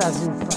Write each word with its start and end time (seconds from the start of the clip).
war 0.00 0.12
super. 0.12 0.56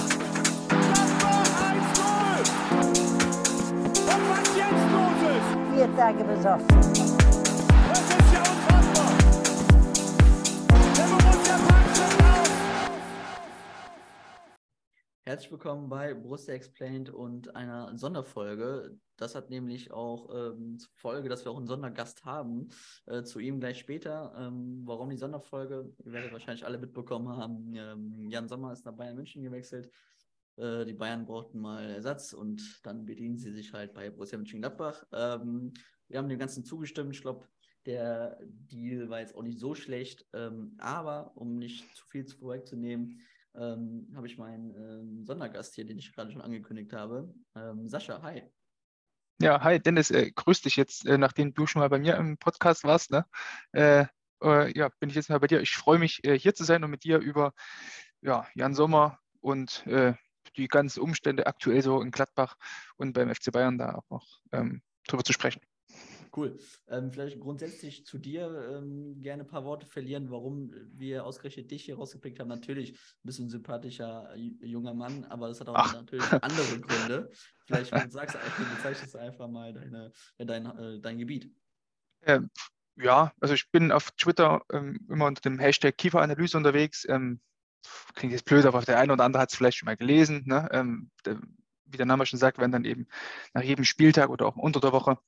Und 4.06 4.24
was 4.30 4.48
jetzt 4.56 4.86
los 4.92 5.18
ist, 5.36 5.50
Vier 5.74 5.96
Tage 5.96 6.24
besoffen. 6.24 6.93
Herzlich 15.26 15.50
willkommen 15.50 15.88
bei 15.88 16.12
Borussia 16.12 16.52
Explained 16.52 17.08
und 17.08 17.56
einer 17.56 17.96
Sonderfolge. 17.96 18.98
Das 19.16 19.34
hat 19.34 19.48
nämlich 19.48 19.90
auch 19.90 20.28
ähm, 20.34 20.78
zur 20.78 20.92
Folge, 20.96 21.30
dass 21.30 21.46
wir 21.46 21.50
auch 21.50 21.56
einen 21.56 21.66
Sondergast 21.66 22.26
haben. 22.26 22.68
Äh, 23.06 23.22
zu 23.22 23.38
ihm 23.38 23.58
gleich 23.58 23.78
später. 23.78 24.34
Ähm, 24.36 24.82
warum 24.84 25.08
die 25.08 25.16
Sonderfolge? 25.16 25.90
Ihr 26.04 26.12
werdet 26.12 26.30
wahrscheinlich 26.30 26.66
alle 26.66 26.76
mitbekommen 26.76 27.28
haben. 27.28 27.72
Ähm, 27.74 28.28
Jan 28.28 28.48
Sommer 28.48 28.74
ist 28.74 28.84
nach 28.84 28.92
Bayern 28.92 29.16
München 29.16 29.42
gewechselt. 29.42 29.90
Äh, 30.56 30.84
die 30.84 30.92
Bayern 30.92 31.24
brauchten 31.24 31.58
mal 31.58 31.88
Ersatz 31.88 32.34
und 32.34 32.80
dann 32.82 33.06
bedienen 33.06 33.38
sie 33.38 33.52
sich 33.52 33.72
halt 33.72 33.94
bei 33.94 34.10
Borussia 34.10 34.36
Mönchengladbach. 34.36 35.06
Ähm, 35.10 35.72
wir 36.08 36.18
haben 36.18 36.28
dem 36.28 36.38
Ganzen 36.38 36.66
zugestimmt. 36.66 37.14
Ich 37.16 37.22
glaube, 37.22 37.48
der 37.86 38.38
Deal 38.42 39.08
war 39.08 39.20
jetzt 39.20 39.34
auch 39.34 39.42
nicht 39.42 39.58
so 39.58 39.74
schlecht. 39.74 40.26
Ähm, 40.34 40.76
aber 40.76 41.32
um 41.34 41.56
nicht 41.56 41.96
zu 41.96 42.04
viel 42.08 42.26
vorwegzunehmen, 42.26 43.22
ähm, 43.54 44.08
habe 44.14 44.26
ich 44.26 44.38
meinen 44.38 44.74
ähm, 44.74 45.24
Sondergast 45.24 45.74
hier, 45.74 45.84
den 45.86 45.98
ich 45.98 46.12
gerade 46.12 46.30
schon 46.30 46.42
angekündigt 46.42 46.92
habe. 46.92 47.32
Ähm, 47.54 47.88
Sascha, 47.88 48.22
hi. 48.22 48.42
Ja, 49.40 49.62
hi 49.62 49.80
Dennis, 49.80 50.10
äh, 50.10 50.30
grüß 50.30 50.62
dich 50.62 50.76
jetzt, 50.76 51.06
äh, 51.06 51.18
nachdem 51.18 51.54
du 51.54 51.66
schon 51.66 51.80
mal 51.80 51.88
bei 51.88 51.98
mir 51.98 52.16
im 52.16 52.38
Podcast 52.38 52.84
warst, 52.84 53.10
ne? 53.10 53.26
Äh, 53.72 54.06
äh, 54.42 54.76
ja, 54.76 54.90
bin 55.00 55.08
ich 55.08 55.16
jetzt 55.16 55.30
mal 55.30 55.40
bei 55.40 55.46
dir. 55.46 55.60
Ich 55.60 55.74
freue 55.74 55.98
mich, 55.98 56.24
äh, 56.24 56.38
hier 56.38 56.54
zu 56.54 56.64
sein 56.64 56.84
und 56.84 56.90
mit 56.90 57.04
dir 57.04 57.18
über 57.18 57.52
ja, 58.20 58.46
Jan 58.54 58.74
Sommer 58.74 59.18
und 59.40 59.86
äh, 59.86 60.14
die 60.56 60.68
ganzen 60.68 61.00
Umstände 61.00 61.46
aktuell 61.46 61.82
so 61.82 62.00
in 62.00 62.10
Gladbach 62.10 62.56
und 62.96 63.12
beim 63.12 63.34
FC 63.34 63.50
Bayern 63.52 63.78
da 63.78 63.94
auch 63.94 64.08
noch 64.10 64.40
ähm, 64.52 64.82
drüber 65.06 65.24
zu 65.24 65.32
sprechen. 65.32 65.60
Cool. 66.36 66.58
Ähm, 66.88 67.12
vielleicht 67.12 67.38
grundsätzlich 67.38 68.04
zu 68.06 68.18
dir 68.18 68.72
ähm, 68.72 69.20
gerne 69.20 69.44
ein 69.44 69.46
paar 69.46 69.64
Worte 69.64 69.86
verlieren, 69.86 70.30
warum 70.30 70.72
wir 70.92 71.24
ausgerechnet 71.24 71.70
dich 71.70 71.84
hier 71.84 71.96
rausgepickt 71.96 72.40
haben. 72.40 72.48
Natürlich 72.48 72.92
ein 72.92 73.22
bisschen 73.22 73.48
sympathischer 73.48 74.34
j- 74.34 74.60
junger 74.60 74.94
Mann, 74.94 75.24
aber 75.26 75.46
das 75.46 75.60
hat 75.60 75.68
auch 75.68 75.76
Ach. 75.76 75.94
natürlich 75.94 76.24
andere 76.32 76.80
Gründe. 76.80 77.30
Vielleicht 77.66 77.90
sagst 78.10 78.34
du 78.34 78.40
einfach, 78.40 78.76
bezeichnest 78.76 79.14
du 79.14 79.18
einfach 79.18 79.48
mal 79.48 79.72
deine, 79.72 80.12
äh, 80.38 80.46
dein, 80.46 80.66
äh, 80.66 81.00
dein 81.00 81.18
Gebiet. 81.18 81.54
Ähm, 82.22 82.50
ja, 82.96 83.32
also 83.40 83.54
ich 83.54 83.70
bin 83.70 83.92
auf 83.92 84.10
Twitter 84.12 84.62
ähm, 84.72 85.06
immer 85.08 85.26
unter 85.26 85.42
dem 85.42 85.60
Hashtag 85.60 85.96
Kieferanalyse 85.96 86.56
unterwegs. 86.56 87.06
Ähm, 87.08 87.40
klingt 88.14 88.32
jetzt 88.32 88.44
blöd, 88.44 88.64
aber 88.66 88.80
der 88.82 88.98
eine 88.98 89.12
oder 89.12 89.24
andere 89.24 89.42
hat 89.42 89.52
es 89.52 89.56
vielleicht 89.56 89.78
schon 89.78 89.86
mal 89.86 89.96
gelesen. 89.96 90.42
Ne? 90.46 90.68
Ähm, 90.72 91.10
der, 91.24 91.40
wie 91.84 91.96
der 91.96 92.06
Name 92.06 92.26
schon 92.26 92.40
sagt, 92.40 92.58
werden 92.58 92.72
dann 92.72 92.84
eben 92.84 93.06
nach 93.52 93.62
jedem 93.62 93.84
Spieltag 93.84 94.30
oder 94.30 94.46
auch 94.46 94.56
unter 94.56 94.80
der 94.80 94.92
Woche 94.92 95.18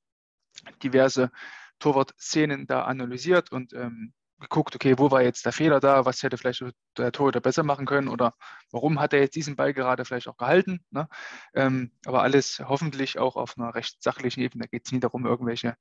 diverse 0.82 1.30
Torwart-Szenen 1.78 2.66
da 2.66 2.84
analysiert 2.84 3.52
und 3.52 3.72
ähm, 3.74 4.12
geguckt, 4.38 4.74
okay, 4.74 4.98
wo 4.98 5.10
war 5.10 5.22
jetzt 5.22 5.46
der 5.46 5.52
Fehler 5.52 5.80
da, 5.80 6.04
was 6.04 6.22
hätte 6.22 6.36
vielleicht 6.36 6.62
der 6.98 7.12
Torhüter 7.12 7.40
besser 7.40 7.62
machen 7.62 7.86
können 7.86 8.08
oder 8.08 8.34
warum 8.70 9.00
hat 9.00 9.12
er 9.12 9.20
jetzt 9.20 9.34
diesen 9.34 9.56
Ball 9.56 9.72
gerade 9.72 10.04
vielleicht 10.04 10.28
auch 10.28 10.36
gehalten. 10.36 10.84
Ne? 10.90 11.08
Ähm, 11.54 11.92
aber 12.04 12.22
alles 12.22 12.60
hoffentlich 12.66 13.18
auch 13.18 13.36
auf 13.36 13.56
einer 13.56 13.74
recht 13.74 14.02
sachlichen 14.02 14.42
Ebene. 14.42 14.64
Da 14.64 14.68
geht 14.68 14.86
es 14.86 14.92
nie 14.92 15.00
darum, 15.00 15.24
irgendwelche 15.24 15.76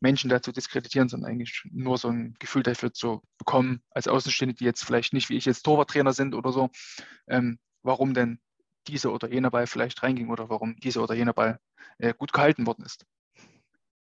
Menschen 0.00 0.28
da 0.28 0.42
zu 0.42 0.52
diskreditieren, 0.52 1.08
sondern 1.08 1.30
eigentlich 1.30 1.62
nur 1.70 1.96
so 1.96 2.08
ein 2.08 2.34
Gefühl 2.38 2.62
dafür 2.62 2.92
zu 2.92 3.22
bekommen, 3.38 3.82
als 3.90 4.06
Außenstehende, 4.06 4.54
die 4.54 4.64
jetzt 4.64 4.84
vielleicht 4.84 5.14
nicht 5.14 5.30
wie 5.30 5.36
ich 5.36 5.46
jetzt 5.46 5.62
Torwarttrainer 5.62 6.12
sind 6.12 6.34
oder 6.34 6.52
so, 6.52 6.70
ähm, 7.28 7.58
warum 7.82 8.12
denn 8.12 8.38
dieser 8.86 9.12
oder 9.12 9.30
jener 9.32 9.50
Ball 9.50 9.66
vielleicht 9.66 10.02
reinging 10.02 10.28
oder 10.28 10.50
warum 10.50 10.76
dieser 10.76 11.02
oder 11.02 11.14
jener 11.14 11.32
Ball 11.32 11.58
äh, 11.98 12.12
gut 12.12 12.34
gehalten 12.34 12.66
worden 12.66 12.84
ist. 12.84 13.06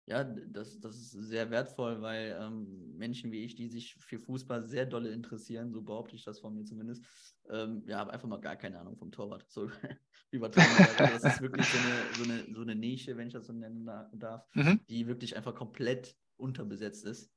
Ja, 0.09 0.25
das, 0.25 0.81
das 0.81 0.97
ist 0.97 1.11
sehr 1.11 1.51
wertvoll, 1.51 2.01
weil 2.01 2.35
ähm, 2.41 2.97
Menschen 2.97 3.31
wie 3.31 3.45
ich, 3.45 3.55
die 3.57 3.69
sich 3.69 3.95
für 3.97 4.19
Fußball 4.19 4.67
sehr 4.67 4.87
dolle 4.87 5.11
interessieren, 5.11 5.71
so 5.71 5.83
behaupte 5.83 6.17
ich 6.17 6.25
das 6.25 6.41
von 6.41 6.55
mir 6.55 6.65
zumindest, 6.65 7.05
ähm, 7.51 7.83
ja, 7.87 7.99
haben 7.99 8.11
einfach 8.11 8.27
mal 8.27 8.41
gar 8.41 8.57
keine 8.57 8.79
Ahnung 8.81 8.97
vom 8.97 9.13
Torwart. 9.13 9.45
So 9.51 9.69
übertrieben. 10.31 10.67
gesagt. 10.67 10.99
Also 11.01 11.13
das 11.13 11.25
ist 11.35 11.41
wirklich 11.43 11.67
so 11.67 11.77
eine, 11.77 12.15
so, 12.17 12.23
eine, 12.25 12.55
so 12.55 12.63
eine 12.63 12.75
Nische, 12.75 13.19
wenn 13.19 13.27
ich 13.27 13.35
das 13.35 13.47
so 13.47 13.53
nennen 13.53 13.85
da- 13.85 14.11
darf, 14.15 14.47
Mhm. 14.55 14.81
die 14.89 15.07
wirklich 15.07 15.37
einfach 15.37 15.55
komplett 15.55 16.17
unterbesetzt 16.39 17.05
ist. 17.05 17.31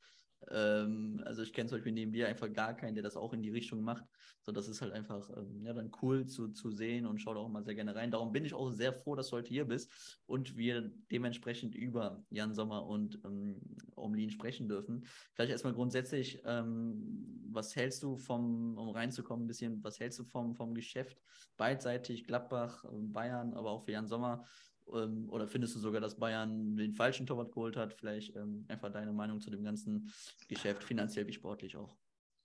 Ähm, 0.49 1.21
also 1.25 1.43
ich 1.43 1.53
kenne 1.53 1.69
zum 1.69 1.77
Beispiel 1.77 1.91
neben 1.91 2.11
dir 2.11 2.27
einfach 2.27 2.51
gar 2.51 2.75
keinen, 2.75 2.95
der 2.95 3.03
das 3.03 3.15
auch 3.15 3.33
in 3.33 3.41
die 3.41 3.49
Richtung 3.51 3.81
macht. 3.81 4.05
So, 4.41 4.51
das 4.51 4.67
ist 4.67 4.81
halt 4.81 4.91
einfach 4.93 5.29
ähm, 5.37 5.63
ja, 5.63 5.73
dann 5.73 5.91
cool 6.01 6.25
zu, 6.25 6.49
zu 6.49 6.71
sehen 6.71 7.05
und 7.05 7.19
schaut 7.19 7.37
auch 7.37 7.47
immer 7.47 7.63
sehr 7.63 7.75
gerne 7.75 7.95
rein. 7.95 8.11
Darum 8.11 8.31
bin 8.31 8.45
ich 8.45 8.53
auch 8.53 8.71
sehr 8.71 8.93
froh, 8.93 9.15
dass 9.15 9.29
du 9.29 9.37
heute 9.37 9.49
hier 9.49 9.65
bist 9.65 10.21
und 10.25 10.57
wir 10.57 10.91
dementsprechend 11.11 11.75
über 11.75 12.23
Jan 12.29 12.53
Sommer 12.53 12.85
und 12.85 13.19
ähm, 13.23 13.61
Omlin 13.95 14.31
sprechen 14.31 14.67
dürfen. 14.67 15.05
Vielleicht 15.33 15.51
erstmal 15.51 15.73
grundsätzlich, 15.73 16.41
ähm, 16.45 17.43
was 17.51 17.75
hältst 17.75 18.01
du 18.01 18.17
vom, 18.17 18.77
um 18.77 18.89
reinzukommen, 18.89 19.45
ein 19.45 19.47
bisschen, 19.47 19.83
was 19.83 19.99
hältst 19.99 20.19
du 20.19 20.23
vom, 20.23 20.55
vom 20.55 20.73
Geschäft 20.73 21.21
beidseitig, 21.57 22.25
Gladbach, 22.25 22.83
ähm, 22.85 23.11
Bayern, 23.11 23.53
aber 23.53 23.71
auch 23.71 23.83
für 23.83 23.91
Jan 23.91 24.07
Sommer? 24.07 24.45
Ähm, 24.93 25.29
oder 25.29 25.47
findest 25.47 25.75
du 25.75 25.79
sogar, 25.79 26.01
dass 26.01 26.17
Bayern 26.17 26.75
den 26.75 26.93
falschen 26.93 27.25
Torwart 27.25 27.51
geholt 27.51 27.75
hat? 27.75 27.93
Vielleicht 27.93 28.35
ähm, 28.35 28.65
einfach 28.67 28.91
deine 28.91 29.13
Meinung 29.13 29.39
zu 29.39 29.49
dem 29.49 29.63
ganzen 29.63 30.11
Geschäft, 30.47 30.83
finanziell 30.83 31.27
wie 31.27 31.33
sportlich 31.33 31.77
auch. 31.77 31.95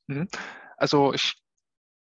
Mhm. 0.09 0.29
Also 0.77 1.13
ich 1.13 1.37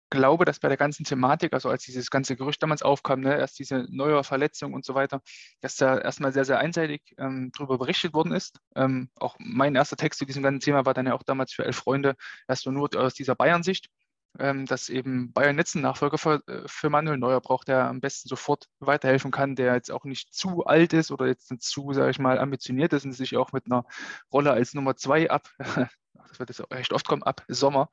glaube, 0.10 0.46
dass 0.46 0.60
bei 0.60 0.68
der 0.68 0.78
ganzen 0.78 1.04
Thematik, 1.04 1.54
also 1.54 1.70
als 1.70 1.84
dieses 1.84 2.10
ganze 2.10 2.36
Gerücht 2.36 2.62
damals 2.64 2.82
aufkam, 2.82 3.22
ne, 3.22 3.38
erst 3.38 3.60
diese 3.60 3.86
neue 3.90 4.24
Verletzung 4.24 4.74
und 4.74 4.84
so 4.86 4.96
weiter, 4.96 5.22
dass 5.62 5.76
da 5.76 6.00
erstmal 6.00 6.34
sehr, 6.34 6.46
sehr 6.46 6.60
einseitig 6.60 7.02
ähm, 7.18 7.52
darüber 7.56 7.78
berichtet 7.78 8.14
worden 8.14 8.32
ist. 8.32 8.60
Ähm, 8.76 9.10
auch 9.16 9.36
mein 9.40 9.76
erster 9.76 9.98
Text 9.98 10.20
zu 10.20 10.26
diesem 10.26 10.44
ganzen 10.44 10.62
Thema 10.62 10.86
war 10.86 10.94
dann 10.94 11.06
ja 11.06 11.14
auch 11.14 11.24
damals 11.24 11.54
für 11.54 11.66
elf 11.66 11.78
Freunde 11.78 12.16
erst 12.48 12.66
nur 12.66 12.90
aus 12.96 13.14
dieser 13.14 13.36
Bayern-Sicht, 13.36 13.90
dass 14.34 14.90
eben 14.90 15.34
Bayern 15.34 15.58
jetzt 15.58 15.76
einen 15.76 15.84
Nachfolger 15.84 16.18
für, 16.18 16.42
äh, 16.48 16.68
für 16.68 16.90
Manuel 16.90 17.18
Neuer 17.18 17.42
braucht, 17.42 17.68
der 17.68 17.86
am 17.86 18.00
besten 18.00 18.30
sofort 18.30 18.68
weiterhelfen 18.80 19.32
kann, 19.32 19.56
der 19.56 19.74
jetzt 19.74 19.92
auch 19.92 20.06
nicht 20.06 20.34
zu 20.34 20.66
alt 20.66 20.94
ist 20.94 21.12
oder 21.12 21.28
jetzt 21.28 21.52
nicht 21.52 21.64
zu, 21.64 21.94
sage 21.94 22.12
ich 22.12 22.20
mal, 22.20 22.40
ambitioniert 22.40 22.94
ist 22.94 23.06
und 23.06 23.14
sich 23.14 23.36
auch 23.38 23.52
mit 23.52 23.66
einer 23.66 23.86
Rolle 24.32 24.52
als 24.52 24.74
Nummer 24.74 24.96
zwei 24.96 25.30
ab, 25.30 25.50
das 26.14 26.40
wird 26.40 26.50
jetzt 26.50 26.62
auch 26.62 26.72
recht 26.72 26.94
oft 26.94 27.08
kommen, 27.08 27.24
ab 27.24 27.44
Sommer 27.48 27.90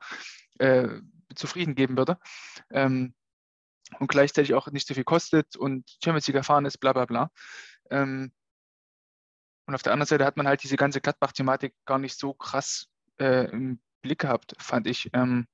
äh, 0.59 0.87
zufrieden 1.35 1.75
geben 1.75 1.97
würde. 1.97 2.17
Ähm, 2.71 3.13
und 3.99 4.07
gleichzeitig 4.09 4.53
auch 4.53 4.67
nicht 4.67 4.87
so 4.87 4.93
viel 4.93 5.05
kostet 5.05 5.55
und 5.55 5.89
Champions 6.03 6.27
League 6.27 6.35
erfahren 6.35 6.65
ist, 6.65 6.77
bla 6.77 6.93
bla 6.93 7.05
bla. 7.05 7.31
Ähm, 7.89 8.31
und 9.65 9.75
auf 9.75 9.83
der 9.83 9.93
anderen 9.93 10.07
Seite 10.07 10.25
hat 10.25 10.37
man 10.37 10.47
halt 10.47 10.63
diese 10.63 10.77
ganze 10.77 11.01
Gladbach-Thematik 11.01 11.73
gar 11.85 11.99
nicht 11.99 12.17
so 12.17 12.33
krass 12.33 12.87
äh, 13.19 13.49
im 13.51 13.81
Blick 14.01 14.19
gehabt, 14.19 14.55
fand 14.59 14.87
ich. 14.87 15.09
Ähm, 15.13 15.47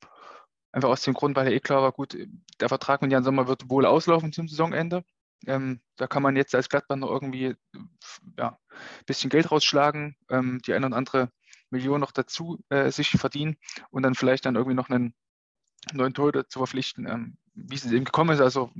einfach 0.73 0.89
aus 0.89 1.03
dem 1.03 1.13
Grund, 1.13 1.37
weil 1.37 1.47
ja 1.47 1.53
eh 1.53 1.59
klar 1.59 1.81
war, 1.81 1.93
gut, 1.93 2.17
der 2.59 2.67
Vertrag 2.67 3.01
mit 3.01 3.11
Jan 3.11 3.23
Sommer 3.23 3.47
wird 3.47 3.69
wohl 3.69 3.85
auslaufen 3.85 4.33
zum 4.33 4.49
Saisonende. 4.49 5.05
Ähm, 5.45 5.81
da 5.97 6.07
kann 6.07 6.23
man 6.23 6.35
jetzt 6.35 6.55
als 6.55 6.69
Gladbach 6.69 6.95
noch 6.95 7.09
irgendwie 7.09 7.55
ja, 8.37 8.57
ein 8.69 9.05
bisschen 9.05 9.29
Geld 9.29 9.51
rausschlagen, 9.51 10.15
ähm, 10.29 10.61
die 10.65 10.73
eine 10.73 10.87
oder 10.87 10.95
andere 10.95 11.29
Million 11.69 11.99
noch 11.99 12.11
dazu 12.11 12.59
äh, 12.69 12.91
sich 12.91 13.09
verdienen 13.09 13.57
und 13.89 14.03
dann 14.03 14.15
vielleicht 14.15 14.45
dann 14.45 14.55
irgendwie 14.55 14.75
noch 14.75 14.89
einen 14.89 15.13
neuen 15.93 16.13
Torhüter 16.13 16.47
zu 16.47 16.59
verpflichten. 16.59 17.07
Ähm, 17.07 17.37
wie 17.53 17.75
es 17.75 17.85
eben 17.85 18.05
gekommen 18.05 18.31
ist, 18.31 18.41
also 18.41 18.71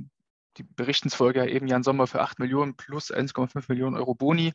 die 0.56 0.62
Berichtensfolge 0.62 1.40
ja 1.40 1.46
eben 1.46 1.66
Jan 1.66 1.82
Sommer 1.82 2.06
für 2.06 2.22
8 2.22 2.38
Millionen 2.38 2.76
plus 2.76 3.12
1,5 3.12 3.64
Millionen 3.68 3.96
Euro 3.96 4.14
Boni. 4.14 4.52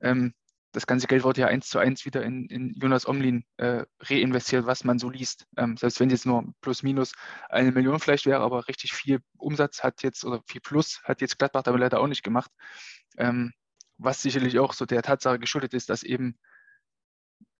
Ähm, 0.00 0.34
das 0.76 0.86
ganze 0.86 1.06
Geld 1.06 1.24
wurde 1.24 1.40
ja 1.40 1.46
eins 1.46 1.70
zu 1.70 1.78
eins 1.78 2.04
wieder 2.04 2.22
in, 2.22 2.50
in 2.50 2.74
Jonas 2.74 3.08
Omlin 3.08 3.46
äh, 3.56 3.86
reinvestiert, 3.98 4.66
was 4.66 4.84
man 4.84 4.98
so 4.98 5.08
liest. 5.08 5.46
Ähm, 5.56 5.78
selbst 5.78 6.00
wenn 6.00 6.10
jetzt 6.10 6.26
nur 6.26 6.52
plus 6.60 6.82
minus 6.82 7.14
eine 7.48 7.72
Million 7.72 7.98
vielleicht 7.98 8.26
wäre, 8.26 8.42
aber 8.42 8.68
richtig 8.68 8.92
viel 8.92 9.20
Umsatz 9.38 9.82
hat 9.82 10.02
jetzt 10.02 10.22
oder 10.22 10.42
viel 10.46 10.60
Plus 10.60 11.00
hat 11.04 11.22
jetzt 11.22 11.38
Gladbach 11.38 11.62
damit 11.62 11.80
leider 11.80 11.98
auch 11.98 12.06
nicht 12.06 12.22
gemacht. 12.22 12.50
Ähm, 13.16 13.54
was 13.96 14.20
sicherlich 14.20 14.58
auch 14.58 14.74
so 14.74 14.84
der 14.84 15.00
Tatsache 15.00 15.38
geschuldet 15.38 15.72
ist, 15.72 15.88
dass 15.88 16.02
eben 16.02 16.38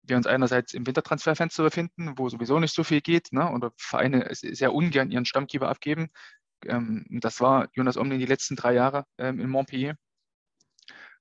wir 0.02 0.18
uns 0.18 0.26
einerseits 0.26 0.74
im 0.74 0.86
Wintertransferfenster 0.86 1.62
befinden, 1.62 2.18
wo 2.18 2.28
sowieso 2.28 2.60
nicht 2.60 2.74
so 2.74 2.84
viel 2.84 3.00
geht, 3.00 3.32
ne, 3.32 3.50
oder 3.50 3.72
Vereine 3.78 4.28
sehr 4.32 4.74
ungern 4.74 5.10
ihren 5.10 5.24
Stammkeeper 5.24 5.70
abgeben. 5.70 6.08
Ähm, 6.66 7.06
das 7.08 7.40
war 7.40 7.70
Jonas 7.72 7.96
Omlin 7.96 8.20
die 8.20 8.26
letzten 8.26 8.56
drei 8.56 8.74
Jahre 8.74 9.06
ähm, 9.16 9.40
in 9.40 9.48
Montpellier. 9.48 9.96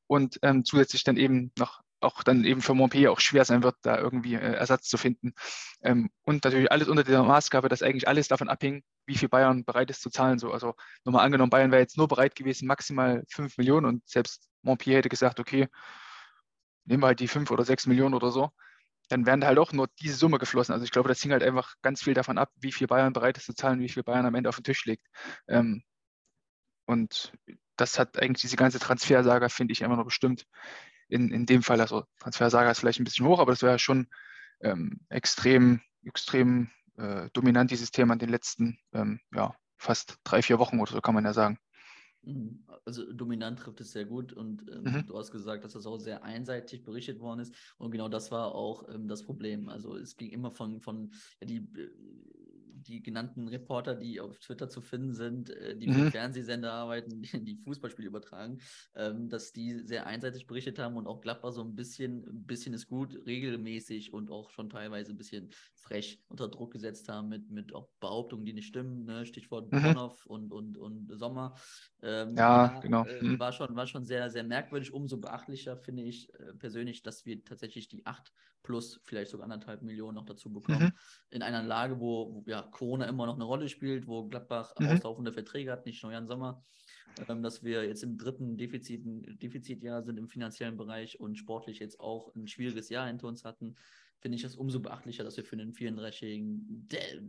Und 0.08 0.40
ähm, 0.42 0.66
zusätzlich 0.66 1.06
dann 1.06 1.16
eben 1.16 1.54
noch 1.58 1.85
auch 2.06 2.24
dann 2.24 2.46
eben 2.46 2.62
für 2.62 2.74
Montpellier 2.74 3.12
auch 3.12 3.20
schwer 3.20 3.46
sein 3.46 3.64
wird, 3.64 3.76
da 3.82 3.98
irgendwie 3.98 4.36
äh, 4.36 4.40
Ersatz 4.40 4.88
zu 4.88 4.98
finden. 4.98 5.34
Ähm, 5.82 6.10
und 6.24 6.44
natürlich 6.44 6.72
alles 6.72 6.88
unter 6.88 7.04
der 7.04 7.24
Maßgabe, 7.24 7.70
dass 7.70 7.84
eigentlich 7.84 8.08
alles 8.08 8.28
davon 8.28 8.50
abhing, 8.50 8.84
wie 9.06 9.16
viel 9.16 9.30
Bayern 9.30 9.66
bereit 9.66 9.90
ist 9.90 10.02
zu 10.02 10.10
zahlen. 10.10 10.40
So, 10.40 10.52
also 10.52 10.76
nochmal 11.04 11.26
angenommen, 11.26 11.50
Bayern 11.50 11.72
wäre 11.72 11.82
jetzt 11.82 11.98
nur 11.98 12.08
bereit 12.08 12.36
gewesen, 12.36 12.68
maximal 12.68 13.24
5 13.30 13.58
Millionen 13.58 13.86
und 13.86 14.08
selbst 14.08 14.50
Montpellier 14.62 15.00
hätte 15.00 15.10
gesagt, 15.10 15.40
okay, 15.40 15.68
nehmen 16.86 17.04
wir 17.04 17.08
halt 17.08 17.20
die 17.20 17.28
5 17.28 17.52
oder 17.52 17.66
6 17.66 17.88
Millionen 17.88 18.14
oder 18.16 18.32
so. 18.32 18.52
dann 19.10 19.26
werden 19.28 19.42
da 19.42 19.48
halt 19.48 19.60
auch 19.60 19.74
nur 19.74 19.88
diese 20.02 20.16
Summe 20.16 20.40
geflossen. 20.40 20.74
Also 20.74 20.86
ich 20.86 20.92
glaube, 20.92 21.10
das 21.10 21.22
hing 21.22 21.32
halt 21.32 21.44
einfach 21.44 21.76
ganz 21.84 22.04
viel 22.04 22.16
davon 22.16 22.38
ab, 22.40 22.52
wie 22.56 22.72
viel 22.72 22.88
Bayern 22.88 23.14
bereit 23.14 23.38
ist 23.38 23.46
zu 23.46 23.54
zahlen, 23.54 23.80
wie 23.80 23.90
viel 23.90 24.04
Bayern 24.04 24.26
am 24.26 24.36
Ende 24.36 24.50
auf 24.50 24.58
den 24.58 24.64
Tisch 24.64 24.86
legt. 24.86 25.06
Ähm, 25.48 25.84
und 26.86 27.34
das 27.78 28.00
hat 28.00 28.18
eigentlich 28.20 28.42
diese 28.42 28.56
ganze 28.58 28.80
Transfersaga, 28.80 29.50
finde 29.50 29.74
ich, 29.74 29.82
immer 29.82 29.98
noch 29.98 30.06
bestimmt. 30.06 30.46
In, 31.08 31.32
in 31.32 31.46
dem 31.46 31.62
Fall, 31.62 31.82
also 31.82 32.04
Transfersaga 32.20 32.72
ist 32.72 32.80
vielleicht 32.80 33.00
ein 33.00 33.04
bisschen 33.04 33.28
hoch, 33.28 33.40
aber 33.40 33.52
das 33.52 33.62
wäre 33.62 33.80
schon 33.80 34.08
ähm, 34.62 35.00
extrem, 35.10 35.82
extrem 36.04 36.70
äh, 36.98 37.30
dominant, 37.34 37.72
dieses 37.72 37.92
Thema 37.92 38.14
in 38.14 38.20
den 38.20 38.30
letzten 38.30 38.80
ähm, 38.94 39.20
ja, 39.34 39.56
fast 39.78 40.18
drei, 40.24 40.42
vier 40.42 40.60
Wochen 40.60 40.80
oder 40.80 40.92
so, 40.92 41.02
kann 41.02 41.14
man 41.16 41.26
ja 41.26 41.34
sagen. 41.34 41.60
Mhm. 42.26 42.64
Also 42.86 43.12
dominant 43.12 43.60
trifft 43.60 43.82
es 43.82 43.92
sehr 43.92 44.06
gut 44.06 44.34
und 44.34 44.70
ähm, 44.72 44.84
mhm. 44.84 45.06
du 45.06 45.18
hast 45.18 45.32
gesagt, 45.32 45.64
dass 45.64 45.74
das 45.74 45.86
auch 45.86 46.00
sehr 46.00 46.24
einseitig 46.24 46.84
berichtet 46.84 47.20
worden 47.20 47.40
ist 47.40 47.56
und 47.78 47.92
genau 47.92 48.10
das 48.10 48.32
war 48.32 48.54
auch 48.54 48.88
ähm, 48.90 49.08
das 49.08 49.24
Problem. 49.24 49.70
Also 49.70 49.96
es 49.96 50.18
ging 50.18 50.32
immer 50.32 50.52
von, 50.52 50.82
von 50.82 51.12
ja, 51.40 51.48
die 51.48 51.58
äh, 51.58 51.90
die 52.88 53.02
genannten 53.02 53.48
Reporter, 53.48 53.96
die 53.96 54.20
auf 54.20 54.40
Twitter 54.40 54.70
zu 54.70 54.82
finden 54.82 55.14
sind, 55.14 55.50
äh, 55.50 55.76
die 55.76 55.88
mhm. 55.88 55.94
für 55.94 56.12
Fernsehsender 56.12 56.72
arbeiten, 56.72 57.22
die, 57.22 57.44
die 57.44 57.56
Fußballspiele 57.58 58.08
übertragen, 58.08 58.60
ähm, 58.96 59.30
dass 59.30 59.52
die 59.52 59.80
sehr 59.80 60.06
einseitig 60.08 60.48
berichtet 60.48 60.80
haben 60.80 60.96
und 60.96 61.08
auch 61.08 61.22
Gladbach 61.22 61.52
so 61.52 61.62
ein 61.62 61.76
bisschen, 61.76 62.26
ein 62.28 62.46
bisschen 62.46 62.74
ist 62.74 62.88
gut, 62.88 63.20
regelmäßig 63.26 64.14
und 64.14 64.32
auch 64.32 64.50
schon 64.50 64.70
teilweise 64.70 65.12
ein 65.12 65.18
bisschen 65.18 65.50
frech 65.76 66.24
unter 66.28 66.48
Druck 66.48 66.74
gesetzt 66.74 67.10
haben 67.10 67.30
mit, 67.30 67.50
mit 67.52 67.74
auch 67.74 67.90
Behauptungen, 68.00 68.46
die 68.46 68.54
nicht 68.54 68.68
stimmen, 68.68 69.06
ne? 69.06 69.26
Stichwort 69.26 69.72
mhm. 69.72 69.82
Bonhoff 69.82 70.26
und, 70.26 70.52
und, 70.52 70.78
und 70.78 71.18
Sommer. 71.18 71.56
Ähm, 72.02 72.36
ja, 72.36 72.74
ja, 72.74 72.80
genau. 72.80 73.06
Äh, 73.06 73.24
mhm. 73.24 73.40
war, 73.40 73.52
schon, 73.52 73.76
war 73.76 73.88
schon 73.88 74.06
sehr, 74.06 74.30
sehr 74.30 74.44
merkwürdig. 74.44 74.94
Umso 74.94 75.18
beachtlicher 75.18 75.78
finde 75.78 76.04
ich 76.04 76.34
äh, 76.34 76.54
persönlich, 76.54 77.04
dass 77.04 77.26
wir 77.26 77.44
tatsächlich 77.44 77.88
die 77.88 78.06
acht 78.06 78.32
plus 78.66 79.00
vielleicht 79.04 79.30
sogar 79.30 79.46
anderthalb 79.46 79.84
Millionen 79.84 80.16
noch 80.16 80.26
dazu 80.26 80.52
bekommen. 80.52 80.86
Mhm. 80.86 80.92
In 81.30 81.42
einer 81.44 81.62
Lage, 81.62 82.00
wo, 82.00 82.34
wo, 82.34 82.44
ja, 82.48 82.64
Corona 82.76 83.06
immer 83.06 83.26
noch 83.26 83.36
eine 83.36 83.46
Rolle 83.46 83.70
spielt, 83.70 84.06
wo 84.06 84.28
Gladbach 84.28 84.74
mhm. 84.78 84.88
auslaufende 84.88 85.32
Verträge 85.32 85.72
hat, 85.72 85.86
nicht 85.86 86.04
nur 86.04 86.12
Jan 86.12 86.28
Sommer. 86.28 86.62
Ähm, 87.30 87.42
dass 87.42 87.64
wir 87.64 87.86
jetzt 87.86 88.04
im 88.04 88.18
dritten 88.18 88.58
Defizit, 88.58 89.02
Defizitjahr 89.42 90.04
sind 90.04 90.18
im 90.18 90.28
finanziellen 90.28 90.76
Bereich 90.76 91.20
und 91.20 91.38
sportlich 91.38 91.80
jetzt 91.80 92.02
auch 92.02 92.36
ein 92.36 92.48
schwieriges 92.48 92.90
Jahr 92.90 93.08
hinter 93.08 93.28
uns 93.28 93.46
hatten, 93.46 93.76
finde 94.20 94.36
ich 94.36 94.44
es 94.44 94.58
umso 94.58 94.82
beachtlicher, 94.82 95.24
dass 95.24 95.38
wir 95.38 95.46
für 95.46 95.56
einen 95.56 95.72
34-Jährigen, 95.72 96.88
der, 96.90 97.22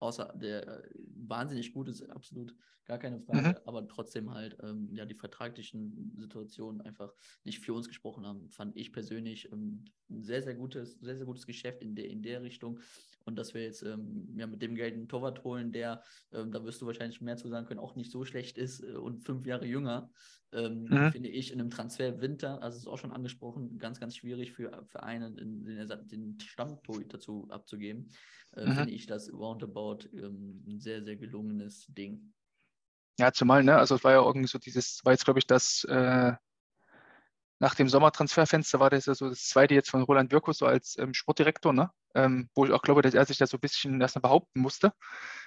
außer 0.00 0.34
der 0.34 0.82
wahnsinnig 1.30 1.72
gut 1.72 1.88
ist, 1.88 2.02
absolut 2.10 2.54
gar 2.84 2.98
keine 2.98 3.20
Frage, 3.20 3.48
mhm. 3.48 3.56
aber 3.66 3.86
trotzdem 3.86 4.34
halt 4.34 4.56
ähm, 4.62 4.88
ja 4.92 5.04
die 5.04 5.14
vertraglichen 5.14 6.12
Situationen 6.16 6.80
einfach 6.80 7.14
nicht 7.44 7.60
für 7.60 7.72
uns 7.72 7.86
gesprochen 7.86 8.26
haben, 8.26 8.50
fand 8.50 8.76
ich 8.76 8.92
persönlich 8.92 9.50
ähm, 9.52 9.84
ein 10.10 10.24
sehr, 10.24 10.42
sehr 10.42 10.54
gutes, 10.54 10.98
sehr, 11.00 11.16
sehr 11.16 11.26
gutes 11.26 11.46
Geschäft 11.46 11.82
in 11.82 11.94
der, 11.94 12.08
in 12.08 12.22
der 12.22 12.42
Richtung. 12.42 12.80
Und 13.26 13.36
dass 13.36 13.54
wir 13.54 13.62
jetzt 13.62 13.82
ähm, 13.82 14.34
ja, 14.36 14.46
mit 14.46 14.62
dem 14.62 14.74
Geld 14.74 14.94
einen 14.94 15.06
Torwart 15.06 15.44
holen, 15.44 15.72
der, 15.72 16.02
ähm, 16.32 16.50
da 16.50 16.64
wirst 16.64 16.80
du 16.80 16.86
wahrscheinlich 16.86 17.20
mehr 17.20 17.36
zu 17.36 17.48
sagen 17.48 17.66
können, 17.66 17.78
auch 17.78 17.94
nicht 17.94 18.10
so 18.10 18.24
schlecht 18.24 18.58
ist 18.58 18.82
äh, 18.82 18.94
und 18.94 19.20
fünf 19.20 19.46
Jahre 19.46 19.66
jünger, 19.66 20.10
ähm, 20.52 20.84
mhm. 20.84 21.12
finde 21.12 21.28
ich 21.28 21.52
in 21.52 21.60
einem 21.60 21.70
Transfer 21.70 22.20
Winter, 22.20 22.60
also 22.62 22.78
ist 22.78 22.88
auch 22.88 22.98
schon 22.98 23.12
angesprochen, 23.12 23.78
ganz, 23.78 24.00
ganz 24.00 24.16
schwierig 24.16 24.52
für 24.52 24.84
Vereine, 24.88 25.30
den, 25.30 25.64
den, 25.64 26.08
den 26.08 26.40
Stammtorhüter 26.40 27.18
dazu 27.18 27.46
abzugeben. 27.50 28.10
Äh, 28.56 28.66
mhm. 28.66 28.72
Finde 28.72 28.92
ich 28.92 29.06
das 29.06 29.32
roundabout 29.32 30.08
ähm, 30.12 30.64
ein 30.66 30.80
sehr, 30.80 31.04
sehr 31.04 31.16
gelungenes 31.20 31.86
Ding. 31.88 32.32
Ja, 33.18 33.32
zumal, 33.32 33.62
ne, 33.62 33.76
also 33.76 33.94
es 33.94 34.04
war 34.04 34.12
ja 34.12 34.22
irgendwie 34.22 34.48
so 34.48 34.58
dieses, 34.58 35.04
war 35.04 35.12
jetzt 35.12 35.24
glaube 35.24 35.38
ich 35.38 35.46
das 35.46 35.84
äh, 35.84 36.32
nach 37.60 37.74
dem 37.74 37.88
Sommertransferfenster 37.88 38.80
war 38.80 38.88
das 38.88 39.06
ja 39.06 39.14
so 39.14 39.28
das 39.28 39.46
zweite 39.46 39.74
jetzt 39.74 39.90
von 39.90 40.02
Roland 40.02 40.32
Wirkus 40.32 40.58
so 40.58 40.66
als 40.66 40.96
ähm, 40.98 41.12
Sportdirektor, 41.12 41.74
ne? 41.74 41.90
Ähm, 42.14 42.48
wo 42.54 42.64
ich 42.64 42.72
auch 42.72 42.82
glaube, 42.82 43.02
dass 43.02 43.14
er 43.14 43.24
sich 43.26 43.36
da 43.36 43.46
so 43.46 43.58
ein 43.58 43.60
bisschen 43.60 44.00
erstmal 44.00 44.22
behaupten 44.22 44.60
musste. 44.60 44.92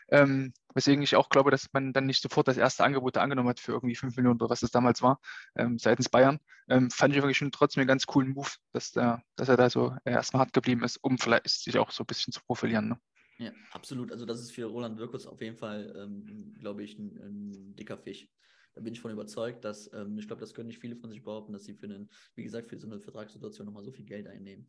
Ähm, 0.09 0.53
weswegen 0.75 1.03
ich 1.03 1.15
auch 1.15 1.29
glaube, 1.29 1.49
dass 1.49 1.67
man 1.73 1.91
dann 1.91 2.05
nicht 2.05 2.21
sofort 2.21 2.47
das 2.47 2.57
erste 2.57 2.83
Angebot 2.83 3.17
angenommen 3.17 3.49
hat 3.49 3.59
für 3.59 3.71
irgendwie 3.73 3.95
5 3.95 4.15
Millionen 4.15 4.39
oder 4.39 4.51
was 4.51 4.61
es 4.61 4.69
damals 4.71 5.01
war, 5.01 5.19
ähm, 5.55 5.79
seitens 5.79 6.07
Bayern. 6.07 6.39
Ähm, 6.69 6.91
fand 6.91 7.15
ich 7.15 7.21
wirklich 7.21 7.37
schon 7.37 7.51
trotzdem 7.51 7.81
einen 7.81 7.87
ganz 7.87 8.05
coolen 8.05 8.29
Move, 8.29 8.49
dass, 8.73 8.91
der, 8.91 9.23
dass 9.35 9.49
er 9.49 9.57
da 9.57 9.69
so 9.69 9.95
erstmal 10.05 10.41
hart 10.41 10.53
geblieben 10.53 10.83
ist, 10.83 10.97
um 10.97 11.17
vielleicht 11.17 11.49
sich 11.49 11.77
auch 11.79 11.89
so 11.91 12.03
ein 12.03 12.07
bisschen 12.07 12.31
zu 12.31 12.41
profilieren. 12.45 12.89
Ne? 12.89 12.99
Ja, 13.39 13.51
absolut. 13.71 14.11
Also 14.11 14.25
das 14.25 14.41
ist 14.41 14.51
für 14.51 14.65
Roland 14.65 14.97
Wirkus 14.97 15.25
auf 15.25 15.41
jeden 15.41 15.57
Fall, 15.57 15.93
ähm, 15.97 16.53
glaube 16.59 16.83
ich, 16.83 16.97
ein, 16.97 17.17
ein, 17.17 17.75
dicker 17.75 17.97
Fisch. 17.97 18.27
Da 18.73 18.81
bin 18.81 18.93
ich 18.93 19.01
von 19.01 19.11
überzeugt, 19.11 19.63
dass, 19.65 19.91
ähm, 19.93 20.17
ich 20.17 20.27
glaube, 20.27 20.39
das 20.39 20.53
können 20.53 20.67
nicht 20.67 20.79
viele 20.79 20.95
von 20.95 21.09
sich 21.09 21.23
behaupten, 21.23 21.53
dass 21.53 21.63
sie 21.63 21.75
für 21.75 21.85
einen, 21.85 22.09
wie 22.35 22.43
gesagt, 22.43 22.69
für 22.69 22.77
so 22.77 22.87
eine 22.87 22.99
Vertragssituation 22.99 23.65
nochmal 23.65 23.83
so 23.83 23.91
viel 23.91 24.05
Geld 24.05 24.27
einnehmen. 24.27 24.67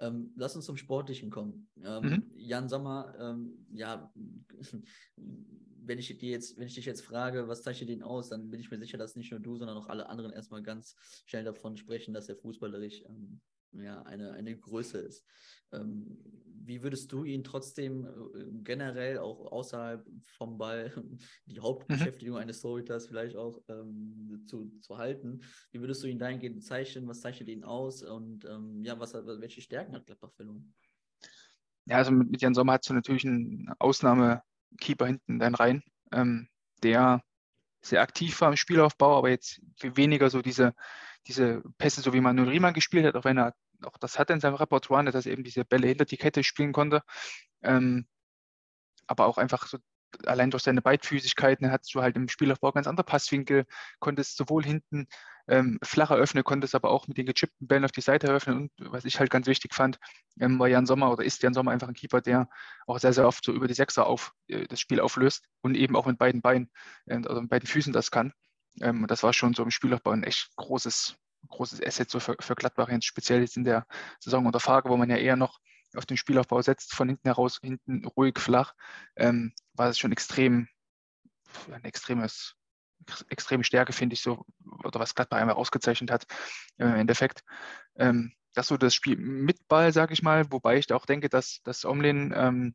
Ähm, 0.00 0.32
lass 0.36 0.56
uns 0.56 0.64
zum 0.64 0.76
Sportlichen 0.76 1.30
kommen. 1.30 1.68
Ähm, 1.82 2.02
mhm. 2.02 2.30
Jan 2.34 2.68
Sommer, 2.68 3.14
ähm, 3.18 3.66
ja, 3.70 4.12
wenn 5.86 5.98
ich 5.98 6.16
dir 6.18 6.30
jetzt, 6.30 6.58
wenn 6.58 6.66
ich 6.66 6.74
dich 6.74 6.86
jetzt 6.86 7.02
frage, 7.02 7.46
was 7.48 7.62
zeichnet 7.62 7.90
den 7.90 8.02
aus, 8.02 8.28
dann 8.28 8.50
bin 8.50 8.60
ich 8.60 8.70
mir 8.70 8.78
sicher, 8.78 8.98
dass 8.98 9.16
nicht 9.16 9.30
nur 9.30 9.40
du, 9.40 9.56
sondern 9.56 9.76
auch 9.76 9.88
alle 9.88 10.08
anderen 10.08 10.32
erstmal 10.32 10.62
ganz 10.62 10.96
schnell 11.26 11.44
davon 11.44 11.76
sprechen, 11.76 12.14
dass 12.14 12.28
er 12.28 12.36
fußballerisch 12.36 13.02
ähm, 13.08 13.40
ja, 13.72 14.02
eine, 14.02 14.32
eine 14.32 14.56
Größe 14.56 14.98
ist. 14.98 15.24
Ähm, 15.72 16.18
wie 16.66 16.82
würdest 16.82 17.12
du 17.12 17.24
ihn 17.24 17.44
trotzdem 17.44 18.06
äh, 18.06 18.44
generell 18.62 19.18
auch 19.18 19.52
außerhalb 19.52 20.06
vom 20.36 20.58
Ball, 20.58 20.92
die 21.46 21.60
Hauptbeschäftigung 21.60 22.36
mhm. 22.36 22.42
eines 22.42 22.60
Torhüters 22.60 23.06
vielleicht 23.06 23.36
auch 23.36 23.60
ähm, 23.68 24.44
zu, 24.46 24.70
zu 24.80 24.98
halten, 24.98 25.40
wie 25.72 25.80
würdest 25.80 26.02
du 26.02 26.06
ihn 26.06 26.18
dahingehend 26.18 26.56
bezeichnen? 26.56 27.06
Was 27.08 27.20
zeichnet 27.20 27.48
ihn 27.48 27.64
aus 27.64 28.02
und 28.02 28.44
ähm, 28.44 28.82
ja, 28.82 28.98
was, 28.98 29.14
welche 29.14 29.60
Stärken 29.60 29.94
hat 29.94 30.06
Gladbach 30.06 30.32
verloren? 30.32 30.74
Ja, 31.86 31.98
also 31.98 32.12
mit, 32.12 32.30
mit 32.30 32.42
Jan 32.42 32.54
Sommer 32.54 32.74
hast 32.74 32.88
du 32.88 32.94
natürlich 32.94 33.26
einen 33.26 33.70
Ausnahmekeeper 33.78 35.06
hinten 35.06 35.38
dann 35.38 35.54
rein, 35.54 35.82
ähm, 36.12 36.48
der 36.82 37.22
sehr 37.82 38.00
aktiv 38.00 38.40
war 38.40 38.50
im 38.50 38.56
Spielaufbau, 38.56 39.18
aber 39.18 39.28
jetzt 39.28 39.60
weniger 39.82 40.30
so 40.30 40.40
diese, 40.40 40.74
diese 41.26 41.62
Pässe, 41.76 42.00
so 42.00 42.14
wie 42.14 42.20
Manuel 42.20 42.48
Riemann 42.48 42.72
gespielt 42.72 43.04
hat, 43.04 43.14
auch 43.14 43.24
wenn 43.24 43.38
er 43.38 43.54
auch 43.86 43.98
das 43.98 44.18
hat 44.18 44.30
in 44.30 44.40
seinem 44.40 44.54
Repertoire, 44.54 45.04
dass 45.10 45.26
er 45.26 45.32
eben 45.32 45.44
diese 45.44 45.64
Bälle 45.64 45.88
hinter 45.88 46.04
die 46.04 46.16
Kette 46.16 46.44
spielen 46.44 46.72
konnte. 46.72 47.02
Ähm, 47.62 48.06
aber 49.06 49.26
auch 49.26 49.38
einfach 49.38 49.66
so 49.66 49.78
allein 50.26 50.50
durch 50.50 50.62
seine 50.62 50.82
Beidfüßigkeiten 50.82 51.70
hat 51.70 51.86
du 51.92 52.02
halt 52.02 52.16
im 52.16 52.28
Spielaufbau 52.28 52.72
ganz 52.72 52.86
andere 52.86 53.04
Passwinkel, 53.04 53.66
konntest 53.98 54.36
sowohl 54.36 54.64
hinten 54.64 55.06
ähm, 55.48 55.78
flacher 55.82 56.16
öffnen, 56.16 56.44
konntest 56.44 56.74
aber 56.74 56.90
auch 56.90 57.06
mit 57.06 57.18
den 57.18 57.26
gechippten 57.26 57.66
Bällen 57.66 57.84
auf 57.84 57.92
die 57.92 58.00
Seite 58.00 58.28
eröffnen. 58.28 58.70
Und 58.78 58.92
was 58.92 59.04
ich 59.04 59.18
halt 59.20 59.30
ganz 59.30 59.46
wichtig 59.46 59.74
fand, 59.74 59.98
ähm, 60.40 60.58
war 60.58 60.68
Jan 60.68 60.86
Sommer 60.86 61.10
oder 61.10 61.24
ist 61.24 61.42
Jan 61.42 61.54
Sommer 61.54 61.72
einfach 61.72 61.88
ein 61.88 61.94
Keeper, 61.94 62.20
der 62.20 62.48
auch 62.86 62.98
sehr, 62.98 63.12
sehr 63.12 63.26
oft 63.26 63.44
so 63.44 63.52
über 63.52 63.68
die 63.68 63.74
Sechser 63.74 64.06
auf 64.06 64.32
äh, 64.48 64.66
das 64.66 64.80
Spiel 64.80 65.00
auflöst 65.00 65.44
und 65.62 65.74
eben 65.74 65.96
auch 65.96 66.06
mit 66.06 66.18
beiden 66.18 66.40
Beinen, 66.40 66.70
äh, 67.06 67.16
also 67.16 67.40
mit 67.40 67.50
beiden 67.50 67.66
Füßen 67.66 67.92
das 67.92 68.10
kann. 68.10 68.32
Ähm, 68.80 69.02
und 69.02 69.10
das 69.10 69.22
war 69.22 69.32
schon 69.32 69.54
so 69.54 69.62
im 69.62 69.70
Spielaufbau 69.70 70.12
ein 70.12 70.24
echt 70.24 70.50
großes, 70.56 71.16
großes 71.48 71.82
Asset 71.82 72.10
so 72.10 72.20
für, 72.20 72.36
für 72.40 72.54
Gladbach, 72.54 72.88
jetzt 72.88 73.06
speziell 73.06 73.40
jetzt 73.40 73.56
in 73.56 73.64
der 73.64 73.86
Saison 74.20 74.46
unter 74.46 74.60
Frage, 74.60 74.88
wo 74.88 74.96
man 74.96 75.10
ja 75.10 75.16
eher 75.16 75.36
noch 75.36 75.60
auf 75.96 76.06
den 76.06 76.16
Spielaufbau 76.16 76.62
setzt, 76.62 76.94
von 76.94 77.08
hinten 77.08 77.28
heraus, 77.28 77.60
hinten 77.62 78.04
ruhig, 78.06 78.38
flach, 78.38 78.74
ähm, 79.16 79.52
war 79.74 79.88
es 79.88 79.98
schon 79.98 80.12
extrem, 80.12 80.68
ein 81.70 81.84
extremes, 81.84 82.56
extreme 83.28 83.64
Stärke, 83.64 83.92
finde 83.92 84.14
ich 84.14 84.22
so, 84.22 84.44
oder 84.82 85.00
was 85.00 85.14
Gladbach 85.14 85.38
einmal 85.38 85.56
ausgezeichnet 85.56 86.10
hat 86.10 86.26
äh, 86.78 86.84
im 86.84 86.94
Endeffekt. 86.94 87.44
Ähm, 87.96 88.32
das 88.54 88.68
so 88.68 88.76
das 88.76 88.94
Spiel 88.94 89.16
mit 89.16 89.66
Ball, 89.68 89.92
sage 89.92 90.12
ich 90.12 90.22
mal, 90.22 90.50
wobei 90.50 90.78
ich 90.78 90.86
da 90.86 90.96
auch 90.96 91.06
denke, 91.06 91.28
dass, 91.28 91.60
dass 91.64 91.84
Omlin, 91.84 92.32
ähm, 92.34 92.74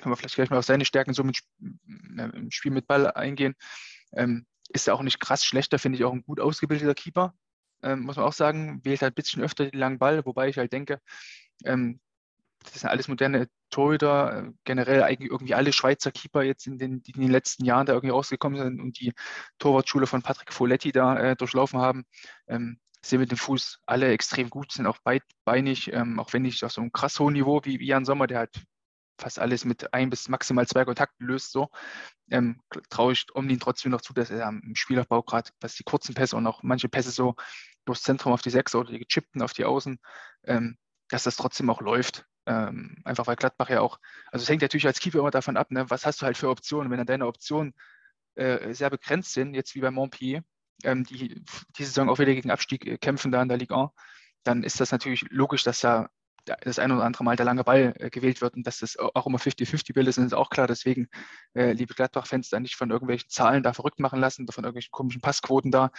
können 0.00 0.12
wir 0.12 0.16
vielleicht 0.16 0.34
gleich 0.34 0.50
mal 0.50 0.58
auf 0.58 0.64
seine 0.64 0.84
Stärken 0.84 1.14
so 1.14 1.22
mit, 1.22 1.40
äh, 1.60 2.28
im 2.36 2.50
Spiel 2.50 2.72
mit 2.72 2.86
Ball 2.86 3.10
eingehen, 3.12 3.54
ähm, 4.12 4.46
ist 4.68 4.88
ja 4.88 4.94
auch 4.94 5.02
nicht 5.02 5.20
krass 5.20 5.44
schlechter, 5.44 5.78
finde 5.78 5.98
ich 5.98 6.04
auch 6.04 6.12
ein 6.12 6.24
gut 6.24 6.40
ausgebildeter 6.40 6.94
Keeper 6.94 7.34
ähm, 7.86 8.00
muss 8.00 8.16
man 8.16 8.26
auch 8.26 8.32
sagen, 8.32 8.80
wählt 8.84 9.02
halt 9.02 9.12
ein 9.12 9.14
bisschen 9.14 9.42
öfter 9.42 9.70
den 9.70 9.78
langen 9.78 9.98
Ball, 9.98 10.24
wobei 10.26 10.48
ich 10.48 10.58
halt 10.58 10.72
denke, 10.72 11.00
ähm, 11.64 12.00
das 12.64 12.80
sind 12.80 12.90
alles 12.90 13.08
moderne 13.08 13.48
Torhüter, 13.70 14.46
äh, 14.48 14.52
generell 14.64 15.02
eigentlich 15.02 15.30
irgendwie 15.30 15.54
alle 15.54 15.72
Schweizer 15.72 16.10
Keeper 16.10 16.42
jetzt 16.42 16.66
in 16.66 16.78
den, 16.78 17.02
in 17.06 17.20
den 17.20 17.30
letzten 17.30 17.64
Jahren 17.64 17.86
da 17.86 17.92
irgendwie 17.92 18.12
rausgekommen 18.12 18.58
sind 18.58 18.80
und 18.80 18.98
die 19.00 19.12
Torwartschule 19.58 20.06
von 20.06 20.22
Patrick 20.22 20.52
Folletti 20.52 20.92
da 20.92 21.16
äh, 21.18 21.36
durchlaufen 21.36 21.80
haben, 21.80 22.04
ähm, 22.48 22.78
sind 23.04 23.20
mit 23.20 23.30
dem 23.30 23.38
Fuß 23.38 23.80
alle 23.86 24.12
extrem 24.12 24.50
gut, 24.50 24.72
sind 24.72 24.86
auch 24.86 24.98
beidbeinig, 24.98 25.92
ähm, 25.92 26.18
auch 26.18 26.32
wenn 26.32 26.42
nicht 26.42 26.64
auf 26.64 26.72
so 26.72 26.80
einem 26.80 26.92
krass 26.92 27.18
hohen 27.20 27.34
Niveau 27.34 27.60
wie, 27.64 27.84
Jan 27.84 28.04
Sommer, 28.04 28.26
der 28.26 28.38
halt 28.38 28.62
fast 29.18 29.38
alles 29.38 29.64
mit 29.64 29.94
ein 29.94 30.10
bis 30.10 30.28
maximal 30.28 30.66
zwei 30.66 30.84
Kontakten 30.84 31.26
löst, 31.26 31.52
so, 31.52 31.70
ähm, 32.30 32.60
traue 32.90 33.12
ich 33.12 33.26
Omlin 33.34 33.60
trotzdem 33.60 33.92
noch 33.92 34.02
zu, 34.02 34.12
dass 34.12 34.30
er 34.30 34.48
im 34.48 34.74
Spielaufbau 34.74 35.22
gerade, 35.22 35.50
was 35.60 35.74
die 35.74 35.84
kurzen 35.84 36.14
Pässe 36.14 36.36
und 36.36 36.46
auch 36.46 36.62
manche 36.62 36.88
Pässe 36.88 37.10
so 37.10 37.34
durchs 37.86 38.02
Zentrum 38.02 38.32
auf 38.32 38.42
die 38.42 38.50
Sechs 38.50 38.74
oder 38.74 38.90
die 38.90 38.98
gechippten 38.98 39.42
auf 39.42 39.52
die 39.52 39.64
Außen, 39.64 39.98
ähm, 40.44 40.76
dass 41.08 41.24
das 41.24 41.36
trotzdem 41.36 41.70
auch 41.70 41.80
läuft. 41.80 42.26
Ähm, 42.46 42.96
einfach 43.04 43.26
weil 43.26 43.36
Gladbach 43.36 43.70
ja 43.70 43.80
auch, 43.80 43.98
also 44.30 44.42
es 44.42 44.48
hängt 44.48 44.62
natürlich 44.62 44.86
als 44.86 45.00
Keeper 45.00 45.18
immer 45.18 45.32
davon 45.32 45.56
ab, 45.56 45.70
ne, 45.70 45.90
was 45.90 46.06
hast 46.06 46.22
du 46.22 46.26
halt 46.26 46.36
für 46.36 46.48
Optionen. 46.48 46.90
Wenn 46.90 46.98
dann 46.98 47.06
deine 47.06 47.26
Optionen 47.26 47.74
äh, 48.36 48.72
sehr 48.72 48.90
begrenzt 48.90 49.32
sind, 49.32 49.54
jetzt 49.54 49.74
wie 49.74 49.80
bei 49.80 49.90
Montpellier, 49.90 50.42
ähm, 50.84 51.04
die 51.04 51.42
diese 51.76 51.90
Saison 51.90 52.08
auch 52.08 52.18
wieder 52.18 52.34
gegen 52.34 52.50
Abstieg 52.50 52.86
äh, 52.86 52.98
kämpfen 52.98 53.32
da 53.32 53.42
in 53.42 53.48
der 53.48 53.58
Ligue 53.58 53.76
1, 53.76 53.90
dann 54.44 54.62
ist 54.62 54.78
das 54.80 54.92
natürlich 54.92 55.24
logisch, 55.30 55.64
dass 55.64 55.80
da 55.80 56.08
das 56.46 56.78
ein 56.78 56.92
oder 56.92 57.04
andere 57.04 57.24
Mal 57.24 57.36
der 57.36 57.44
lange 57.44 57.64
Ball 57.64 57.94
äh, 57.98 58.10
gewählt 58.10 58.40
wird 58.40 58.54
und 58.54 58.66
dass 58.66 58.78
das 58.78 58.96
auch 58.98 59.26
immer 59.26 59.38
50-50-Bild 59.38 60.08
ist, 60.08 60.18
ist 60.18 60.34
auch 60.34 60.50
klar. 60.50 60.66
Deswegen, 60.66 61.08
äh, 61.54 61.72
liebe 61.72 61.94
Gladbach-Fans, 61.94 62.48
da 62.50 62.60
nicht 62.60 62.76
von 62.76 62.90
irgendwelchen 62.90 63.28
Zahlen 63.28 63.62
da 63.62 63.72
verrückt 63.72 64.00
machen 64.00 64.20
lassen 64.20 64.42
oder 64.42 64.52
von 64.52 64.64
irgendwelchen 64.64 64.92
komischen 64.92 65.20
Passquoten 65.20 65.70
da. 65.70 65.90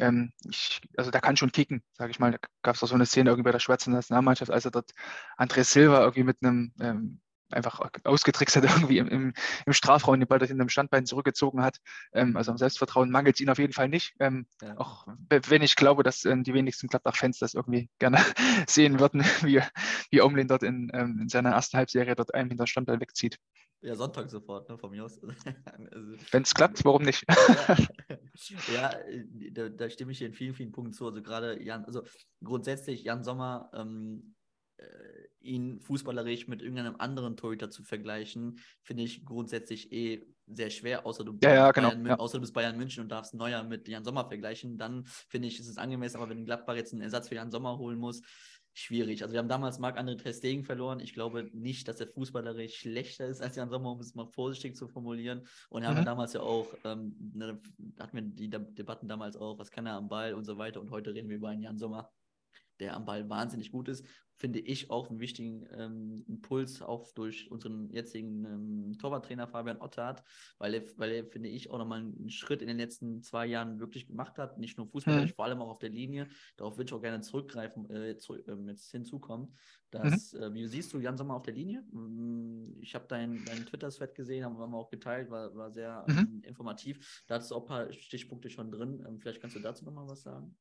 Ähm, 0.00 0.32
ich, 0.48 0.80
also 0.96 1.10
da 1.10 1.20
kann 1.20 1.36
schon 1.36 1.52
kicken, 1.52 1.82
sage 1.92 2.10
ich 2.10 2.18
mal. 2.18 2.32
Da 2.32 2.38
gab 2.62 2.76
es 2.76 2.82
auch 2.82 2.88
so 2.88 2.94
eine 2.94 3.06
Szene 3.06 3.30
irgendwie 3.30 3.44
bei 3.48 3.52
der 3.52 3.60
Schweizer 3.60 3.90
Nationalmannschaft, 3.90 4.50
als 4.50 4.64
er 4.64 4.70
dort 4.70 4.92
André 5.36 5.64
Silva 5.64 6.00
irgendwie 6.00 6.24
mit 6.24 6.38
einem 6.42 6.72
ähm, 6.80 7.20
einfach 7.50 7.80
ausgetrickst 8.04 8.56
hat, 8.56 8.64
irgendwie 8.64 8.98
im, 8.98 9.08
im, 9.08 9.32
im 9.66 9.72
Strafraum 9.72 10.18
den 10.20 10.28
Ball 10.28 10.38
hinter 10.40 10.64
dem 10.64 10.68
Standbein 10.68 11.06
zurückgezogen 11.06 11.62
hat. 11.62 11.78
Ähm, 12.12 12.36
also 12.36 12.50
am 12.50 12.58
Selbstvertrauen 12.58 13.10
mangelt 13.10 13.36
es 13.36 13.40
ihn 13.40 13.50
auf 13.50 13.58
jeden 13.58 13.72
Fall 13.72 13.88
nicht. 13.88 14.14
Ähm, 14.20 14.46
ja. 14.62 14.76
Auch 14.76 15.06
wenn 15.30 15.62
ich 15.62 15.76
glaube, 15.76 16.02
dass 16.02 16.24
ähm, 16.24 16.44
die 16.44 16.54
wenigsten 16.54 16.88
Gladbach-Fans 16.88 17.38
das 17.38 17.54
irgendwie 17.54 17.88
gerne 17.98 18.18
sehen 18.68 19.00
würden, 19.00 19.22
wie, 19.42 19.60
wie 20.10 20.22
Omlin 20.22 20.48
dort 20.48 20.62
in, 20.62 20.90
ähm, 20.92 21.18
in 21.22 21.28
seiner 21.28 21.50
ersten 21.50 21.76
Halbserie 21.76 22.14
dort 22.14 22.34
einen 22.34 22.50
hinter 22.50 22.66
Standbein 22.66 23.00
wegzieht. 23.00 23.38
Ja, 23.80 23.94
Sonntag 23.94 24.28
sofort, 24.28 24.68
ne, 24.68 24.76
von 24.76 24.90
mir 24.90 25.04
aus. 25.04 25.20
also, 25.22 26.16
Wenn 26.32 26.42
es 26.42 26.52
klappt, 26.52 26.84
warum 26.84 27.02
nicht? 27.02 27.24
ja, 28.74 28.90
äh, 28.90 29.24
da, 29.52 29.68
da, 29.68 29.88
stimme 29.88 30.10
ich 30.10 30.18
dir 30.18 30.26
in 30.26 30.32
vielen, 30.34 30.54
vielen 30.54 30.72
Punkten 30.72 30.92
zu. 30.92 31.06
Also 31.06 31.22
gerade 31.22 31.62
Jan, 31.62 31.84
also 31.84 32.02
grundsätzlich 32.42 33.04
Jan 33.04 33.22
Sommer 33.22 33.70
ähm, 33.72 34.34
äh, 34.34 34.37
ihn 35.40 35.80
fußballerisch 35.80 36.48
mit 36.48 36.62
irgendeinem 36.62 36.96
anderen 36.96 37.36
Torhüter 37.36 37.70
zu 37.70 37.82
vergleichen, 37.82 38.58
finde 38.82 39.02
ich 39.04 39.24
grundsätzlich 39.24 39.92
eh 39.92 40.26
sehr 40.46 40.70
schwer, 40.70 41.06
außer 41.06 41.24
du, 41.24 41.38
ja, 41.42 41.54
ja, 41.54 41.70
genau, 41.72 41.90
Bayern, 41.90 42.06
ja. 42.06 42.18
außer 42.18 42.38
du 42.38 42.40
bist 42.40 42.54
Bayern 42.54 42.76
München 42.76 43.02
und 43.02 43.10
darfst 43.10 43.34
Neuer 43.34 43.62
mit 43.62 43.86
Jan 43.88 44.04
Sommer 44.04 44.26
vergleichen, 44.26 44.78
dann 44.78 45.04
finde 45.28 45.48
ich, 45.48 45.58
ist 45.60 45.68
es 45.68 45.78
angemessen, 45.78 46.16
aber 46.16 46.30
wenn 46.30 46.44
Gladbach 46.44 46.74
jetzt 46.74 46.92
einen 46.92 47.02
Ersatz 47.02 47.28
für 47.28 47.34
Jan 47.34 47.50
Sommer 47.50 47.78
holen 47.78 47.98
muss, 47.98 48.22
schwierig. 48.72 49.22
Also 49.22 49.32
wir 49.32 49.40
haben 49.40 49.48
damals 49.48 49.80
Marc-André 49.80 50.16
Testegen 50.16 50.62
verloren. 50.62 51.00
Ich 51.00 51.12
glaube 51.12 51.50
nicht, 51.52 51.88
dass 51.88 51.98
er 51.98 52.06
fußballerisch 52.06 52.76
schlechter 52.76 53.26
ist 53.26 53.42
als 53.42 53.56
Jan 53.56 53.70
Sommer, 53.70 53.90
um 53.90 53.98
es 53.98 54.14
mal 54.14 54.28
vorsichtig 54.28 54.76
zu 54.76 54.86
formulieren. 54.86 55.48
Und 55.68 55.82
mhm. 55.82 55.86
haben 55.88 56.04
damals 56.04 56.32
ja 56.32 56.42
auch, 56.42 56.68
ähm, 56.84 57.16
ne, 57.34 57.60
hatten 57.98 58.16
wir 58.16 58.22
die 58.22 58.48
Debatten 58.48 59.08
damals 59.08 59.36
auch, 59.36 59.58
was 59.58 59.72
kann 59.72 59.86
er 59.86 59.94
am 59.94 60.08
Ball 60.08 60.34
und 60.34 60.44
so 60.44 60.58
weiter. 60.58 60.80
Und 60.80 60.92
heute 60.92 61.12
reden 61.12 61.28
wir 61.28 61.36
über 61.36 61.48
einen 61.48 61.62
Jan 61.62 61.78
Sommer, 61.78 62.12
der 62.78 62.94
am 62.94 63.04
Ball 63.04 63.28
wahnsinnig 63.28 63.72
gut 63.72 63.88
ist 63.88 64.06
finde 64.38 64.60
ich 64.60 64.88
auch 64.88 65.10
einen 65.10 65.18
wichtigen 65.18 65.66
ähm, 65.76 66.24
Impuls, 66.28 66.80
auch 66.80 67.10
durch 67.12 67.50
unseren 67.50 67.90
jetzigen 67.90 68.44
ähm, 68.44 68.98
Torwarttrainer 68.98 69.48
Fabian 69.48 69.80
Ottert, 69.80 70.22
weil 70.58 70.74
er, 70.74 70.82
weil 70.96 71.10
er, 71.10 71.24
finde 71.24 71.48
ich, 71.48 71.70
auch 71.70 71.78
nochmal 71.78 72.00
einen 72.00 72.30
Schritt 72.30 72.62
in 72.62 72.68
den 72.68 72.76
letzten 72.76 73.20
zwei 73.22 73.46
Jahren 73.46 73.80
wirklich 73.80 74.06
gemacht 74.06 74.38
hat, 74.38 74.58
nicht 74.58 74.78
nur 74.78 74.86
fußballerisch, 74.86 75.32
mhm. 75.32 75.34
vor 75.34 75.44
allem 75.44 75.60
auch 75.60 75.70
auf 75.70 75.80
der 75.80 75.90
Linie. 75.90 76.28
Darauf 76.56 76.78
würde 76.78 76.88
ich 76.88 76.94
auch 76.94 77.02
gerne 77.02 77.20
zurückgreifen, 77.20 77.90
äh, 77.90 78.16
zu, 78.16 78.34
äh, 78.34 78.54
jetzt 78.68 78.90
hinzukommen. 78.92 79.56
Dass, 79.90 80.32
mhm. 80.32 80.42
äh, 80.42 80.54
wie 80.54 80.66
siehst 80.66 80.92
du 80.92 81.00
Jan 81.00 81.16
Sommer 81.16 81.34
auf 81.34 81.42
der 81.42 81.54
Linie? 81.54 81.82
Mm, 81.90 82.80
ich 82.80 82.94
habe 82.94 83.06
deinen 83.08 83.44
dein 83.44 83.66
Twitter-Thread 83.66 84.14
gesehen, 84.14 84.44
haben 84.44 84.58
wir 84.58 84.78
auch 84.78 84.90
geteilt, 84.90 85.30
war, 85.30 85.54
war 85.56 85.72
sehr 85.72 86.04
mhm. 86.06 86.18
ähm, 86.18 86.42
informativ. 86.44 87.24
Da 87.26 87.36
hast 87.36 87.50
du 87.50 87.56
auch 87.56 87.62
ein 87.62 87.66
paar 87.66 87.92
Stichpunkte 87.92 88.50
schon 88.50 88.70
drin. 88.70 89.04
Ähm, 89.08 89.18
vielleicht 89.18 89.40
kannst 89.40 89.56
du 89.56 89.60
dazu 89.60 89.84
nochmal 89.84 90.06
was 90.06 90.22
sagen 90.22 90.56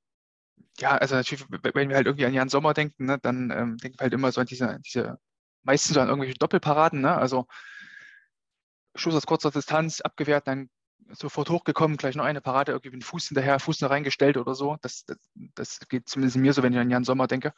ja, 0.80 0.98
also 0.98 1.16
natürlich, 1.16 1.46
wenn 1.50 1.90
wir 1.90 1.96
halt 1.96 2.08
irgendwie 2.08 2.26
an 2.26 2.34
Jan 2.34 2.50
Sommer 2.50 2.74
denken, 2.74 3.06
ne, 3.06 3.18
dann 3.20 3.52
ähm, 3.52 3.78
denken 3.78 4.00
wir 4.00 4.04
halt 4.04 4.14
immer 4.14 4.32
so 4.32 4.42
an 4.42 4.48
diese, 4.48 4.80
diese 4.86 5.20
meistens 5.64 5.96
so 5.96 6.02
an 6.02 6.08
irgendwelche 6.08 6.38
Doppelparaden, 6.38 7.02
ne? 7.02 7.16
Also 7.16 7.48
Schuss 8.96 9.16
aus 9.16 9.26
kurzer 9.26 9.52
Distanz 9.52 10.02
abgewehrt, 10.02 10.48
dann 10.48 10.70
sofort 11.10 11.50
hochgekommen, 11.50 11.98
gleich 11.98 12.16
noch 12.16 12.26
eine 12.26 12.42
Parade, 12.42 12.72
irgendwie 12.72 12.92
mit 12.92 13.02
dem 13.02 13.06
Fuß 13.06 13.28
hinterher, 13.28 13.60
Fuß 13.60 13.82
noch 13.82 13.90
reingestellt 13.90 14.38
oder 14.38 14.56
so. 14.56 14.78
Das, 14.82 15.06
das, 15.06 15.18
das 15.56 15.80
geht 15.88 16.10
zumindest 16.10 16.38
mir 16.38 16.54
so, 16.54 16.64
wenn 16.64 16.74
ich 16.74 16.80
an 16.80 16.90
Jan 16.90 17.04
Sommer 17.04 17.28
denke. 17.28 17.54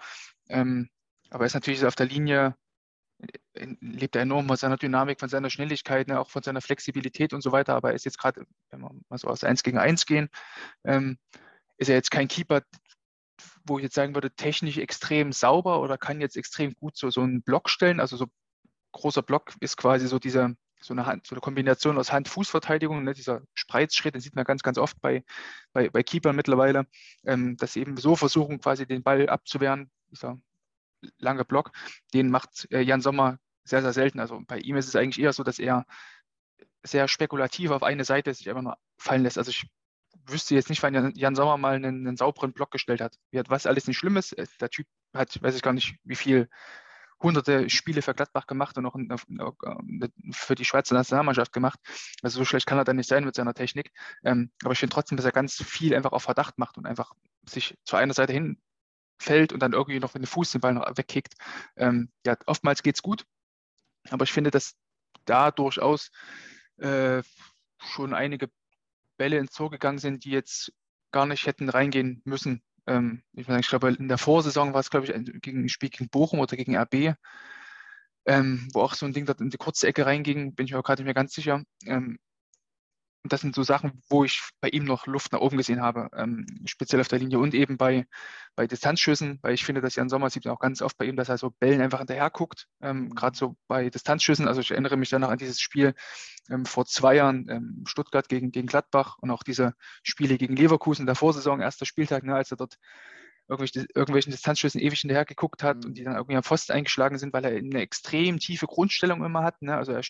Ähm, 0.47 0.89
aber 1.29 1.43
er 1.43 1.47
ist 1.47 1.53
natürlich 1.53 1.85
auf 1.85 1.95
der 1.95 2.05
Linie, 2.05 2.55
äh, 3.53 3.75
lebt 3.79 4.15
er 4.15 4.23
enorm 4.23 4.47
von 4.47 4.57
seiner 4.57 4.77
Dynamik, 4.77 5.19
von 5.19 5.29
seiner 5.29 5.49
Schnelligkeit, 5.49 6.07
ne, 6.07 6.19
auch 6.19 6.29
von 6.29 6.43
seiner 6.43 6.61
Flexibilität 6.61 7.33
und 7.33 7.41
so 7.41 7.51
weiter. 7.51 7.75
Aber 7.75 7.89
er 7.89 7.95
ist 7.95 8.05
jetzt 8.05 8.19
gerade, 8.19 8.45
wenn 8.69 8.81
wir 8.81 8.91
mal 9.09 9.17
so 9.17 9.27
aus 9.27 9.43
1 9.43 9.63
gegen 9.63 9.77
1 9.77 10.05
gehen, 10.05 10.29
ähm, 10.83 11.17
ist 11.77 11.89
er 11.89 11.95
jetzt 11.95 12.11
kein 12.11 12.27
Keeper, 12.27 12.61
wo 13.69 13.77
ich 13.77 13.83
jetzt 13.83 13.95
sagen 13.95 14.15
würde, 14.15 14.31
technisch 14.31 14.77
extrem 14.77 15.31
sauber 15.31 15.81
oder 15.81 15.97
kann 15.97 16.21
jetzt 16.21 16.37
extrem 16.37 16.73
gut 16.75 16.97
so, 16.97 17.09
so 17.09 17.21
einen 17.21 17.41
Block 17.41 17.69
stellen. 17.69 17.99
Also 17.99 18.17
so 18.17 18.27
großer 18.91 19.21
Block 19.21 19.53
ist 19.59 19.77
quasi 19.77 20.07
so 20.07 20.19
diese, 20.19 20.55
so 20.81 20.93
eine, 20.93 21.05
Hand, 21.05 21.27
so 21.27 21.35
eine 21.35 21.41
Kombination 21.41 21.97
aus 21.97 22.11
Hand-Fuß-Verteidigung, 22.11 23.03
ne, 23.03 23.13
dieser 23.13 23.41
Spreizschritt, 23.53 24.15
den 24.15 24.21
sieht 24.21 24.35
man 24.35 24.45
ganz, 24.45 24.63
ganz 24.63 24.77
oft 24.77 24.99
bei, 25.01 25.23
bei, 25.73 25.89
bei 25.89 26.03
Keepern 26.03 26.35
mittlerweile, 26.35 26.87
ähm, 27.25 27.57
dass 27.57 27.73
sie 27.73 27.81
eben 27.81 27.97
so 27.97 28.15
versuchen, 28.15 28.59
quasi 28.59 28.85
den 28.87 29.03
Ball 29.03 29.29
abzuwehren, 29.29 29.91
dieser 30.11 30.39
lange 31.17 31.45
Block, 31.45 31.71
den 32.13 32.29
macht 32.29 32.67
äh, 32.71 32.81
Jan 32.81 33.01
Sommer 33.01 33.39
sehr, 33.63 33.81
sehr 33.81 33.93
selten. 33.93 34.19
Also 34.19 34.41
bei 34.47 34.59
ihm 34.59 34.75
ist 34.75 34.87
es 34.87 34.95
eigentlich 34.95 35.23
eher 35.23 35.33
so, 35.33 35.43
dass 35.43 35.59
er 35.59 35.85
sehr 36.83 37.07
spekulativ 37.07 37.71
auf 37.71 37.83
eine 37.83 38.05
Seite 38.05 38.33
sich 38.33 38.49
einfach 38.49 38.61
nur 38.61 38.77
fallen 38.97 39.23
lässt. 39.23 39.37
Also 39.37 39.51
ich 39.51 39.67
wüsste 40.31 40.55
jetzt 40.55 40.69
nicht, 40.69 40.83
wann 40.83 41.13
Jan 41.15 41.35
Sommer 41.35 41.57
mal 41.57 41.75
einen, 41.75 42.07
einen 42.07 42.17
sauberen 42.17 42.53
Block 42.53 42.71
gestellt 42.71 43.01
hat. 43.01 43.17
Was 43.31 43.65
alles 43.65 43.87
nicht 43.87 43.97
schlimm 43.97 44.17
ist. 44.17 44.33
Äh, 44.33 44.47
der 44.59 44.69
Typ 44.69 44.87
hat, 45.13 45.41
weiß 45.41 45.55
ich 45.55 45.61
gar 45.61 45.73
nicht, 45.73 45.95
wie 46.03 46.15
viel 46.15 46.49
hunderte 47.21 47.69
Spiele 47.69 48.01
für 48.01 48.13
Gladbach 48.13 48.47
gemacht 48.47 48.77
und 48.77 48.85
auch 48.85 48.95
für 50.31 50.55
die 50.55 50.65
Schweizer 50.65 50.95
Nationalmannschaft 50.95 51.51
gemacht. 51.51 51.79
Also 52.21 52.39
so 52.39 52.45
schlecht 52.45 52.65
kann 52.65 52.77
er 52.77 52.85
dann 52.85 52.95
nicht 52.95 53.09
sein 53.09 53.25
mit 53.25 53.35
seiner 53.35 53.53
Technik. 53.53 53.91
Ähm, 54.23 54.51
aber 54.63 54.73
ich 54.73 54.79
finde 54.79 54.93
trotzdem, 54.93 55.17
dass 55.17 55.25
er 55.25 55.31
ganz 55.31 55.55
viel 55.55 55.93
einfach 55.93 56.13
auf 56.13 56.23
Verdacht 56.23 56.57
macht 56.57 56.77
und 56.77 56.85
einfach 56.85 57.13
sich 57.45 57.77
zu 57.83 57.97
einer 57.97 58.13
Seite 58.13 58.33
hinfällt 58.33 59.51
und 59.51 59.59
dann 59.59 59.73
irgendwie 59.73 59.99
noch 59.99 60.13
mit 60.13 60.23
dem 60.23 60.27
Fuß 60.27 60.51
den 60.51 60.61
Ball 60.61 60.73
noch 60.73 60.97
wegkickt. 60.97 61.33
Ähm, 61.75 62.09
ja, 62.25 62.37
oftmals 62.45 62.83
geht 62.83 62.95
es 62.95 63.01
gut, 63.01 63.25
aber 64.09 64.23
ich 64.23 64.31
finde, 64.31 64.51
dass 64.51 64.75
da 65.25 65.51
durchaus 65.51 66.11
äh, 66.77 67.21
schon 67.79 68.13
einige 68.13 68.49
Bälle 69.19 69.37
ins 69.37 69.51
Tor 69.51 69.69
gegangen 69.69 69.99
sind, 69.99 70.25
die 70.25 70.31
jetzt 70.31 70.73
gar 71.11 71.27
nicht 71.27 71.45
hätten 71.45 71.69
reingehen 71.69 72.21
müssen. 72.25 72.63
Ähm, 72.87 73.21
ich, 73.33 73.47
meine, 73.47 73.59
ich 73.59 73.67
glaube, 73.67 73.89
in 73.89 74.07
der 74.07 74.17
Vorsaison 74.17 74.73
war 74.73 74.79
es, 74.79 74.89
glaube 74.89 75.05
ich, 75.05 75.41
gegen 75.41 75.65
ein 75.65 75.69
Spiel 75.69 75.89
gegen 75.89 76.09
Bochum 76.09 76.39
oder 76.39 76.55
gegen 76.55 76.75
RB, 76.75 77.15
ähm, 78.25 78.67
wo 78.73 78.81
auch 78.81 78.93
so 78.95 79.05
ein 79.05 79.13
Ding 79.13 79.25
dort 79.25 79.41
in 79.41 79.49
die 79.49 79.57
kurze 79.57 79.87
Ecke 79.87 80.05
reinging, 80.05 80.55
bin 80.55 80.65
ich 80.65 80.73
mir 80.73 80.81
gerade 80.81 81.01
nicht 81.01 81.05
mehr 81.05 81.13
ganz 81.13 81.33
sicher. 81.33 81.63
Ähm, 81.85 82.17
und 83.23 83.33
das 83.33 83.41
sind 83.41 83.53
so 83.53 83.63
Sachen, 83.63 84.01
wo 84.09 84.23
ich 84.23 84.41
bei 84.61 84.69
ihm 84.69 84.85
noch 84.85 85.05
Luft 85.05 85.33
nach 85.33 85.41
oben 85.41 85.57
gesehen 85.57 85.81
habe, 85.81 86.09
ähm, 86.15 86.45
speziell 86.65 87.01
auf 87.01 87.09
der 87.09 87.19
Linie 87.19 87.39
und 87.39 87.53
eben 87.53 87.77
bei, 87.77 88.05
bei 88.55 88.65
Distanzschüssen, 88.65 89.39
weil 89.41 89.53
ich 89.53 89.65
finde, 89.65 89.81
dass 89.81 89.95
Jan 89.95 90.07
Sommer 90.07 90.29
sieht 90.29 90.45
man 90.45 90.53
auch 90.53 90.59
ganz 90.59 90.81
oft 90.81 90.97
bei 90.97 91.05
ihm, 91.05 91.17
dass 91.17 91.27
er 91.27 91.37
so 91.37 91.49
Bällen 91.49 91.81
einfach 91.81 91.99
hinterher 91.99 92.29
guckt, 92.29 92.67
ähm, 92.81 93.05
mhm. 93.05 93.15
gerade 93.15 93.37
so 93.37 93.57
bei 93.67 93.89
Distanzschüssen. 93.89 94.47
Also 94.47 94.61
ich 94.61 94.71
erinnere 94.71 94.95
mich 94.95 95.09
dann 95.09 95.21
noch 95.21 95.29
an 95.29 95.37
dieses 95.37 95.59
Spiel 95.59 95.93
ähm, 96.49 96.65
vor 96.65 96.85
zwei 96.85 97.15
Jahren, 97.15 97.47
ähm, 97.49 97.83
Stuttgart 97.85 98.29
gegen, 98.29 98.51
gegen 98.51 98.67
Gladbach 98.67 99.17
und 99.19 99.31
auch 99.31 99.43
diese 99.43 99.73
Spiele 100.01 100.37
gegen 100.37 100.55
Leverkusen 100.55 101.03
in 101.03 101.07
der 101.07 101.15
Vorsaison, 101.15 101.59
erster 101.59 101.85
Spieltag, 101.85 102.23
ne, 102.23 102.35
als 102.35 102.51
er 102.51 102.57
dort 102.57 102.77
irgendwelche, 103.49 103.87
irgendwelchen 103.95 104.31
Distanzschüssen 104.31 104.79
ewig 104.79 104.99
hinterher 104.99 105.25
geguckt 105.25 105.63
hat 105.63 105.83
und 105.83 105.95
die 105.95 106.03
dann 106.03 106.15
irgendwie 106.15 106.35
am 106.35 106.43
Pfosten 106.43 106.73
eingeschlagen 106.73 107.17
sind, 107.17 107.33
weil 107.33 107.43
er 107.43 107.51
eine 107.51 107.81
extrem 107.81 108.39
tiefe 108.39 108.67
Grundstellung 108.67 109.23
immer 109.23 109.43
hat. 109.43 109.61
Ne? 109.61 109.75
Also 109.75 109.91
er 109.91 110.01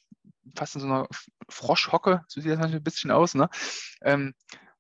fast 0.56 0.76
in 0.76 0.82
so 0.82 0.88
einer 0.88 1.08
Froschhocke, 1.48 2.24
so 2.28 2.42
sieht 2.42 2.52
das 2.52 2.60
ein 2.60 2.84
bisschen 2.84 3.12
aus. 3.12 3.36
Ne? 3.36 3.50
Ähm, 4.02 4.34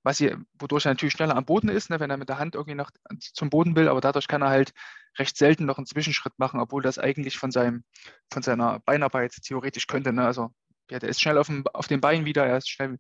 was 0.03 0.17
hier, 0.17 0.41
wodurch 0.57 0.85
er 0.85 0.91
natürlich 0.91 1.13
schneller 1.13 1.35
am 1.35 1.45
Boden 1.45 1.69
ist, 1.69 1.89
ne, 1.89 1.99
wenn 1.99 2.09
er 2.09 2.17
mit 2.17 2.29
der 2.29 2.39
Hand 2.39 2.55
irgendwie 2.55 2.75
noch 2.75 2.91
zum 3.19 3.49
Boden 3.49 3.75
will, 3.75 3.89
aber 3.89 3.99
dadurch 3.99 4.27
kann 4.27 4.41
er 4.41 4.49
halt 4.49 4.71
recht 5.17 5.35
selten 5.35 5.65
noch 5.65 5.77
einen 5.77 5.87
Zwischenschritt 5.87 6.39
machen, 6.39 6.59
obwohl 6.59 6.81
das 6.81 6.99
eigentlich 6.99 7.37
von, 7.37 7.51
seinem, 7.51 7.83
von 8.31 8.41
seiner 8.41 8.79
Beinarbeit 8.79 9.33
theoretisch 9.43 9.87
könnte. 9.87 10.13
Ne? 10.13 10.25
Also 10.25 10.53
ja, 10.89 10.99
der 10.99 11.09
ist 11.09 11.21
schnell 11.21 11.37
auf, 11.37 11.47
dem, 11.47 11.65
auf 11.73 11.87
den 11.87 12.01
Beinen 12.01 12.25
wieder, 12.25 12.45
er 12.45 12.57
ist 12.57 12.69
schnell 12.69 12.97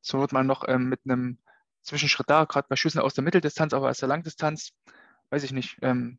zur 0.00 0.20
Not 0.20 0.32
mal 0.32 0.44
noch 0.44 0.64
ähm, 0.66 0.88
mit 0.88 1.00
einem 1.04 1.38
Zwischenschritt 1.82 2.30
da, 2.30 2.44
gerade 2.44 2.66
bei 2.68 2.76
Schüssen 2.76 3.00
aus 3.00 3.14
der 3.14 3.24
Mitteldistanz, 3.24 3.72
aber 3.72 3.90
aus 3.90 3.98
der 3.98 4.08
Langdistanz, 4.08 4.70
weiß 5.30 5.42
ich 5.42 5.52
nicht, 5.52 5.78
ähm, 5.82 6.18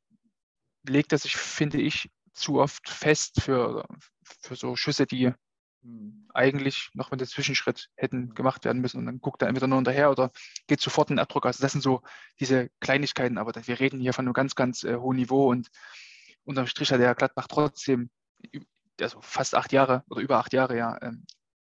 legt 0.87 1.11
er 1.11 1.17
sich, 1.17 1.35
finde 1.35 1.79
ich, 1.79 2.09
zu 2.33 2.59
oft 2.59 2.89
fest 2.89 3.41
für, 3.41 3.85
für 4.41 4.55
so 4.55 4.75
Schüsse, 4.75 5.05
die 5.05 5.31
mhm. 5.81 6.27
eigentlich 6.33 6.89
noch 6.93 7.11
mit 7.11 7.21
dem 7.21 7.27
Zwischenschritt 7.27 7.89
hätten 7.95 8.33
gemacht 8.33 8.65
werden 8.65 8.81
müssen 8.81 8.97
und 8.97 9.05
dann 9.05 9.21
guckt 9.21 9.41
er 9.41 9.47
entweder 9.47 9.67
nur 9.67 9.77
hinterher 9.77 10.11
oder 10.11 10.31
geht 10.67 10.81
sofort 10.81 11.09
in 11.09 11.15
den 11.15 11.21
Abdruck. 11.21 11.45
Also 11.45 11.61
das 11.61 11.71
sind 11.71 11.81
so 11.81 12.01
diese 12.39 12.69
Kleinigkeiten, 12.79 13.37
aber 13.37 13.53
wir 13.55 13.79
reden 13.79 13.99
hier 13.99 14.13
von 14.13 14.25
einem 14.25 14.33
ganz, 14.33 14.55
ganz 14.55 14.83
äh, 14.83 14.97
hohen 14.97 15.17
Niveau 15.17 15.49
und 15.49 15.69
unterm 16.43 16.67
Strich 16.67 16.91
hat 16.91 16.99
der 16.99 17.15
Gladbach 17.15 17.47
trotzdem 17.47 18.09
also 18.99 19.21
fast 19.21 19.55
acht 19.55 19.71
Jahre 19.71 20.03
oder 20.09 20.21
über 20.21 20.37
acht 20.37 20.53
Jahre 20.53 20.77
ja 20.77 20.97
ähm, 21.01 21.25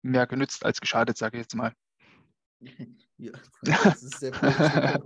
mehr 0.03 0.27
genützt 0.27 0.65
als 0.65 0.81
geschadet, 0.81 1.17
sage 1.19 1.37
ich 1.37 1.43
jetzt 1.43 1.55
mal. 1.55 1.75
Ja, 3.21 3.33
das 3.63 4.03
ist 4.03 4.21
sehr 4.21 4.33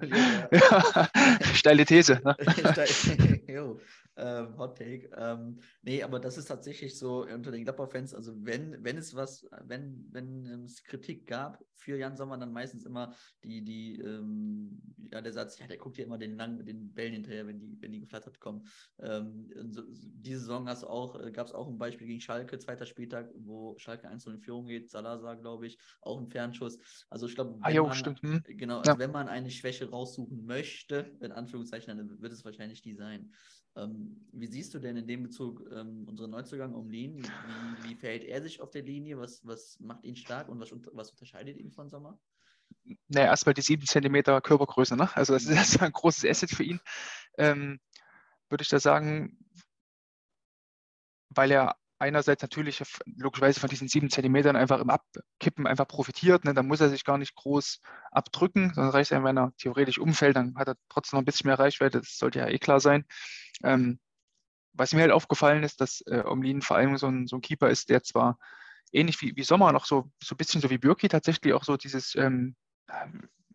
ja. 0.52 1.08
Steile 1.54 1.84
These. 1.84 2.20
Ne? 2.24 2.36
Ähm, 4.16 4.56
Hot 4.58 4.78
Take. 4.78 5.10
Ähm, 5.16 5.58
nee, 5.82 6.02
aber 6.02 6.20
das 6.20 6.38
ist 6.38 6.46
tatsächlich 6.46 6.96
so 6.96 7.24
unter 7.24 7.50
den 7.50 7.64
Gladbach-Fans, 7.64 8.14
also 8.14 8.32
wenn, 8.44 8.84
wenn 8.84 8.96
es 8.96 9.14
was, 9.14 9.46
wenn, 9.64 10.06
wenn 10.12 10.46
es 10.64 10.84
Kritik 10.84 11.26
gab 11.26 11.64
für 11.74 11.98
Jan 11.98 12.16
Sommer, 12.16 12.38
dann 12.38 12.52
meistens 12.52 12.84
immer 12.84 13.14
die, 13.42 13.62
die, 13.62 14.00
ähm, 14.00 14.80
ja, 15.12 15.20
der 15.20 15.32
Satz, 15.32 15.58
ja, 15.58 15.66
der 15.66 15.78
guckt 15.78 15.98
ja 15.98 16.04
immer 16.04 16.18
den 16.18 16.36
lang, 16.36 16.64
den 16.64 16.92
Bällen 16.94 17.12
hinterher, 17.12 17.46
wenn 17.46 17.58
die, 17.58 17.76
wenn 17.80 17.92
die 17.92 18.00
geflattert 18.00 18.38
kommen. 18.38 18.66
Ähm, 19.00 19.50
so, 19.70 19.82
diese 19.90 20.40
Saison 20.40 20.68
hast 20.68 20.84
auch, 20.84 21.20
äh, 21.20 21.32
gab 21.32 21.48
es 21.48 21.52
auch 21.52 21.68
ein 21.68 21.78
Beispiel 21.78 22.06
gegen 22.06 22.20
Schalke, 22.20 22.58
zweiter 22.58 22.86
Spieltag, 22.86 23.30
wo 23.36 23.76
Schalke 23.78 24.08
1 24.08 24.26
in 24.26 24.38
Führung 24.38 24.66
geht, 24.66 24.90
Salazar, 24.90 25.36
glaube 25.36 25.66
ich, 25.66 25.78
auch 26.00 26.20
ein 26.20 26.28
Fernschuss. 26.28 26.78
Also 27.10 27.26
ich 27.26 27.34
glaube, 27.34 27.58
ah. 27.62 27.70
Hm. 27.70 28.42
genau, 28.46 28.78
also 28.78 28.92
ja. 28.92 28.98
wenn 28.98 29.10
man 29.10 29.28
eine 29.28 29.50
Schwäche 29.50 29.90
raussuchen 29.90 30.46
möchte, 30.46 31.16
in 31.20 31.32
Anführungszeichen, 31.32 31.96
dann 31.96 32.20
wird 32.20 32.32
es 32.32 32.44
wahrscheinlich 32.44 32.80
die 32.80 32.94
sein. 32.94 33.32
Ähm, 33.76 34.03
wie 34.32 34.46
siehst 34.46 34.74
du 34.74 34.78
denn 34.78 34.96
in 34.96 35.06
dem 35.06 35.22
Bezug 35.22 35.64
ähm, 35.72 36.06
unseren 36.08 36.30
Neuzugang 36.30 36.74
Omlin? 36.74 37.22
Wie, 37.22 37.88
wie 37.88 37.94
verhält 37.94 38.24
er 38.24 38.42
sich 38.42 38.60
auf 38.60 38.70
der 38.70 38.82
Linie? 38.82 39.18
Was, 39.18 39.46
was 39.46 39.78
macht 39.80 40.04
ihn 40.04 40.16
stark 40.16 40.48
und 40.48 40.60
was, 40.60 40.72
was 40.92 41.10
unterscheidet 41.10 41.56
ihn 41.58 41.70
von 41.70 41.88
Sommer? 41.88 42.18
Naja, 43.08 43.26
erstmal 43.26 43.54
die 43.54 43.62
7 43.62 43.86
cm 43.86 44.42
Körpergröße. 44.42 44.96
Ne? 44.96 45.14
Also 45.16 45.32
das 45.32 45.44
ist 45.44 45.50
erstmal 45.56 45.88
ein 45.88 45.92
großes 45.92 46.24
Asset 46.24 46.50
für 46.50 46.64
ihn. 46.64 46.80
Ähm, 47.38 47.80
würde 48.48 48.62
ich 48.62 48.68
da 48.68 48.78
sagen, 48.78 49.38
weil 51.30 51.50
er 51.50 51.76
einerseits 51.98 52.42
natürlich 52.42 52.82
logischerweise 53.06 53.60
von 53.60 53.68
diesen 53.68 53.88
sieben 53.88 54.10
Zentimetern 54.10 54.56
einfach 54.56 54.80
im 54.80 54.90
Abkippen 54.90 55.66
einfach 55.66 55.86
profitiert. 55.86 56.44
Ne? 56.44 56.54
Da 56.54 56.62
muss 56.62 56.80
er 56.80 56.88
sich 56.88 57.04
gar 57.04 57.18
nicht 57.18 57.34
groß 57.34 57.80
abdrücken, 58.10 58.72
sondern 58.74 58.92
reicht 58.92 59.12
es, 59.12 59.22
wenn 59.22 59.38
er 59.38 59.52
theoretisch 59.58 59.98
umfällt, 59.98 60.36
dann 60.36 60.54
hat 60.56 60.68
er 60.68 60.76
trotzdem 60.88 61.18
noch 61.18 61.22
ein 61.22 61.26
bisschen 61.26 61.48
mehr 61.48 61.58
Reichweite. 61.58 62.00
Das 62.00 62.16
sollte 62.18 62.40
ja 62.40 62.48
eh 62.48 62.58
klar 62.58 62.80
sein. 62.80 63.04
Ähm, 63.62 63.98
was 64.72 64.92
mir 64.92 65.02
halt 65.02 65.12
aufgefallen 65.12 65.62
ist, 65.62 65.80
dass 65.80 66.02
äh, 66.06 66.24
Omlin 66.24 66.62
vor 66.62 66.76
allem 66.76 66.96
so 66.96 67.06
ein, 67.06 67.26
so 67.26 67.36
ein 67.36 67.42
Keeper 67.42 67.70
ist, 67.70 67.88
der 67.90 68.02
zwar 68.02 68.38
ähnlich 68.92 69.20
wie, 69.22 69.36
wie 69.36 69.44
Sommer 69.44 69.72
noch 69.72 69.84
so, 69.84 70.10
so 70.22 70.34
ein 70.34 70.36
bisschen 70.36 70.60
so 70.60 70.70
wie 70.70 70.78
Birki 70.78 71.08
tatsächlich 71.08 71.54
auch 71.54 71.64
so 71.64 71.76
dieses 71.76 72.14
ähm, 72.16 72.56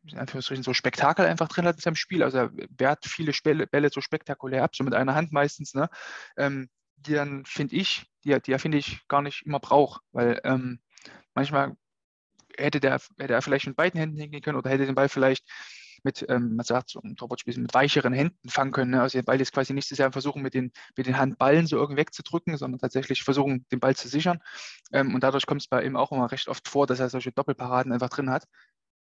in 0.05 0.17
Anführungsstrichen 0.17 0.63
so 0.63 0.73
Spektakel 0.73 1.25
einfach 1.25 1.47
drin 1.49 1.65
hat 1.65 1.75
in 1.75 1.81
seinem 1.81 1.95
Spiel. 1.95 2.23
Also 2.23 2.37
er 2.37 2.51
wehrt 2.77 3.05
viele 3.05 3.33
Bälle 3.67 3.89
so 3.89 4.01
spektakulär 4.01 4.63
ab, 4.63 4.75
so 4.75 4.83
mit 4.83 4.93
einer 4.93 5.15
Hand 5.15 5.31
meistens. 5.31 5.73
Ne? 5.73 5.89
Ähm, 6.37 6.69
die 7.05 7.13
dann, 7.13 7.45
finde 7.45 7.75
ich, 7.75 8.05
die, 8.23 8.37
die 8.41 8.51
er, 8.51 8.59
finde 8.59 8.77
ich, 8.77 9.07
gar 9.07 9.21
nicht 9.21 9.45
immer 9.45 9.59
braucht. 9.59 10.01
Weil 10.11 10.39
ähm, 10.43 10.79
manchmal 11.33 11.75
hätte 12.57 12.79
der, 12.79 12.99
hätte 13.17 13.33
er 13.33 13.41
vielleicht 13.41 13.67
mit 13.67 13.75
beiden 13.75 13.99
Händen 13.99 14.17
hingehen 14.17 14.41
können 14.41 14.57
oder 14.57 14.69
hätte 14.69 14.85
den 14.85 14.95
Ball 14.95 15.09
vielleicht 15.09 15.45
mit, 16.03 16.25
ähm, 16.29 16.55
man 16.55 16.65
sagt 16.65 16.89
so 16.89 17.01
im 17.01 17.15
Torwartspiel, 17.15 17.57
mit 17.59 17.73
weicheren 17.73 18.13
Händen 18.13 18.49
fangen 18.49 18.71
können. 18.71 18.91
Ne? 18.91 19.01
Also 19.01 19.17
den 19.17 19.25
Ball 19.25 19.39
ist 19.41 19.53
quasi 19.53 19.73
nicht 19.73 19.87
so 19.87 19.95
sehr 19.95 20.11
versuchen, 20.11 20.41
mit 20.41 20.53
den, 20.53 20.71
mit 20.95 21.07
den 21.07 21.17
Handballen 21.17 21.67
so 21.67 21.77
irgendwie 21.77 21.99
wegzudrücken, 21.99 22.57
sondern 22.57 22.79
tatsächlich 22.79 23.23
versuchen, 23.23 23.65
den 23.71 23.79
Ball 23.79 23.95
zu 23.95 24.07
sichern. 24.07 24.39
Ähm, 24.93 25.13
und 25.13 25.23
dadurch 25.23 25.45
kommt 25.45 25.61
es 25.61 25.67
bei 25.67 25.83
ihm 25.83 25.97
auch 25.97 26.11
immer 26.11 26.31
recht 26.31 26.47
oft 26.47 26.67
vor, 26.67 26.87
dass 26.87 26.99
er 26.99 27.09
solche 27.09 27.31
Doppelparaden 27.31 27.91
einfach 27.91 28.09
drin 28.09 28.29
hat, 28.29 28.47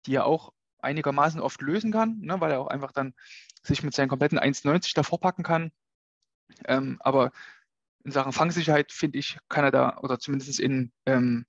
die 0.07 0.15
er 0.15 0.27
auch 0.27 0.53
einigermaßen 0.81 1.41
oft 1.41 1.61
lösen 1.61 1.93
kann, 1.93 2.19
ne? 2.21 2.41
weil 2.41 2.53
er 2.53 2.61
auch 2.61 2.69
einfach 2.69 2.93
dann 2.93 3.15
sich 3.63 3.83
mit 3.83 3.95
seinen 3.95 4.09
kompletten 4.09 4.39
1,90 4.39 4.95
davor 4.95 5.21
packen 5.21 5.43
kann. 5.43 5.71
Ähm, 6.65 6.97
aber 7.01 7.31
in 8.05 8.13
Sachen 8.13 8.33
Fangsicherheit, 8.33 8.93
finde 8.93 9.19
ich, 9.19 9.39
kann 9.49 9.65
er 9.65 9.71
da, 9.71 9.99
oder 9.99 10.19
zumindest 10.19 10.59
in, 10.61 10.93
ähm, 11.07 11.45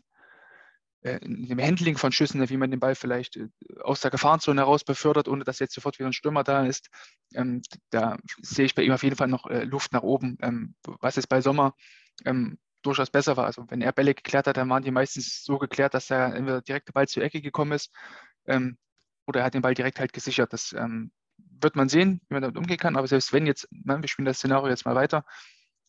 äh, 1.02 1.18
in 1.24 1.48
dem 1.48 1.60
Handling 1.60 1.98
von 1.98 2.12
Schüssen, 2.12 2.48
wie 2.50 2.58
man 2.58 2.72
den 2.72 2.80
Ball 2.80 2.96
vielleicht 2.96 3.38
äh, 3.38 3.48
aus 3.82 4.02
der 4.02 4.12
Gefahrenzone 4.12 4.62
heraus 4.62 4.84
befördert, 4.84 5.28
ohne 5.28 5.44
dass 5.44 5.60
jetzt 5.60 5.74
sofort 5.74 5.98
wieder 6.00 6.08
ein 6.08 6.14
Stürmer 6.14 6.44
da 6.44 6.66
ist, 6.66 6.90
ähm, 7.34 7.62
da 7.90 8.18
sehe 8.42 8.66
ich 8.66 8.76
bei 8.76 8.84
ihm 8.84 8.92
auf 8.92 9.04
jeden 9.04 9.16
Fall 9.16 9.28
noch 9.28 9.48
äh, 9.48 9.64
Luft 9.64 9.94
nach 9.94 10.04
oben, 10.04 10.38
ähm, 10.42 10.76
was 10.84 11.18
es 11.18 11.28
bei 11.28 11.42
Sommer 11.42 11.76
ähm, 12.26 12.60
durchaus 12.82 13.10
besser 13.10 13.38
war. 13.38 13.46
Also 13.46 13.66
wenn 13.70 13.82
er 13.82 13.92
Bälle 13.92 14.14
geklärt 14.14 14.48
hat, 14.48 14.58
dann 14.58 14.70
waren 14.70 14.84
die 14.84 14.92
meistens 14.92 15.44
so 15.44 15.58
geklärt, 15.58 15.94
dass 15.94 16.10
er 16.10 16.36
entweder 16.36 16.62
direkt 16.62 16.88
der 16.88 16.94
Ball 16.94 17.08
zur 17.08 17.24
Ecke 17.24 17.42
gekommen 17.42 17.74
ist 17.74 17.92
ähm, 18.46 18.78
oder 19.28 19.42
er 19.42 19.46
hat 19.46 19.54
den 19.54 19.62
Ball 19.62 19.74
direkt 19.74 20.00
halt 20.00 20.14
gesichert. 20.14 20.54
Das 20.54 20.74
ähm, 20.74 21.12
wird 21.38 21.76
man 21.76 21.90
sehen, 21.90 22.22
wie 22.28 22.34
man 22.34 22.42
damit 22.42 22.58
umgehen 22.58 22.78
kann. 22.78 22.96
Aber 22.96 23.08
selbst 23.08 23.34
wenn 23.34 23.46
jetzt, 23.46 23.68
ne, 23.72 24.02
wir 24.02 24.08
spielen 24.08 24.26
das 24.26 24.38
Szenario 24.38 24.70
jetzt 24.70 24.86
mal 24.86 24.96
weiter, 24.96 25.26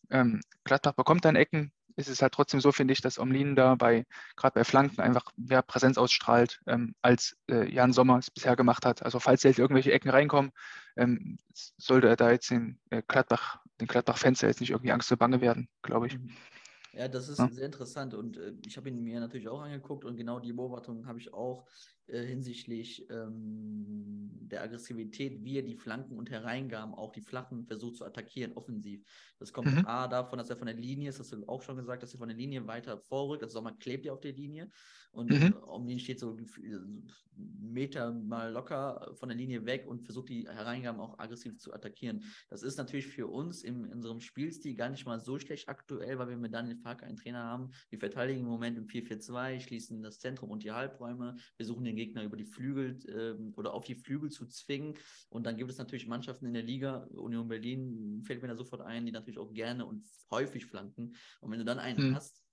ähm, 0.09 0.41
Gladbach 0.63 0.93
bekommt 0.93 1.25
dann 1.25 1.35
Ecken, 1.35 1.71
ist 1.95 2.09
es 2.09 2.21
halt 2.21 2.33
trotzdem 2.33 2.59
so, 2.59 2.71
finde 2.71 2.93
ich, 2.93 3.01
dass 3.01 3.19
Omlin 3.19 3.55
da 3.55 3.75
bei, 3.75 4.05
gerade 4.35 4.55
bei 4.55 4.63
Flanken 4.63 5.01
einfach 5.01 5.25
mehr 5.35 5.61
Präsenz 5.61 5.97
ausstrahlt, 5.97 6.61
ähm, 6.67 6.95
als 7.01 7.37
äh, 7.49 7.71
Jan 7.71 7.93
Sommer 7.93 8.17
es 8.17 8.31
bisher 8.31 8.55
gemacht 8.55 8.85
hat. 8.85 9.03
Also 9.03 9.19
falls 9.19 9.43
jetzt 9.43 9.59
irgendwelche 9.59 9.91
Ecken 9.91 10.09
reinkommen, 10.09 10.51
ähm, 10.95 11.37
sollte 11.77 12.07
er 12.07 12.15
da 12.15 12.31
jetzt 12.31 12.49
den 12.49 12.79
äh, 12.89 13.01
Gladbach, 13.07 13.59
den 13.79 13.87
Gladbach-Fans 13.87 14.41
jetzt 14.41 14.61
nicht 14.61 14.71
irgendwie 14.71 14.91
Angst 14.91 15.11
und 15.11 15.19
Bange 15.19 15.41
werden, 15.41 15.67
glaube 15.81 16.07
ich. 16.07 16.17
Mhm. 16.17 16.31
Ja, 16.93 17.07
das 17.07 17.27
ist 17.27 17.39
ja. 17.39 17.49
sehr 17.49 17.65
interessant 17.65 18.13
und 18.13 18.37
äh, 18.37 18.53
ich 18.67 18.77
habe 18.77 18.89
ihn 18.89 19.01
mir 19.01 19.19
natürlich 19.19 19.47
auch 19.47 19.61
angeguckt 19.61 20.05
und 20.05 20.15
genau 20.15 20.39
die 20.39 20.53
Beobachtung 20.53 21.07
habe 21.07 21.17
ich 21.17 21.33
auch 21.33 21.65
äh, 22.07 22.21
hinsichtlich 22.21 23.09
ähm, 23.09 24.29
der 24.33 24.61
Aggressivität, 24.61 25.41
wie 25.45 25.57
er 25.57 25.63
die 25.63 25.77
Flanken 25.77 26.17
und 26.17 26.29
Hereingaben, 26.29 26.93
auch 26.93 27.13
die 27.13 27.21
Flachen, 27.21 27.65
versucht 27.65 27.95
zu 27.95 28.03
attackieren, 28.05 28.51
offensiv. 28.53 29.01
Das 29.39 29.53
kommt 29.53 29.73
mhm. 29.73 29.85
A 29.85 30.09
davon, 30.09 30.37
dass 30.37 30.49
er 30.49 30.57
von 30.57 30.67
der 30.67 30.75
Linie, 30.75 31.11
das 31.11 31.19
hast 31.19 31.31
du 31.31 31.47
auch 31.47 31.61
schon 31.61 31.77
gesagt, 31.77 32.03
dass 32.03 32.13
er 32.13 32.19
von 32.19 32.27
der 32.27 32.37
Linie 32.37 32.67
weiter 32.67 32.97
vorrückt. 32.97 33.41
Also 33.41 33.53
Sommer 33.53 33.71
klebt 33.71 34.05
ja 34.05 34.11
auf 34.11 34.19
der 34.19 34.33
Linie 34.33 34.69
und 35.11 35.29
mhm. 35.29 35.53
um 35.53 35.87
ihn 35.87 35.99
steht 35.99 36.19
so 36.19 36.37
Meter 37.35 38.11
mal 38.11 38.51
locker 38.51 39.13
von 39.15 39.29
der 39.29 39.37
Linie 39.37 39.65
weg 39.65 39.85
und 39.87 40.03
versucht 40.03 40.29
die 40.29 40.47
Hereingaben 40.47 40.99
auch 40.99 41.17
aggressiv 41.19 41.57
zu 41.57 41.73
attackieren. 41.73 42.23
Das 42.49 42.63
ist 42.63 42.77
natürlich 42.77 43.07
für 43.07 43.27
uns 43.27 43.63
in, 43.63 43.85
in 43.85 43.93
unserem 43.93 44.19
Spielstil 44.19 44.75
gar 44.75 44.89
nicht 44.89 45.05
mal 45.05 45.19
so 45.19 45.39
schlecht 45.39 45.69
aktuell, 45.69 46.19
weil 46.19 46.29
wir 46.29 46.37
mit 46.37 46.53
Daniel 46.53 46.77
Fark 46.77 47.03
einen 47.03 47.17
Trainer 47.17 47.43
haben. 47.43 47.71
Wir 47.89 47.99
verteidigen 47.99 48.41
im 48.41 48.47
Moment 48.47 48.77
im 48.77 48.87
4-4-2, 48.87 49.61
schließen 49.61 50.03
das 50.03 50.19
Zentrum 50.19 50.51
und 50.51 50.63
die 50.63 50.71
Halbräume, 50.71 51.37
wir 51.57 51.65
suchen 51.65 51.85
den 51.85 51.93
den 51.93 51.97
Gegner 52.05 52.23
über 52.23 52.37
die 52.37 52.45
Flügel 52.45 52.99
ähm, 53.07 53.53
oder 53.55 53.73
auf 53.73 53.85
die 53.85 53.95
Flügel 53.95 54.29
zu 54.29 54.45
zwingen. 54.45 54.97
Und 55.29 55.45
dann 55.45 55.57
gibt 55.57 55.71
es 55.71 55.77
natürlich 55.77 56.07
Mannschaften 56.07 56.45
in 56.45 56.53
der 56.53 56.63
Liga, 56.63 57.07
Union 57.11 57.47
Berlin 57.47 58.21
fällt 58.25 58.41
mir 58.41 58.47
da 58.47 58.55
sofort 58.55 58.81
ein, 58.81 59.05
die 59.05 59.11
natürlich 59.11 59.39
auch 59.39 59.53
gerne 59.53 59.85
und 59.85 60.05
häufig 60.31 60.65
flanken. 60.65 61.15
Und 61.41 61.51
wenn 61.51 61.59
du 61.59 61.65
dann 61.65 61.79
einen 61.79 62.09
mhm. 62.09 62.15
hast, 62.15 62.43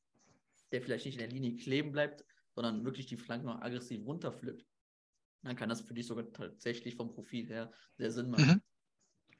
der 0.72 0.82
vielleicht 0.82 1.04
nicht 1.04 1.16
in 1.16 1.20
der 1.20 1.30
Linie 1.30 1.56
kleben 1.56 1.92
bleibt, 1.92 2.24
sondern 2.54 2.84
wirklich 2.84 3.06
die 3.06 3.16
Flanken 3.16 3.46
noch 3.46 3.60
aggressiv 3.60 4.04
runterpflückt, 4.04 4.66
dann 5.42 5.56
kann 5.56 5.68
das 5.68 5.80
für 5.80 5.94
dich 5.94 6.06
sogar 6.06 6.30
tatsächlich 6.32 6.96
vom 6.96 7.10
Profil 7.10 7.48
her 7.48 7.72
sehr 7.96 8.10
Sinn 8.10 8.30
machen. 8.30 8.46
Mhm. 8.46 8.62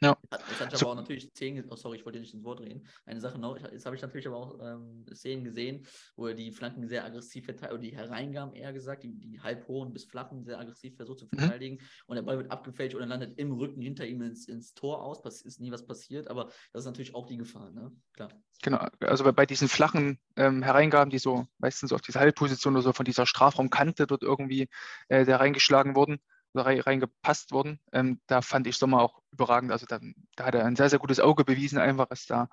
Ja. 0.02 0.16
Jetzt 0.30 0.60
hatte 0.60 0.74
ich 0.74 0.78
so. 0.78 0.86
aber 0.86 0.92
auch 0.92 1.02
natürlich 1.02 1.28
Szenen, 1.30 1.64
oh 1.68 1.76
sorry, 1.76 1.98
ich 1.98 2.06
wollte 2.06 2.20
nicht 2.20 2.32
ins 2.32 2.44
Wort 2.44 2.60
reden. 2.60 2.86
Eine 3.04 3.20
Sache 3.20 3.38
noch, 3.38 3.58
jetzt 3.58 3.84
habe 3.84 3.96
ich 3.96 4.02
natürlich 4.02 4.26
aber 4.26 4.36
auch 4.36 4.58
ähm, 4.60 5.04
Szenen 5.12 5.44
gesehen, 5.44 5.86
wo 6.16 6.28
er 6.28 6.34
die 6.34 6.52
Flanken 6.52 6.88
sehr 6.88 7.04
aggressiv 7.04 7.44
verteidigt, 7.44 7.72
oder 7.72 7.82
die 7.82 7.94
Hereingaben 7.94 8.54
eher 8.54 8.72
gesagt, 8.72 9.02
die, 9.02 9.12
die 9.12 9.40
halb 9.40 9.68
hohen 9.68 9.92
bis 9.92 10.06
flachen 10.06 10.44
sehr 10.44 10.58
aggressiv 10.58 10.96
versucht 10.96 11.18
zu 11.18 11.26
mhm. 11.26 11.38
verteidigen. 11.38 11.76
Mhm. 11.76 11.88
Und 12.06 12.16
der 12.16 12.22
Ball 12.22 12.38
wird 12.38 12.50
abgefälscht 12.50 12.94
und 12.94 13.02
er 13.02 13.08
landet 13.08 13.38
im 13.38 13.52
Rücken 13.52 13.82
hinter 13.82 14.06
ihm 14.06 14.22
ins, 14.22 14.48
ins 14.48 14.72
Tor 14.72 15.02
aus. 15.02 15.20
Pass 15.20 15.42
ist 15.42 15.60
nie 15.60 15.70
was 15.70 15.86
passiert, 15.86 16.28
aber 16.28 16.46
das 16.72 16.82
ist 16.82 16.86
natürlich 16.86 17.14
auch 17.14 17.26
die 17.26 17.36
Gefahr, 17.36 17.70
ne? 17.70 17.92
Klar. 18.14 18.30
Genau, 18.62 18.86
also 19.00 19.30
bei 19.32 19.46
diesen 19.46 19.68
flachen 19.68 20.18
ähm, 20.36 20.62
Hereingaben, 20.62 21.10
die 21.10 21.18
so 21.18 21.46
meistens 21.58 21.92
auf 21.92 22.02
diese 22.02 22.20
Halbposition 22.20 22.74
oder 22.74 22.82
so 22.82 22.92
von 22.92 23.06
dieser 23.06 23.24
Strafraumkante 23.24 24.06
dort 24.06 24.22
irgendwie 24.22 24.68
äh, 25.08 25.24
da 25.24 25.38
reingeschlagen 25.38 25.94
wurden, 25.94 26.20
reingepasst 26.54 27.52
worden. 27.52 27.80
Ähm, 27.92 28.20
da 28.26 28.42
fand 28.42 28.66
ich 28.66 28.76
Sommer 28.76 29.00
auch 29.02 29.22
überragend. 29.32 29.72
Also 29.72 29.86
da, 29.86 30.00
da, 30.36 30.46
hat 30.46 30.54
er 30.54 30.64
ein 30.64 30.76
sehr, 30.76 30.90
sehr 30.90 30.98
gutes 30.98 31.20
Auge 31.20 31.44
bewiesen, 31.44 31.78
einfach 31.78 32.10
ist 32.10 32.30
da 32.30 32.48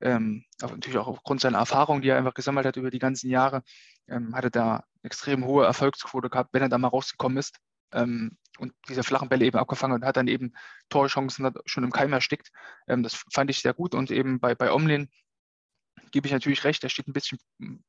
ähm, 0.00 0.44
natürlich 0.60 0.98
auch 0.98 1.06
aufgrund 1.06 1.40
seiner 1.40 1.58
Erfahrung, 1.58 2.02
die 2.02 2.08
er 2.08 2.18
einfach 2.18 2.34
gesammelt 2.34 2.66
hat 2.66 2.76
über 2.76 2.90
die 2.90 2.98
ganzen 2.98 3.30
Jahre, 3.30 3.62
ähm, 4.08 4.34
hatte 4.34 4.50
da 4.50 4.84
extrem 5.02 5.44
hohe 5.44 5.64
Erfolgsquote 5.64 6.28
gehabt, 6.28 6.50
wenn 6.52 6.62
er 6.62 6.68
da 6.68 6.78
mal 6.78 6.88
rausgekommen 6.88 7.38
ist 7.38 7.58
ähm, 7.92 8.36
und 8.58 8.72
diese 8.88 9.04
flachen 9.04 9.28
Bälle 9.28 9.44
eben 9.44 9.58
abgefangen 9.58 9.94
und 9.94 10.04
hat 10.04 10.16
dann 10.16 10.28
eben 10.28 10.54
Torchancen 10.88 11.52
schon 11.66 11.84
im 11.84 11.92
Keim 11.92 12.12
erstickt. 12.12 12.50
Ähm, 12.88 13.02
das 13.02 13.24
fand 13.32 13.50
ich 13.50 13.60
sehr 13.60 13.74
gut 13.74 13.94
und 13.94 14.10
eben 14.10 14.40
bei, 14.40 14.54
bei 14.54 14.72
Omlin 14.72 15.08
gebe 16.10 16.26
ich 16.26 16.32
natürlich 16.32 16.64
recht, 16.64 16.82
er 16.82 16.90
steht 16.90 17.08
ein 17.08 17.12
bisschen 17.12 17.38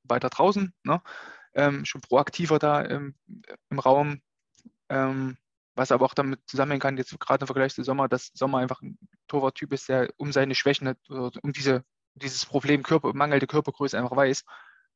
weiter 0.04 0.30
draußen, 0.30 0.74
ne? 0.84 1.02
ähm, 1.56 1.86
schon 1.86 2.02
proaktiver 2.02 2.60
da 2.60 2.82
im, 2.82 3.16
im 3.70 3.80
Raum, 3.80 4.22
ähm, 4.90 5.38
was 5.76 5.92
aber 5.92 6.06
auch 6.06 6.14
damit 6.14 6.42
zusammenhängen 6.48 6.82
kann, 6.82 6.98
jetzt 6.98 7.18
gerade 7.20 7.44
im 7.44 7.48
Vergleich 7.48 7.74
zu 7.74 7.84
Sommer, 7.84 8.08
dass 8.08 8.32
Sommer 8.34 8.60
einfach 8.60 8.82
ein 8.82 8.98
Torwarttyp 9.28 9.74
ist, 9.74 9.90
der 9.90 10.10
um 10.18 10.32
seine 10.32 10.56
Schwächen, 10.56 10.88
hat, 10.88 10.98
um 11.10 11.52
diese, 11.52 11.84
dieses 12.16 12.46
Problem 12.46 12.84
Körper, 12.84 13.14
mangelnde 13.14 13.48
Körpergröße 13.48 13.98
einfach 13.98 14.16
weiß 14.16 14.44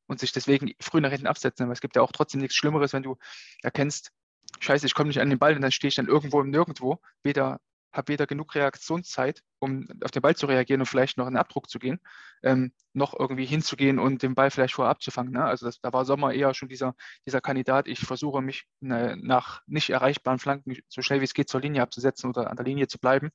und 0.07 0.19
sich 0.19 0.31
deswegen 0.31 0.73
früh 0.79 1.01
nach 1.01 1.11
hinten 1.11 1.27
absetzen. 1.27 1.63
Aber 1.63 1.73
es 1.73 1.81
gibt 1.81 1.95
ja 1.95 2.01
auch 2.01 2.11
trotzdem 2.11 2.41
nichts 2.41 2.55
Schlimmeres, 2.55 2.93
wenn 2.93 3.03
du 3.03 3.17
erkennst, 3.61 4.11
scheiße, 4.59 4.85
ich 4.85 4.93
komme 4.93 5.07
nicht 5.07 5.21
an 5.21 5.29
den 5.29 5.39
Ball 5.39 5.55
und 5.55 5.61
dann 5.61 5.71
stehe 5.71 5.89
ich 5.89 5.95
dann 5.95 6.07
irgendwo 6.07 6.41
im 6.41 6.49
Nirgendwo. 6.49 6.99
Weder 7.23 7.59
habe 7.97 8.13
weder 8.13 8.27
genug 8.27 8.55
Reaktionszeit, 8.55 9.41
um 9.59 9.87
auf 10.03 10.11
den 10.11 10.21
Ball 10.21 10.35
zu 10.35 10.45
reagieren 10.45 10.81
und 10.81 10.87
vielleicht 10.87 11.17
noch 11.17 11.27
in 11.27 11.33
den 11.33 11.39
Abdruck 11.39 11.69
zu 11.69 11.79
gehen, 11.79 11.99
ähm, 12.43 12.71
noch 12.93 13.17
irgendwie 13.19 13.45
hinzugehen 13.45 13.99
und 13.99 14.23
den 14.23 14.35
Ball 14.35 14.51
vielleicht 14.51 14.75
vorher 14.75 14.91
abzufangen. 14.91 15.33
Ne? 15.33 15.43
Also 15.43 15.65
das, 15.65 15.79
da 15.81 15.91
war 15.93 16.05
Sommer 16.05 16.33
eher 16.33 16.53
schon 16.53 16.69
dieser, 16.69 16.95
dieser 17.25 17.41
Kandidat, 17.41 17.87
ich 17.87 17.99
versuche 17.99 18.41
mich 18.41 18.65
ne, 18.79 19.17
nach 19.21 19.61
nicht 19.67 19.89
erreichbaren 19.89 20.39
Flanken 20.39 20.77
so 20.87 21.01
schnell 21.01 21.19
wie 21.19 21.25
es 21.25 21.33
geht 21.33 21.49
zur 21.49 21.61
Linie 21.61 21.81
abzusetzen 21.81 22.29
oder 22.29 22.49
an 22.49 22.55
der 22.55 22.65
Linie 22.65 22.87
zu 22.87 22.99
bleiben, 22.99 23.29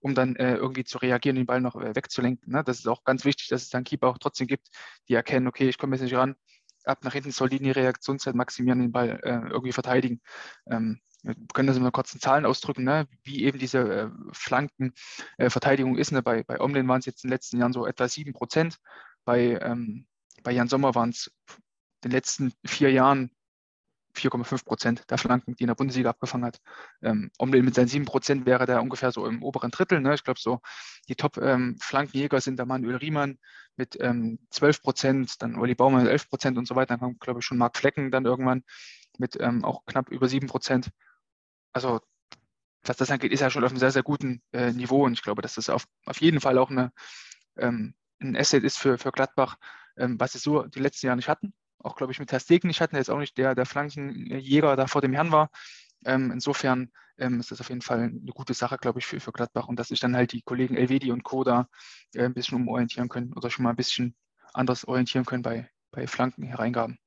um 0.00 0.14
dann 0.14 0.36
äh, 0.36 0.56
irgendwie 0.56 0.84
zu 0.84 0.98
reagieren, 0.98 1.36
den 1.36 1.46
Ball 1.46 1.60
noch 1.60 1.76
äh, 1.76 1.94
wegzulenken. 1.94 2.52
Ne? 2.52 2.62
Das 2.64 2.78
ist 2.78 2.88
auch 2.88 3.04
ganz 3.04 3.24
wichtig, 3.24 3.48
dass 3.48 3.62
es 3.62 3.70
dann 3.70 3.84
Keeper 3.84 4.08
auch 4.08 4.18
trotzdem 4.18 4.46
gibt, 4.46 4.68
die 5.08 5.14
erkennen, 5.14 5.46
okay, 5.46 5.68
ich 5.68 5.78
komme 5.78 5.96
jetzt 5.96 6.02
nicht 6.02 6.14
ran, 6.14 6.36
ab 6.84 7.04
nach 7.04 7.12
hinten 7.12 7.32
zur 7.32 7.48
Linie 7.48 7.76
Reaktionszeit 7.76 8.34
maximieren, 8.34 8.80
den 8.80 8.92
Ball 8.92 9.20
äh, 9.22 9.48
irgendwie 9.50 9.72
verteidigen. 9.72 10.20
Ähm, 10.70 11.00
wir 11.22 11.34
können 11.52 11.66
das 11.66 11.76
einer 11.76 11.90
kurzen 11.90 12.20
Zahlen 12.20 12.46
ausdrücken, 12.46 12.84
ne? 12.84 13.08
wie 13.24 13.44
eben 13.44 13.58
diese 13.58 13.78
äh, 13.78 14.10
Flankenverteidigung 14.32 15.96
äh, 15.96 16.00
ist. 16.00 16.12
Ne? 16.12 16.22
Bei, 16.22 16.44
bei 16.44 16.60
Omlin 16.60 16.86
waren 16.88 17.00
es 17.00 17.06
jetzt 17.06 17.24
in 17.24 17.28
den 17.28 17.34
letzten 17.34 17.58
Jahren 17.58 17.72
so 17.72 17.86
etwa 17.86 18.08
7 18.08 18.32
Prozent. 18.32 18.78
Bei, 19.24 19.58
ähm, 19.60 20.06
bei 20.42 20.52
Jan 20.52 20.68
Sommer 20.68 20.94
waren 20.94 21.10
es 21.10 21.30
in 22.02 22.10
den 22.10 22.12
letzten 22.12 22.52
vier 22.64 22.92
Jahren 22.92 23.30
4,5 24.14 24.64
Prozent 24.64 25.10
der 25.10 25.18
Flanken, 25.18 25.54
die 25.54 25.64
in 25.64 25.68
der 25.68 25.74
Bundesliga 25.74 26.10
abgefangen 26.10 26.44
hat. 26.44 26.60
Ähm, 27.02 27.30
Omlin 27.38 27.64
mit 27.64 27.74
seinen 27.74 27.88
7 27.88 28.04
Prozent 28.04 28.46
wäre 28.46 28.66
der 28.66 28.82
ungefähr 28.82 29.12
so 29.12 29.26
im 29.26 29.42
oberen 29.42 29.70
Drittel. 29.70 30.00
Ne? 30.00 30.14
Ich 30.14 30.24
glaube, 30.24 30.40
so 30.40 30.60
die 31.08 31.14
Top-Flankenjäger 31.14 32.36
ähm, 32.36 32.40
sind 32.40 32.58
der 32.58 32.66
Manuel 32.66 32.96
Riemann 32.96 33.38
mit 33.76 33.96
ähm, 34.00 34.38
12 34.50 34.82
Prozent, 34.82 35.42
dann 35.42 35.56
Olli 35.56 35.74
Baumann 35.74 36.02
mit 36.02 36.10
11 36.10 36.28
Prozent 36.28 36.58
und 36.58 36.66
so 36.66 36.74
weiter. 36.74 36.94
Dann 36.94 37.00
kam, 37.00 37.18
glaube 37.18 37.40
ich, 37.40 37.46
schon 37.46 37.58
Marc 37.58 37.76
Flecken 37.76 38.10
dann 38.10 38.24
irgendwann 38.24 38.64
mit 39.18 39.36
ähm, 39.40 39.64
auch 39.64 39.84
knapp 39.86 40.10
über 40.10 40.28
7 40.28 40.46
Prozent 40.48 40.90
also 41.72 42.00
was 42.82 42.96
das 42.96 43.10
angeht, 43.10 43.32
ist 43.32 43.40
er 43.40 43.50
schon 43.50 43.64
auf 43.64 43.70
einem 43.70 43.78
sehr, 43.78 43.90
sehr 43.90 44.02
guten 44.02 44.42
äh, 44.52 44.72
Niveau 44.72 45.04
und 45.04 45.12
ich 45.12 45.22
glaube, 45.22 45.42
dass 45.42 45.54
das 45.54 45.68
auf, 45.68 45.84
auf 46.06 46.20
jeden 46.20 46.40
Fall 46.40 46.58
auch 46.58 46.70
eine, 46.70 46.92
ähm, 47.56 47.94
ein 48.20 48.36
Asset 48.36 48.64
ist 48.64 48.78
für, 48.78 48.98
für 48.98 49.12
Gladbach, 49.12 49.56
ähm, 49.96 50.18
was 50.18 50.32
sie 50.32 50.38
so 50.38 50.62
die 50.62 50.80
letzten 50.80 51.06
Jahre 51.06 51.16
nicht 51.16 51.28
hatten. 51.28 51.52
Auch, 51.78 51.96
glaube 51.96 52.12
ich, 52.12 52.18
mit 52.18 52.32
Herr 52.32 52.40
Stegen 52.40 52.68
nicht 52.68 52.80
hatten, 52.80 52.94
der 52.94 53.00
jetzt 53.00 53.10
auch 53.10 53.18
nicht 53.18 53.38
der, 53.38 53.54
der 53.54 53.66
Flankenjäger 53.66 54.74
da 54.76 54.86
vor 54.86 55.00
dem 55.00 55.12
Herrn 55.12 55.30
war. 55.30 55.50
Ähm, 56.04 56.30
insofern 56.32 56.90
ähm, 57.18 57.40
ist 57.40 57.50
das 57.50 57.60
auf 57.60 57.68
jeden 57.68 57.82
Fall 57.82 58.00
eine 58.00 58.32
gute 58.32 58.54
Sache, 58.54 58.78
glaube 58.78 59.00
ich, 59.00 59.06
für, 59.06 59.20
für 59.20 59.32
Gladbach 59.32 59.68
und 59.68 59.78
dass 59.78 59.88
sich 59.88 60.00
dann 60.00 60.16
halt 60.16 60.32
die 60.32 60.42
Kollegen 60.42 60.76
Elvedi 60.76 61.12
und 61.12 61.24
Co. 61.24 61.44
da 61.44 61.68
äh, 62.14 62.24
ein 62.24 62.34
bisschen 62.34 62.56
umorientieren 62.56 63.08
können 63.08 63.32
oder 63.34 63.50
schon 63.50 63.64
mal 63.64 63.70
ein 63.70 63.76
bisschen 63.76 64.16
anders 64.52 64.84
orientieren 64.86 65.24
können 65.24 65.42
bei, 65.42 65.68
bei 65.90 66.06
Flankenhereingaben. 66.06 66.98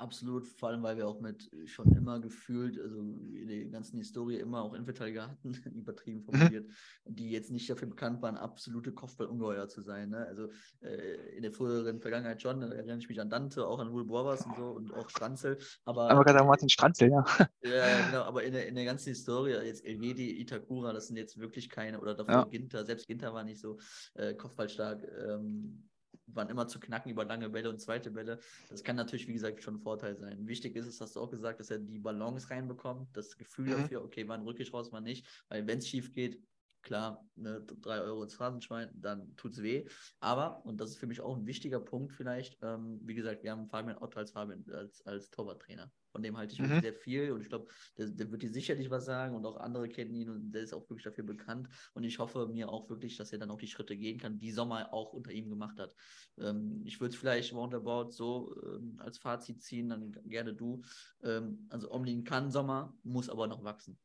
Absolut, 0.00 0.48
vor 0.48 0.70
allem 0.70 0.82
weil 0.82 0.96
wir 0.96 1.06
auch 1.06 1.20
mit 1.20 1.50
schon 1.66 1.94
immer 1.94 2.20
gefühlt, 2.20 2.80
also 2.80 3.00
in 3.00 3.48
der 3.48 3.66
ganzen 3.66 3.98
Historie 3.98 4.36
immer 4.36 4.62
auch 4.62 4.72
Innenverteidiger 4.72 5.28
hatten, 5.28 5.52
übertrieben 5.76 6.20
mhm. 6.20 6.24
formuliert, 6.24 6.66
mhm. 7.04 7.14
die 7.16 7.30
jetzt 7.30 7.50
nicht 7.50 7.68
dafür 7.68 7.86
bekannt 7.86 8.22
waren, 8.22 8.38
absolute 8.38 8.92
Kopfballungeheuer 8.92 9.68
zu 9.68 9.82
sein. 9.82 10.08
Ne? 10.08 10.24
Also 10.26 10.48
äh, 10.80 11.36
in 11.36 11.42
der 11.42 11.52
früheren 11.52 12.00
Vergangenheit 12.00 12.40
schon, 12.40 12.62
da 12.62 12.68
erinnere 12.68 12.96
ich 12.96 13.10
mich 13.10 13.20
an 13.20 13.28
Dante, 13.28 13.66
auch 13.66 13.78
an 13.78 13.88
Rul 13.88 14.06
Borbas 14.06 14.46
und 14.46 14.56
so 14.56 14.70
und 14.70 14.94
auch 14.94 15.10
Stranzel. 15.10 15.58
Aber, 15.84 16.10
aber 16.10 16.24
gerade 16.24 16.44
Martin 16.44 16.70
Stranzel, 16.70 17.10
ja. 17.10 17.24
Ja, 17.62 18.06
genau, 18.06 18.22
aber 18.22 18.42
in 18.42 18.54
der, 18.54 18.68
in 18.68 18.76
der 18.76 18.86
ganzen 18.86 19.10
Historie, 19.10 19.50
jetzt 19.50 19.84
Elvedi, 19.84 20.40
Itakura, 20.40 20.94
das 20.94 21.08
sind 21.08 21.18
jetzt 21.18 21.38
wirklich 21.38 21.68
keine, 21.68 22.00
oder 22.00 22.14
davor 22.14 22.34
ja. 22.34 22.44
Ginter, 22.44 22.86
selbst 22.86 23.06
Ginter 23.06 23.34
war 23.34 23.44
nicht 23.44 23.60
so 23.60 23.78
äh, 24.14 24.32
kopfballstark. 24.32 25.06
Ähm, 25.28 25.89
waren 26.34 26.48
immer 26.48 26.66
zu 26.68 26.80
knacken 26.80 27.10
über 27.10 27.24
lange 27.24 27.48
Bälle 27.48 27.70
und 27.70 27.80
zweite 27.80 28.10
Bälle. 28.10 28.38
Das 28.68 28.82
kann 28.82 28.96
natürlich, 28.96 29.28
wie 29.28 29.32
gesagt, 29.32 29.62
schon 29.62 29.76
ein 29.76 29.80
Vorteil 29.80 30.16
sein. 30.16 30.46
Wichtig 30.46 30.76
ist 30.76 30.86
es, 30.86 31.00
hast 31.00 31.16
du 31.16 31.20
auch 31.20 31.30
gesagt, 31.30 31.60
dass 31.60 31.70
er 31.70 31.78
die 31.78 31.98
Balance 31.98 32.50
reinbekommt, 32.50 33.16
das 33.16 33.36
Gefühl 33.36 33.66
mhm. 33.66 33.70
dafür, 33.72 34.04
okay, 34.04 34.26
wann 34.28 34.42
rück 34.42 34.60
ich 34.60 34.72
raus, 34.72 34.92
wann 34.92 35.04
nicht. 35.04 35.26
Weil 35.48 35.66
wenn 35.66 35.78
es 35.78 35.88
schief 35.88 36.12
geht, 36.12 36.42
klar, 36.82 37.26
ne, 37.36 37.62
drei 37.62 38.00
Euro 38.00 38.22
ins 38.22 38.34
Phrasenschwein, 38.34 38.90
dann 38.94 39.34
tut 39.36 39.52
es 39.52 39.62
weh. 39.62 39.86
Aber, 40.20 40.64
und 40.64 40.80
das 40.80 40.90
ist 40.90 40.96
für 40.98 41.06
mich 41.06 41.20
auch 41.20 41.36
ein 41.36 41.46
wichtiger 41.46 41.80
Punkt 41.80 42.12
vielleicht, 42.12 42.58
ähm, 42.62 43.00
wie 43.02 43.14
gesagt, 43.14 43.42
wir 43.42 43.50
haben 43.50 43.68
Fabian 43.68 43.98
Otto 43.98 44.18
als 44.18 44.32
Fabian 44.32 44.64
als, 44.72 45.04
als 45.06 45.30
Torwarttrainer. 45.30 45.90
Von 46.12 46.22
dem 46.22 46.36
halte 46.36 46.54
ich 46.54 46.60
mhm. 46.60 46.80
sehr 46.80 46.94
viel 46.94 47.32
und 47.32 47.40
ich 47.40 47.48
glaube, 47.48 47.68
der, 47.96 48.08
der, 48.08 48.30
wird 48.30 48.42
dir 48.42 48.50
sicherlich 48.50 48.90
was 48.90 49.04
sagen 49.04 49.34
und 49.34 49.46
auch 49.46 49.56
andere 49.56 49.88
kennen 49.88 50.14
ihn 50.14 50.28
und 50.28 50.52
der 50.52 50.62
ist 50.62 50.72
auch 50.72 50.82
wirklich 50.88 51.04
dafür 51.04 51.24
bekannt. 51.24 51.68
Und 51.94 52.04
ich 52.04 52.18
hoffe 52.18 52.48
mir 52.48 52.68
auch 52.68 52.88
wirklich, 52.90 53.16
dass 53.16 53.32
er 53.32 53.38
dann 53.38 53.50
auch 53.50 53.58
die 53.58 53.68
Schritte 53.68 53.96
gehen 53.96 54.18
kann, 54.18 54.38
die 54.38 54.52
Sommer 54.52 54.92
auch 54.92 55.12
unter 55.12 55.30
ihm 55.30 55.48
gemacht 55.48 55.78
hat. 55.78 55.94
Ähm, 56.38 56.82
ich 56.84 57.00
würde 57.00 57.14
es 57.14 57.20
vielleicht 57.20 57.52
roundabout 57.52 58.10
so 58.10 58.54
ähm, 58.64 58.96
als 58.98 59.18
Fazit 59.18 59.62
ziehen, 59.62 59.88
dann 59.88 60.12
gerne 60.24 60.54
du. 60.54 60.82
Ähm, 61.22 61.66
also 61.70 61.90
Omlin 61.90 62.24
kann 62.24 62.50
Sommer, 62.50 62.96
muss 63.02 63.28
aber 63.28 63.46
noch 63.46 63.64
wachsen 63.64 63.98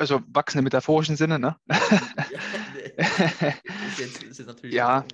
also 0.00 0.22
wachsen 0.28 0.58
im 0.58 0.64
metaphorischen 0.64 1.16
Sinne, 1.16 1.38
ne? 1.38 1.56
ist, 2.96 3.98
jetzt, 3.98 4.22
ist 4.22 4.38
jetzt 4.38 4.46
natürlich 4.46 4.74
ja, 4.74 5.04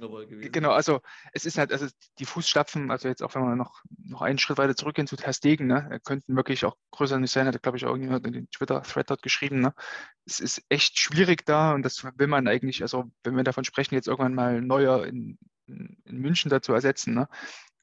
genau, 0.53 0.71
also 0.71 1.01
es 1.33 1.45
ist 1.45 1.59
halt, 1.59 1.73
also 1.73 1.89
die 2.21 2.25
Fußstapfen, 2.25 2.93
also 2.93 3.09
jetzt 3.09 3.21
auch 3.23 3.35
wenn 3.35 3.43
wir 3.43 3.57
noch, 3.57 3.83
noch 4.05 4.23
einen 4.23 4.39
Schritt 4.39 4.59
weiter 4.59 4.77
zurückgehen 4.77 5.09
zu 5.09 5.17
Terstegen, 5.17 5.67
ne, 5.67 6.01
könnten 6.05 6.37
wirklich 6.37 6.65
auch 6.65 6.77
größer 6.93 7.19
nicht 7.19 7.33
sein, 7.33 7.49
hat 7.49 7.63
glaube 7.63 7.79
ich 7.79 7.85
auch 7.85 7.91
irgendjemand 7.91 8.27
in 8.29 8.33
den 8.33 8.51
Twitter-Thread 8.51 9.11
dort 9.11 9.23
geschrieben, 9.23 9.61
ne? 9.61 9.75
Es 10.25 10.39
ist 10.39 10.63
echt 10.69 10.99
schwierig 10.99 11.45
da 11.45 11.73
und 11.75 11.83
das 11.83 12.05
will 12.05 12.29
man 12.29 12.47
eigentlich, 12.47 12.83
also 12.83 13.11
wenn 13.25 13.37
wir 13.37 13.43
davon 13.43 13.65
sprechen, 13.65 13.95
jetzt 13.97 14.07
irgendwann 14.07 14.35
mal 14.35 14.63
Neuer 14.63 15.05
in, 15.05 15.37
in 15.67 16.19
München 16.19 16.49
dazu 16.49 16.73
ersetzen, 16.73 17.13
ne, 17.15 17.29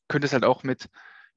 könnte 0.07 0.27
es 0.27 0.33
halt 0.33 0.45
auch 0.45 0.63
mit 0.63 0.87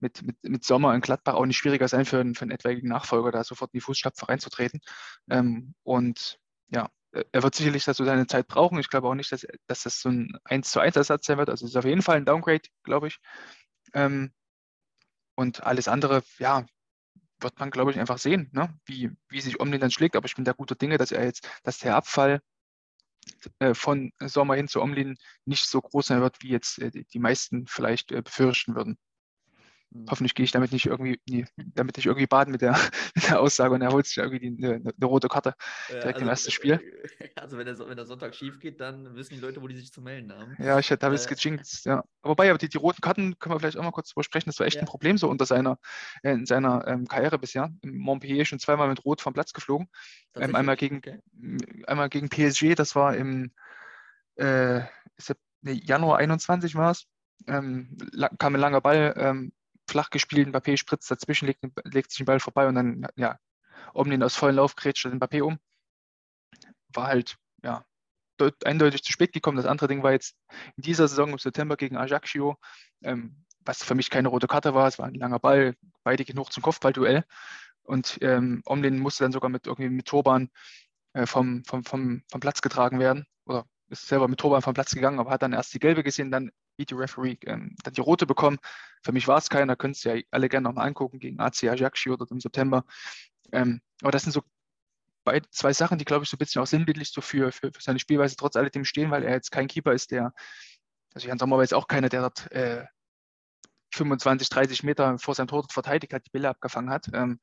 mit, 0.06 0.22
mit, 0.22 0.36
mit 0.44 0.64
Sommer 0.64 0.94
in 0.94 1.00
Gladbach 1.00 1.34
auch 1.34 1.46
nicht 1.46 1.56
schwieriger 1.56 1.88
sein 1.88 2.04
für 2.04 2.20
einen, 2.20 2.34
für 2.34 2.42
einen 2.42 2.52
etwaigen 2.52 2.88
Nachfolger, 2.88 3.32
da 3.32 3.42
sofort 3.44 3.72
in 3.72 3.78
die 3.78 3.82
Fußstapfen 3.82 4.26
reinzutreten. 4.26 4.80
Ähm, 5.28 5.74
und 5.82 6.38
ja, 6.68 6.88
er 7.32 7.42
wird 7.42 7.54
sicherlich 7.54 7.84
dazu 7.84 8.04
seine 8.04 8.26
Zeit 8.26 8.46
brauchen. 8.46 8.78
Ich 8.78 8.88
glaube 8.88 9.08
auch 9.08 9.14
nicht, 9.14 9.32
dass, 9.32 9.46
dass 9.66 9.82
das 9.82 10.00
so 10.00 10.10
ein 10.10 10.38
1 10.44 10.70
zu 10.70 10.80
1 10.80 10.96
Ersatz 10.96 11.26
sein 11.26 11.38
wird. 11.38 11.50
Also 11.50 11.64
es 11.64 11.72
ist 11.72 11.76
auf 11.76 11.84
jeden 11.84 12.02
Fall 12.02 12.18
ein 12.18 12.24
Downgrade, 12.24 12.68
glaube 12.84 13.08
ich. 13.08 13.18
Ähm, 13.94 14.32
und 15.34 15.64
alles 15.64 15.88
andere, 15.88 16.22
ja, 16.38 16.64
wird 17.40 17.58
man, 17.58 17.70
glaube 17.70 17.90
ich, 17.90 17.98
einfach 17.98 18.18
sehen, 18.18 18.48
ne? 18.52 18.78
wie, 18.86 19.10
wie 19.28 19.40
sich 19.40 19.60
Omni 19.60 19.78
dann 19.78 19.90
schlägt. 19.90 20.16
Aber 20.16 20.26
ich 20.26 20.36
bin 20.36 20.44
da 20.44 20.52
guter 20.52 20.74
Dinge, 20.76 20.98
dass 20.98 21.12
er 21.12 21.24
jetzt, 21.24 21.48
dass 21.64 21.78
der 21.78 21.96
Abfall 21.96 22.40
äh, 23.58 23.74
von 23.74 24.12
Sommer 24.20 24.54
hin 24.54 24.68
zu 24.68 24.80
Omlin 24.80 25.16
nicht 25.44 25.66
so 25.68 25.80
groß 25.80 26.06
sein 26.06 26.20
wird, 26.20 26.42
wie 26.42 26.50
jetzt 26.50 26.78
äh, 26.78 26.90
die 26.90 27.18
meisten 27.18 27.66
vielleicht 27.66 28.12
äh, 28.12 28.22
befürchten 28.22 28.74
würden. 28.74 28.98
Hm. 29.92 30.06
Hoffentlich 30.10 30.34
gehe 30.34 30.44
ich 30.44 30.52
damit 30.52 30.72
nicht 30.72 30.86
irgendwie, 30.86 31.20
nee, 31.28 31.46
damit 31.56 31.96
nicht 31.96 32.06
irgendwie 32.06 32.26
baden 32.26 32.50
mit 32.50 32.62
der, 32.62 32.72
mit 33.14 33.28
der 33.28 33.40
Aussage 33.40 33.74
und 33.74 33.82
er 33.82 33.92
holt 33.92 34.06
sich 34.06 34.16
irgendwie 34.18 34.40
die, 34.40 34.64
eine, 34.64 34.74
eine, 34.74 35.06
rote 35.06 35.28
Karte 35.28 35.54
direkt 35.88 36.06
also, 36.06 36.20
im 36.20 36.28
ersten 36.28 36.50
Spiel. 36.50 36.80
Also 37.36 37.58
wenn 37.58 37.66
der, 37.66 37.78
wenn 37.78 37.96
der 37.96 38.06
Sonntag 38.06 38.34
schief 38.34 38.58
geht, 38.58 38.80
dann 38.80 39.14
wissen 39.14 39.34
die 39.34 39.40
Leute, 39.40 39.62
wo 39.62 39.68
die 39.68 39.76
sich 39.76 39.92
zu 39.92 40.00
melden 40.00 40.32
haben. 40.32 40.56
Ja, 40.58 40.78
ich 40.78 40.90
habe 40.90 41.14
es 41.14 41.26
äh, 41.26 41.34
gejinxt, 41.34 41.84
ja. 41.84 42.02
Wobei, 42.22 42.48
aber 42.48 42.58
die, 42.58 42.68
die 42.68 42.78
roten 42.78 43.00
Karten 43.00 43.38
können 43.38 43.54
wir 43.54 43.60
vielleicht 43.60 43.76
auch 43.76 43.84
mal 43.84 43.92
kurz 43.92 44.10
drüber 44.10 44.24
sprechen. 44.24 44.48
Das 44.48 44.58
war 44.58 44.66
echt 44.66 44.76
ja. 44.76 44.82
ein 44.82 44.86
Problem 44.86 45.18
so 45.18 45.28
unter 45.28 45.44
seiner, 45.44 45.78
äh, 46.22 46.32
in 46.32 46.46
seiner 46.46 46.86
ähm, 46.88 47.06
Karriere 47.06 47.38
bisher. 47.38 47.70
Im 47.82 47.98
Montpellier 47.98 48.44
schon 48.44 48.58
zweimal 48.58 48.88
mit 48.88 49.04
Rot 49.04 49.20
vom 49.20 49.34
Platz 49.34 49.52
geflogen. 49.52 49.88
Ähm, 50.34 50.54
einmal, 50.54 50.76
gegen, 50.76 50.98
okay. 50.98 51.20
einmal 51.86 52.08
gegen 52.08 52.28
PSG, 52.28 52.74
das 52.74 52.96
war 52.96 53.14
im 53.16 53.52
äh, 54.36 54.80
Januar 55.62 56.18
21 56.18 56.74
war 56.74 56.92
es. 56.92 57.06
Ähm, 57.46 57.96
kam 58.38 58.54
ein 58.54 58.60
langer 58.60 58.80
Ball, 58.80 59.14
ähm, 59.16 59.52
flach 59.96 60.10
gespielt, 60.10 60.48
Mbappé 60.48 60.76
spritzt 60.76 61.10
dazwischen, 61.10 61.46
legt, 61.46 61.64
legt 61.84 62.10
sich 62.10 62.18
den 62.18 62.26
Ball 62.26 62.38
vorbei 62.38 62.68
und 62.68 62.74
dann, 62.74 63.06
ja, 63.16 63.38
Omlin 63.94 64.22
aus 64.22 64.36
vollen 64.36 64.56
Lauf 64.56 64.76
grätscht 64.76 65.06
Mbappé 65.06 65.40
um. 65.40 65.58
War 66.92 67.06
halt, 67.06 67.36
ja, 67.62 67.82
eindeutig 68.64 69.02
zu 69.02 69.10
spät 69.10 69.32
gekommen. 69.32 69.56
Das 69.56 69.64
andere 69.64 69.88
Ding 69.88 70.02
war 70.02 70.12
jetzt 70.12 70.36
in 70.76 70.82
dieser 70.82 71.08
Saison 71.08 71.30
im 71.30 71.38
September 71.38 71.78
gegen 71.78 71.96
Ajaccio, 71.96 72.56
ähm, 73.02 73.46
was 73.60 73.82
für 73.82 73.94
mich 73.94 74.10
keine 74.10 74.28
rote 74.28 74.46
Karte 74.46 74.74
war. 74.74 74.86
Es 74.86 74.98
war 74.98 75.06
ein 75.06 75.14
langer 75.14 75.38
Ball, 75.38 75.74
beide 76.04 76.26
genug 76.26 76.52
zum 76.52 76.62
Kopfballduell. 76.62 77.24
Und 77.82 78.18
ähm, 78.20 78.60
Omlin 78.66 78.98
musste 78.98 79.24
dann 79.24 79.32
sogar 79.32 79.48
mit 79.48 79.66
irgendwie 79.66 79.88
mit 79.88 80.06
Turban 80.06 80.50
äh, 81.14 81.24
vom, 81.24 81.64
vom, 81.64 81.84
vom, 81.84 82.22
vom 82.30 82.40
Platz 82.40 82.60
getragen 82.60 82.98
werden. 82.98 83.24
Oder 83.46 83.64
ist 83.88 84.08
selber 84.08 84.28
mit 84.28 84.40
Turban 84.40 84.60
vom 84.60 84.74
Platz 84.74 84.92
gegangen, 84.92 85.20
aber 85.20 85.30
hat 85.30 85.40
dann 85.40 85.54
erst 85.54 85.72
die 85.72 85.78
gelbe 85.78 86.02
gesehen, 86.02 86.30
dann 86.30 86.50
Video-Referee 86.78 87.38
ähm, 87.46 87.76
dann 87.82 87.94
die 87.94 88.00
rote 88.00 88.26
bekommen. 88.26 88.58
Für 89.02 89.12
mich 89.12 89.28
war 89.28 89.38
es 89.38 89.48
keiner, 89.48 89.76
könnt 89.76 89.96
es 89.96 90.04
ja 90.04 90.16
alle 90.30 90.48
gerne 90.48 90.64
nochmal 90.64 90.86
angucken 90.86 91.18
gegen 91.18 91.40
AC 91.40 91.64
Ajaccio 91.64 92.16
dort 92.16 92.30
im 92.30 92.40
September. 92.40 92.84
Ähm, 93.52 93.80
aber 94.02 94.12
das 94.12 94.22
sind 94.22 94.32
so 94.32 94.42
beid, 95.24 95.46
zwei 95.50 95.72
Sachen, 95.72 95.98
die, 95.98 96.04
glaube 96.04 96.24
ich, 96.24 96.30
so 96.30 96.36
ein 96.36 96.38
bisschen 96.38 96.62
auch 96.62 96.66
sinnbildlich 96.66 97.10
so 97.10 97.20
für, 97.20 97.52
für, 97.52 97.72
für, 97.72 97.82
seine 97.82 97.98
Spielweise 97.98 98.36
trotz 98.36 98.56
alledem 98.56 98.84
stehen, 98.84 99.10
weil 99.10 99.24
er 99.24 99.32
jetzt 99.32 99.50
kein 99.50 99.68
Keeper 99.68 99.92
ist, 99.92 100.10
der, 100.10 100.32
also 101.14 101.28
Jan 101.28 101.38
Sommer 101.38 101.56
war 101.56 101.64
jetzt 101.64 101.74
auch 101.74 101.88
keiner, 101.88 102.08
der 102.08 102.22
dort 102.22 102.50
äh, 102.52 102.84
25, 103.92 104.48
30 104.48 104.82
Meter 104.82 105.18
vor 105.18 105.34
seinem 105.34 105.48
Tor 105.48 105.66
verteidigt 105.70 106.12
hat, 106.12 106.26
die 106.26 106.30
Bälle 106.30 106.48
abgefangen 106.48 106.90
hat. 106.90 107.08
Ähm, 107.12 107.40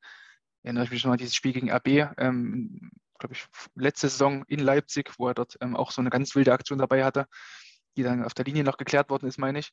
erinnere 0.62 0.84
ich 0.84 0.90
mich 0.90 1.04
noch 1.04 1.12
an 1.12 1.18
dieses 1.18 1.34
Spiel 1.34 1.52
gegen 1.52 1.70
RB, 1.70 2.10
ähm, 2.16 2.90
glaube 3.18 3.34
ich, 3.34 3.46
letzte 3.74 4.08
Saison 4.08 4.44
in 4.46 4.60
Leipzig, 4.60 5.12
wo 5.18 5.28
er 5.28 5.34
dort 5.34 5.56
ähm, 5.60 5.76
auch 5.76 5.90
so 5.90 6.00
eine 6.00 6.10
ganz 6.10 6.34
wilde 6.34 6.52
Aktion 6.52 6.78
dabei 6.78 7.04
hatte 7.04 7.26
die 7.96 8.02
dann 8.02 8.24
auf 8.24 8.34
der 8.34 8.44
Linie 8.44 8.64
noch 8.64 8.76
geklärt 8.76 9.10
worden 9.10 9.26
ist, 9.26 9.38
meine 9.38 9.58
ich. 9.58 9.72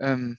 Ähm, 0.00 0.38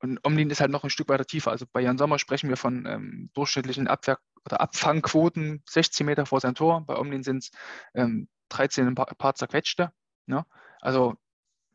und 0.00 0.20
Omlin 0.24 0.50
ist 0.50 0.60
halt 0.60 0.70
noch 0.70 0.84
ein 0.84 0.90
Stück 0.90 1.08
weiter 1.08 1.24
tiefer. 1.24 1.50
Also 1.50 1.66
bei 1.72 1.80
Jan 1.80 1.98
Sommer 1.98 2.18
sprechen 2.18 2.50
wir 2.50 2.56
von 2.56 2.84
ähm, 2.86 3.30
durchschnittlichen 3.32 3.88
Abwehr, 3.88 4.18
oder 4.44 4.60
Abfangquoten 4.60 5.62
16 5.68 6.04
Meter 6.04 6.26
vor 6.26 6.40
sein 6.40 6.54
Tor. 6.54 6.84
Bei 6.86 6.96
Omlin 6.96 7.22
sind 7.22 7.44
es 7.44 7.50
ähm, 7.94 8.28
13 8.50 8.86
ein 8.86 8.94
paar, 8.94 9.06
paar 9.06 9.34
zerquetschte. 9.34 9.92
Ne? 10.26 10.44
Also 10.80 11.14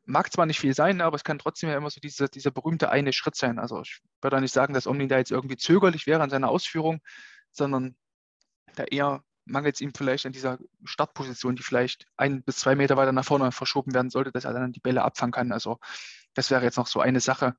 mag 0.05 0.31
zwar 0.31 0.45
nicht 0.45 0.59
viel 0.59 0.73
sein, 0.73 1.01
aber 1.01 1.15
es 1.15 1.23
kann 1.23 1.39
trotzdem 1.39 1.69
ja 1.69 1.77
immer 1.77 1.89
so 1.89 1.99
dieser, 1.99 2.27
dieser 2.27 2.51
berühmte 2.51 2.89
eine 2.89 3.13
Schritt 3.13 3.35
sein. 3.35 3.59
Also 3.59 3.81
ich 3.81 4.01
würde 4.21 4.37
auch 4.37 4.41
nicht 4.41 4.53
sagen, 4.53 4.73
dass 4.73 4.87
Omlin 4.87 5.09
da 5.09 5.17
jetzt 5.17 5.31
irgendwie 5.31 5.57
zögerlich 5.57 6.07
wäre 6.07 6.21
an 6.21 6.29
seiner 6.29 6.49
Ausführung, 6.49 7.01
sondern 7.51 7.95
da 8.75 8.83
eher 8.83 9.23
mangelt 9.49 9.75
es 9.75 9.81
ihm 9.81 9.93
vielleicht 9.93 10.25
an 10.25 10.31
dieser 10.31 10.59
Startposition, 10.83 11.55
die 11.55 11.63
vielleicht 11.63 12.05
ein 12.17 12.43
bis 12.43 12.57
zwei 12.57 12.75
Meter 12.75 12.97
weiter 12.97 13.11
nach 13.11 13.25
vorne 13.25 13.51
verschoben 13.51 13.93
werden 13.93 14.09
sollte, 14.09 14.31
dass 14.31 14.45
er 14.45 14.53
dann 14.53 14.71
die 14.71 14.79
Bälle 14.79 15.03
abfangen 15.03 15.31
kann. 15.31 15.51
Also 15.51 15.79
das 16.33 16.51
wäre 16.51 16.63
jetzt 16.63 16.77
noch 16.77 16.87
so 16.87 16.99
eine 16.99 17.19
Sache, 17.19 17.55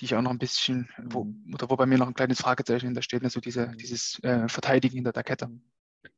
die 0.00 0.06
ich 0.06 0.14
auch 0.14 0.22
noch 0.22 0.30
ein 0.30 0.38
bisschen, 0.38 0.88
wo, 0.98 1.24
Mhm. 1.24 1.54
oder 1.54 1.68
wo 1.68 1.76
bei 1.76 1.86
mir 1.86 1.98
noch 1.98 2.08
ein 2.08 2.14
kleines 2.14 2.40
Fragezeichen 2.40 2.86
hinter 2.86 3.02
steht, 3.02 3.22
also 3.22 3.40
diese, 3.40 3.66
Mhm. 3.68 3.76
dieses 3.76 4.18
äh, 4.22 4.48
Verteidigen 4.48 4.96
hinter 4.96 5.12
der 5.12 5.24
Kette. 5.24 5.50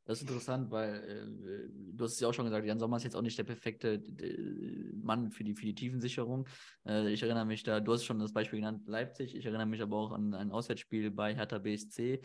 Das 0.04 0.18
ist 0.18 0.28
interessant, 0.28 0.70
weil 0.70 0.94
äh, 0.94 1.68
du 1.96 2.04
hast 2.04 2.12
es 2.12 2.20
ja 2.20 2.28
auch 2.28 2.34
schon 2.34 2.44
gesagt, 2.44 2.64
Jan 2.64 2.78
Sommer 2.78 2.98
ist 2.98 3.02
jetzt 3.02 3.16
auch 3.16 3.22
nicht 3.22 3.36
der 3.36 3.44
perfekte 3.44 3.94
äh, 3.94 4.92
Mann 4.94 5.32
für 5.32 5.42
die, 5.42 5.54
für 5.54 5.66
die 5.66 5.74
Tiefensicherung. 5.74 6.46
Äh, 6.86 7.12
ich 7.12 7.22
erinnere 7.22 7.46
mich 7.46 7.64
da, 7.64 7.80
du 7.80 7.92
hast 7.92 8.04
schon 8.04 8.20
das 8.20 8.32
Beispiel 8.32 8.60
genannt, 8.60 8.86
Leipzig. 8.86 9.34
Ich 9.34 9.44
erinnere 9.44 9.66
mich 9.66 9.82
aber 9.82 9.96
auch 9.96 10.12
an 10.12 10.34
ein 10.34 10.52
Auswärtsspiel 10.52 11.10
bei 11.10 11.34
Hertha 11.34 11.58
BSC. 11.58 12.20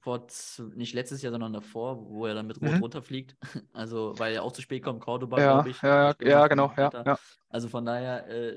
Vor, 0.00 0.26
nicht 0.74 0.94
letztes 0.94 1.20
Jahr, 1.22 1.30
sondern 1.32 1.52
davor, 1.52 2.08
wo 2.08 2.26
er 2.26 2.34
dann 2.34 2.46
mit 2.46 2.60
Rot 2.62 2.76
Mhm. 2.76 2.82
runterfliegt. 2.82 3.36
Also, 3.72 4.14
weil 4.18 4.34
er 4.34 4.42
auch 4.42 4.52
zu 4.52 4.62
spät 4.62 4.82
kommt, 4.82 5.00
Cordoba, 5.00 5.40
Ja, 5.40 5.46
glaube 5.58 5.70
ich. 5.70 5.76
ja, 5.82 6.14
ja, 6.22 6.46
genau, 6.48 6.72
ja, 6.76 6.90
ja. 7.04 7.16
Also 7.48 7.68
von 7.68 7.84
daher, 7.84 8.28
äh, 8.28 8.56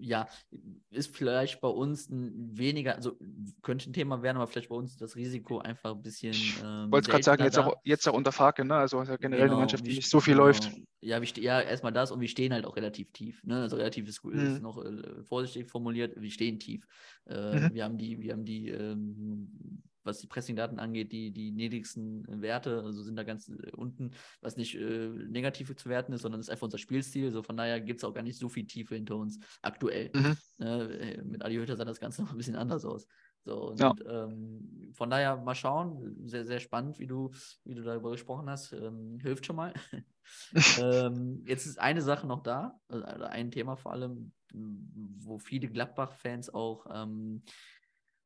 ja, 0.00 0.28
ist 0.90 1.14
vielleicht 1.16 1.60
bei 1.60 1.68
uns 1.68 2.08
ein 2.08 2.56
weniger, 2.56 2.94
also 2.94 3.18
könnte 3.62 3.90
ein 3.90 3.92
Thema 3.92 4.22
werden, 4.22 4.36
aber 4.36 4.46
vielleicht 4.46 4.68
bei 4.68 4.76
uns 4.76 4.96
das 4.96 5.16
Risiko 5.16 5.58
einfach 5.58 5.94
ein 5.94 6.02
bisschen. 6.02 6.54
Ich 6.56 6.62
Ähm, 6.64 6.90
wollte 6.92 7.10
gerade 7.10 7.22
sagen, 7.24 7.42
jetzt 7.44 7.58
auch, 7.58 7.74
jetzt 7.84 8.08
auch 8.08 8.14
unter 8.14 8.32
Farke, 8.32 8.64
ne? 8.64 8.76
Also 8.76 9.02
ja 9.02 9.16
generell 9.16 9.44
eine 9.46 9.50
Genau, 9.50 9.58
Mannschaft, 9.60 9.86
die 9.86 9.94
nicht 9.96 10.08
so 10.08 10.20
viel 10.20 10.34
genau. 10.34 10.38
läuft. 10.38 10.72
Ja, 11.00 11.20
wir 11.20 11.28
ja, 11.42 11.60
erstmal 11.60 11.92
das 11.92 12.10
und 12.10 12.20
wir 12.20 12.28
stehen 12.28 12.52
halt 12.52 12.64
auch 12.64 12.76
relativ 12.76 13.12
tief. 13.12 13.42
Ne? 13.44 13.60
Also 13.62 13.76
relativ 13.76 14.08
ist, 14.08 14.22
gut- 14.22 14.34
ist 14.34 14.58
Mhm. 14.58 14.62
noch 14.62 14.82
äh, 14.84 15.22
vorsichtig 15.22 15.68
formuliert, 15.70 16.20
wir 16.20 16.30
stehen 16.30 16.58
tief. 16.58 16.86
Äh, 17.26 17.34
Mhm. 17.34 17.74
Wir 17.74 17.84
haben 17.84 17.98
die, 17.98 18.20
wir 18.20 18.32
haben 18.32 18.44
die, 18.44 18.68
ähm, 18.70 19.82
was 20.04 20.18
die 20.18 20.26
Pressing-Daten 20.26 20.78
angeht, 20.78 21.12
die, 21.12 21.30
die 21.30 21.50
niedrigsten 21.50 22.24
Werte, 22.42 22.82
also 22.82 23.02
sind 23.02 23.16
da 23.16 23.22
ganz 23.24 23.48
äh, 23.48 23.70
unten, 23.76 24.12
was 24.40 24.56
nicht 24.56 24.74
äh, 24.74 25.08
negativ 25.08 25.74
zu 25.76 25.88
werten 25.88 26.12
ist, 26.12 26.22
sondern 26.22 26.40
ist 26.40 26.50
einfach 26.50 26.64
unser 26.64 26.78
Spielstil. 26.78 27.30
So 27.30 27.42
von 27.42 27.56
daher 27.56 27.80
gibt 27.80 28.00
es 28.00 28.04
auch 28.04 28.14
gar 28.14 28.22
nicht 28.22 28.38
so 28.38 28.48
viel 28.48 28.66
Tiefe 28.66 28.94
hinter 28.94 29.16
uns 29.16 29.38
aktuell. 29.62 30.10
Mhm. 30.14 30.36
Ne? 30.58 30.98
Äh, 30.98 31.22
Mit 31.22 31.44
Adi 31.44 31.56
Hütter 31.56 31.76
sah 31.76 31.84
das 31.84 32.00
Ganze 32.00 32.22
noch 32.22 32.30
ein 32.32 32.36
bisschen 32.36 32.56
anders 32.56 32.84
aus. 32.84 33.06
So, 33.44 33.70
und 33.70 33.80
Ja. 33.80 33.94
ähm, 34.06 34.90
von 34.92 35.10
daher 35.10 35.36
mal 35.36 35.54
schauen. 35.54 36.16
Sehr, 36.28 36.44
sehr 36.44 36.60
spannend, 36.60 36.98
wie 36.98 37.06
du, 37.06 37.30
wie 37.64 37.74
du 37.74 37.82
darüber 37.82 38.10
gesprochen 38.10 38.50
hast. 38.50 38.72
Ähm, 38.72 39.18
hilft 39.22 39.46
schon 39.46 39.56
mal. 39.56 39.72
ähm, 40.78 41.42
jetzt 41.46 41.66
ist 41.66 41.78
eine 41.78 42.02
Sache 42.02 42.26
noch 42.26 42.42
da, 42.42 42.78
also 42.88 43.24
ein 43.24 43.50
Thema 43.50 43.76
vor 43.76 43.92
allem, 43.92 44.32
wo 44.52 45.38
viele 45.38 45.68
Gladbach-Fans 45.68 46.52
auch, 46.52 46.86
ähm, 46.92 47.42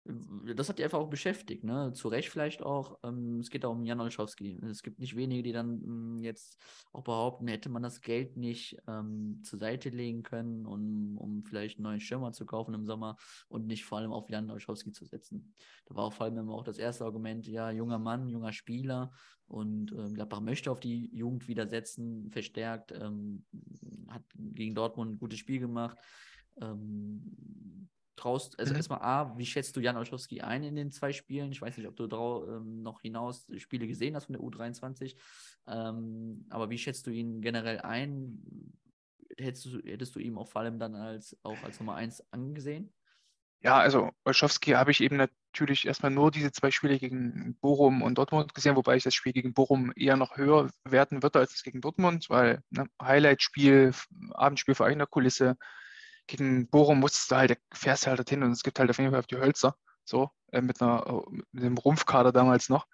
das 0.04 0.68
hat 0.68 0.78
die 0.78 0.84
einfach 0.84 0.98
auch 0.98 1.10
beschäftigt, 1.10 1.62
ne? 1.62 1.92
Zu 1.92 2.08
Recht 2.08 2.28
vielleicht 2.28 2.62
auch. 2.62 2.98
Ähm, 3.04 3.38
es 3.38 3.50
geht 3.50 3.64
auch 3.64 3.72
um 3.72 3.84
Jan 3.84 4.00
Olszowski. 4.00 4.58
Es 4.68 4.82
gibt 4.82 4.98
nicht 4.98 5.14
wenige, 5.14 5.44
die 5.44 5.52
dann 5.52 5.80
ähm, 5.84 6.18
jetzt 6.22 6.58
auch 6.92 7.04
behaupten, 7.04 7.46
hätte 7.46 7.68
man 7.68 7.82
das 7.82 8.00
Geld 8.00 8.36
nicht 8.36 8.76
ähm, 8.88 9.40
zur 9.44 9.60
Seite 9.60 9.90
legen 9.90 10.24
können, 10.24 10.66
um, 10.66 11.16
um 11.18 11.44
vielleicht 11.44 11.78
einen 11.78 11.84
neuen 11.84 12.00
Schirmer 12.00 12.32
zu 12.32 12.44
kaufen 12.46 12.74
im 12.74 12.84
Sommer 12.84 13.16
und 13.48 13.66
nicht 13.66 13.84
vor 13.84 13.98
allem 13.98 14.12
auf 14.12 14.28
Jan 14.28 14.50
Olszowski 14.50 14.90
zu 14.90 15.04
setzen. 15.04 15.54
Da 15.86 15.94
war 15.94 16.04
auch 16.04 16.12
vor 16.12 16.26
allem 16.26 16.38
immer 16.38 16.54
auch 16.54 16.64
das 16.64 16.78
erste 16.78 17.04
Argument, 17.04 17.46
ja, 17.46 17.70
junger 17.70 18.00
Mann, 18.00 18.28
junger 18.28 18.52
Spieler 18.52 19.12
und 19.46 19.92
ähm, 19.92 20.14
Gladbach 20.14 20.40
möchte 20.40 20.70
auf 20.72 20.80
die 20.80 21.14
Jugend 21.14 21.46
wieder 21.46 21.68
setzen, 21.68 22.28
verstärkt, 22.32 22.90
ähm, 22.90 23.44
hat 24.08 24.24
gegen 24.34 24.74
Dortmund 24.74 25.12
ein 25.12 25.18
gutes 25.18 25.38
Spiel 25.38 25.60
gemacht. 25.60 25.96
Ähm, 26.60 27.88
traust, 28.16 28.58
also 28.58 28.72
Mhm. 28.72 28.76
erstmal 28.76 29.00
A, 29.02 29.36
wie 29.38 29.46
schätzt 29.46 29.76
du 29.76 29.80
Jan 29.80 29.96
Olszowski 29.96 30.40
ein 30.42 30.62
in 30.64 30.76
den 30.76 30.90
zwei 30.90 31.12
Spielen? 31.12 31.52
Ich 31.52 31.62
weiß 31.62 31.76
nicht, 31.76 31.86
ob 31.88 31.96
du 31.96 32.06
drau, 32.06 32.46
ähm, 32.48 32.82
noch 32.82 33.00
hinaus 33.00 33.46
Spiele 33.56 33.86
gesehen 33.86 34.14
hast 34.16 34.26
von 34.26 34.34
der 34.34 34.42
U23, 34.42 35.16
ähm, 35.66 36.46
aber 36.50 36.70
wie 36.70 36.78
schätzt 36.78 37.06
du 37.06 37.10
ihn 37.10 37.40
generell 37.40 37.80
ein? 37.80 38.42
Hättest 39.38 39.66
du, 39.66 39.78
hättest 39.84 40.14
du 40.14 40.20
ihm 40.20 40.38
auch 40.38 40.48
vor 40.48 40.60
allem 40.62 40.78
dann 40.78 40.94
als 40.94 41.38
auch 41.42 41.62
als 41.64 41.80
Nummer 41.80 41.94
1 41.94 42.22
angesehen? 42.32 42.92
Ja, 43.60 43.78
also 43.78 44.10
Olszowski 44.24 44.72
habe 44.72 44.90
ich 44.90 45.00
eben 45.00 45.16
natürlich 45.16 45.86
erstmal 45.86 46.10
nur 46.10 46.32
diese 46.32 46.50
zwei 46.50 46.72
Spiele 46.72 46.98
gegen 46.98 47.56
Bochum 47.60 48.02
und 48.02 48.18
Dortmund 48.18 48.54
gesehen, 48.54 48.74
wobei 48.74 48.96
ich 48.96 49.04
das 49.04 49.14
Spiel 49.14 49.32
gegen 49.32 49.54
Bochum 49.54 49.92
eher 49.94 50.16
noch 50.16 50.36
höher 50.36 50.68
werten 50.84 51.22
würde 51.22 51.38
als 51.38 51.52
das 51.52 51.62
gegen 51.62 51.80
Dortmund, 51.80 52.28
weil 52.28 52.62
ne, 52.70 52.86
Highlight-Spiel, 53.00 53.92
Abendspiel 54.32 54.74
vor 54.74 54.86
eigener 54.86 55.06
Kulisse. 55.06 55.56
Gegen 56.26 56.68
Bochum 56.68 57.00
musst 57.00 57.30
du 57.30 57.36
halt, 57.36 57.58
fährst 57.72 58.04
du 58.04 58.08
halt 58.08 58.18
dorthin 58.18 58.42
und 58.42 58.52
es 58.52 58.62
gibt 58.62 58.78
halt 58.78 58.90
auf 58.90 58.98
jeden 58.98 59.10
Fall 59.10 59.20
auf 59.20 59.26
die 59.26 59.36
Hölzer, 59.36 59.76
so, 60.04 60.30
äh, 60.52 60.60
mit, 60.60 60.80
einer, 60.80 61.24
mit 61.52 61.64
einem 61.64 61.78
Rumpfkader 61.78 62.32
damals 62.32 62.68
noch. 62.68 62.86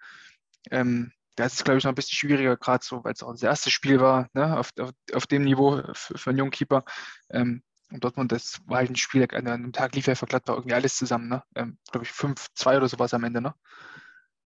Ähm, 0.71 1.11
da 1.35 1.45
ist 1.45 1.53
es, 1.53 1.63
glaube 1.63 1.77
ich, 1.77 1.85
noch 1.85 1.91
ein 1.91 1.95
bisschen 1.95 2.17
schwieriger, 2.17 2.57
gerade 2.57 2.83
so, 2.83 3.03
weil 3.03 3.13
es 3.13 3.23
auch 3.23 3.31
das 3.31 3.43
erste 3.43 3.71
Spiel 3.71 4.01
war, 4.01 4.27
ne, 4.33 4.57
auf, 4.59 4.71
auf, 4.79 4.91
auf 5.13 5.27
dem 5.27 5.43
Niveau 5.43 5.81
für, 5.93 6.17
für 6.17 6.29
einen 6.31 6.39
jungen 6.39 6.51
Keeper. 6.51 6.83
Ähm, 7.29 7.63
und 7.91 8.03
Dortmund, 8.03 8.31
das 8.31 8.59
war 8.65 8.77
halt 8.79 8.91
ein 8.91 8.95
Spiel, 8.95 9.25
an 9.31 9.47
einem 9.47 9.73
Tag 9.73 9.95
lief 9.95 10.07
ja 10.07 10.15
für 10.15 10.25
Gladbach 10.25 10.55
irgendwie 10.55 10.75
alles 10.75 10.95
zusammen, 10.95 11.29
ne? 11.29 11.43
Ähm, 11.55 11.77
glaube 11.91 12.05
ich, 12.05 12.11
5-2 12.11 12.77
oder 12.77 12.87
sowas 12.87 13.13
am 13.13 13.23
Ende, 13.23 13.41
ne? 13.41 13.55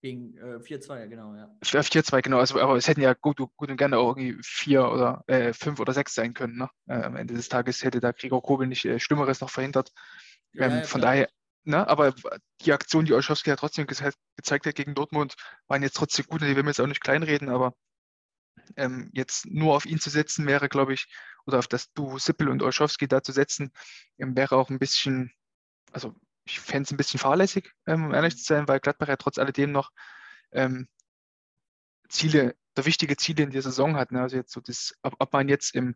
Gegen 0.04 0.38
äh, 0.38 0.60
4-2, 0.60 1.00
ja, 1.00 1.06
genau, 1.06 1.34
ja. 1.34 1.50
4-2, 1.64 2.22
genau. 2.22 2.40
Also, 2.40 2.60
aber 2.60 2.76
es 2.76 2.90
hätten 2.90 3.00
ja 3.00 3.14
gut, 3.14 3.38
gut 3.38 3.70
und 3.70 3.78
gerne 3.78 3.98
auch 3.98 4.18
irgendwie 4.18 4.38
4 4.44 4.90
oder 4.90 5.24
äh, 5.28 5.54
5 5.54 5.80
oder 5.80 5.94
6 5.94 6.14
sein 6.14 6.34
können, 6.34 6.58
ne? 6.58 6.70
Äh, 6.88 7.04
am 7.04 7.16
Ende 7.16 7.34
des 7.36 7.48
Tages 7.48 7.86
hätte 7.86 8.02
da 8.02 8.12
Gregor 8.12 8.44
Kobel 8.44 8.68
nicht 8.68 8.84
äh, 8.84 9.00
Schlimmeres 9.00 9.40
noch 9.40 9.50
verhindert. 9.50 9.94
Ja, 10.52 10.66
Ähm, 10.66 10.72
ja, 10.80 10.84
von 10.84 11.00
klar. 11.00 11.14
daher, 11.14 11.30
ne, 11.64 11.88
aber 11.88 12.14
die 12.60 12.74
Aktion, 12.74 13.06
die 13.06 13.14
Olszowski 13.14 13.50
ja 13.50 13.56
trotzdem 13.56 13.88
ge 13.88 14.12
gezeigt 14.36 14.66
hat 14.66 14.76
gegen 14.76 14.94
Dortmund, 14.94 15.36
waren 15.68 15.84
jetzt 15.84 15.96
trotzdem 15.96 16.26
gut 16.26 16.42
und 16.42 16.50
die 16.50 16.56
will 16.58 16.64
man 16.64 16.72
jetzt 16.72 16.82
auch 16.82 16.88
nicht 16.88 17.00
kleinreden, 17.02 17.48
aber 17.48 17.74
ähm, 18.76 19.10
jetzt 19.14 19.46
nur 19.46 19.74
auf 19.74 19.86
ihn 19.86 20.02
zu 20.02 20.10
setzen 20.10 20.46
wäre, 20.48 20.68
glaube 20.68 20.94
ich, 20.94 21.08
oder 21.46 21.60
auf 21.60 21.70
das 21.70 21.94
Duo 21.94 22.18
Sippel 22.18 22.50
und 22.50 22.62
Olszowski 22.62 23.08
da 23.08 23.24
zu 23.24 23.32
setzen, 23.32 23.72
ähm, 24.18 24.36
wäre 24.36 24.58
auch 24.58 24.70
ein 24.70 24.80
bisschen, 24.80 25.32
also 25.94 26.14
ich 26.46 26.60
fände 26.60 26.84
es 26.84 26.92
ein 26.92 26.98
bisschen 26.98 27.20
fahrlässig, 27.20 27.72
ähm, 27.88 28.06
um 28.06 28.14
ehrlich 28.14 28.38
zu 28.38 28.44
sein, 28.44 28.68
weil 28.68 28.80
Gladbach 28.80 29.08
ja 29.08 29.18
trotz 29.18 29.38
alledem 29.38 29.72
noch 29.72 29.92
ähm, 30.52 30.88
Ziele, 32.10 32.56
oder 32.76 32.86
wichtige 32.86 33.18
Ziele 33.18 33.44
in 33.44 33.52
der 33.52 33.62
Saison 33.62 33.96
hat. 33.96 34.12
Ne? 34.12 34.22
Also 34.22 34.36
jetzt 34.38 34.52
so 34.52 34.62
das, 34.62 34.94
ob, 35.04 35.16
ob 35.20 35.34
man 35.34 35.48
jetzt 35.48 35.76
im, 35.76 35.96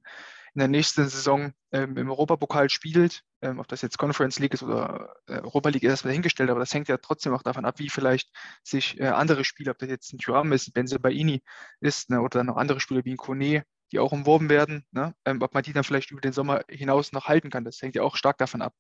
in 0.54 0.60
der 0.60 0.68
nächsten 0.68 1.08
Saison 1.08 1.54
ähm, 1.72 1.98
im 1.98 2.10
Europapokal 2.10 2.70
spielt, 2.70 3.24
ähm, 3.42 3.60
ob 3.60 3.68
das 3.68 3.82
jetzt 3.82 3.98
Conference 3.98 4.40
League 4.40 4.54
ist 4.54 4.64
oder 4.64 5.16
äh, 5.28 5.40
Europa 5.40 5.70
League, 5.70 5.84
ist 5.84 5.90
erstmal 5.90 6.12
dahingestellt, 6.12 6.50
aber 6.50 6.60
das 6.60 6.74
hängt 6.74 6.88
ja 6.88 6.98
trotzdem 6.98 7.34
auch 7.34 7.44
davon 7.44 7.66
ab, 7.66 7.80
wie 7.80 7.90
vielleicht 7.90 8.32
sich 8.64 9.00
äh, 9.00 9.08
andere 9.08 9.44
Spieler, 9.44 9.72
ob 9.72 9.80
das 9.80 9.90
jetzt 9.90 10.14
ein 10.14 10.18
Thuram 10.18 10.52
ist, 10.54 10.68
ein 10.70 10.74
Benzebaini 10.74 11.44
ist, 11.80 12.10
ne? 12.10 12.22
oder 12.22 12.40
dann 12.40 12.48
noch 12.48 12.58
andere 12.58 12.80
Spieler 12.80 13.06
wie 13.06 13.14
ein 13.14 13.18
Kone, 13.18 13.64
die 13.92 14.00
auch 14.00 14.12
umworben 14.12 14.50
werden, 14.50 14.86
ne? 14.92 15.14
ähm, 15.26 15.42
ob 15.42 15.54
man 15.54 15.64
die 15.64 15.74
dann 15.74 15.84
vielleicht 15.84 16.12
über 16.12 16.22
den 16.22 16.34
Sommer 16.34 16.64
hinaus 16.70 17.12
noch 17.12 17.28
halten 17.28 17.50
kann. 17.50 17.64
Das 17.64 17.82
hängt 17.82 17.96
ja 17.96 18.04
auch 18.04 18.16
stark 18.16 18.38
davon 18.38 18.62
ab. 18.62 18.74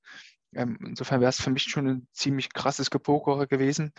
Ähm, 0.53 0.77
insofern 0.85 1.21
wäre 1.21 1.29
es 1.29 1.41
für 1.41 1.49
mich 1.49 1.63
schon 1.63 1.87
ein 1.87 2.07
ziemlich 2.13 2.53
krasses 2.53 2.89
Gepokere 2.89 3.47
gewesen, 3.47 3.93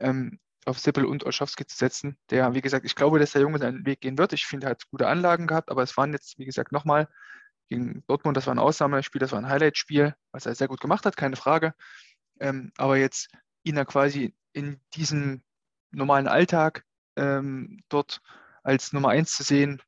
ähm, 0.00 0.38
auf 0.64 0.78
Sippel 0.78 1.04
und 1.04 1.24
Olszowski 1.24 1.66
zu 1.66 1.76
setzen. 1.76 2.18
Der, 2.30 2.54
wie 2.54 2.60
gesagt, 2.60 2.84
ich 2.84 2.94
glaube, 2.94 3.18
dass 3.18 3.32
der 3.32 3.42
Junge 3.42 3.58
seinen 3.58 3.86
Weg 3.86 4.00
gehen 4.00 4.18
wird. 4.18 4.32
Ich 4.32 4.46
finde, 4.46 4.66
er 4.66 4.70
hat 4.70 4.88
gute 4.90 5.08
Anlagen 5.08 5.46
gehabt, 5.46 5.70
aber 5.70 5.82
es 5.82 5.96
waren 5.96 6.12
jetzt, 6.12 6.38
wie 6.38 6.44
gesagt, 6.44 6.72
nochmal 6.72 7.08
gegen 7.68 8.02
Dortmund, 8.06 8.36
das 8.36 8.46
war 8.46 8.54
ein 8.54 8.58
Ausnahmespiel, 8.58 9.18
das 9.18 9.32
war 9.32 9.38
ein 9.38 9.48
Highlight-Spiel, 9.48 10.14
was 10.32 10.46
er 10.46 10.54
sehr 10.54 10.68
gut 10.68 10.80
gemacht 10.80 11.04
hat, 11.04 11.16
keine 11.16 11.36
Frage. 11.36 11.74
Ähm, 12.40 12.72
aber 12.76 12.96
jetzt 12.96 13.28
ihn 13.62 13.76
da 13.76 13.84
quasi 13.84 14.34
in 14.52 14.80
diesem 14.94 15.42
normalen 15.90 16.28
Alltag 16.28 16.84
ähm, 17.16 17.80
dort 17.88 18.20
als 18.62 18.92
Nummer 18.92 19.10
eins 19.10 19.32
zu 19.32 19.42
sehen, 19.42 19.82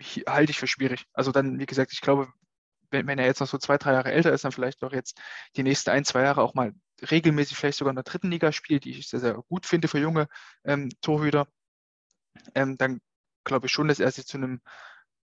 halte 0.00 0.50
ich 0.50 0.58
für 0.58 0.66
schwierig. 0.66 1.06
Also 1.12 1.32
dann, 1.32 1.58
wie 1.58 1.66
gesagt, 1.66 1.92
ich 1.92 2.00
glaube, 2.00 2.32
wenn, 2.90 3.06
wenn 3.06 3.18
er 3.18 3.26
jetzt 3.26 3.40
noch 3.40 3.48
so 3.48 3.58
zwei, 3.58 3.78
drei 3.78 3.92
Jahre 3.92 4.12
älter 4.12 4.32
ist, 4.32 4.44
dann 4.44 4.52
vielleicht 4.52 4.82
auch 4.82 4.92
jetzt 4.92 5.20
die 5.56 5.62
nächsten 5.62 5.90
ein, 5.90 6.04
zwei 6.04 6.22
Jahre 6.22 6.42
auch 6.42 6.54
mal 6.54 6.72
regelmäßig 7.10 7.56
vielleicht 7.56 7.78
sogar 7.78 7.90
in 7.90 7.96
der 7.96 8.04
dritten 8.04 8.30
Liga 8.30 8.52
spielt, 8.52 8.84
die 8.84 8.90
ich 8.90 9.08
sehr, 9.08 9.20
sehr 9.20 9.34
gut 9.34 9.66
finde 9.66 9.88
für 9.88 9.98
junge 9.98 10.28
ähm, 10.64 10.88
Torhüter, 11.00 11.46
ähm, 12.54 12.76
dann 12.76 13.00
glaube 13.44 13.66
ich 13.66 13.72
schon, 13.72 13.88
dass 13.88 14.00
er 14.00 14.10
sich 14.10 14.26
zu 14.26 14.36
einem 14.36 14.60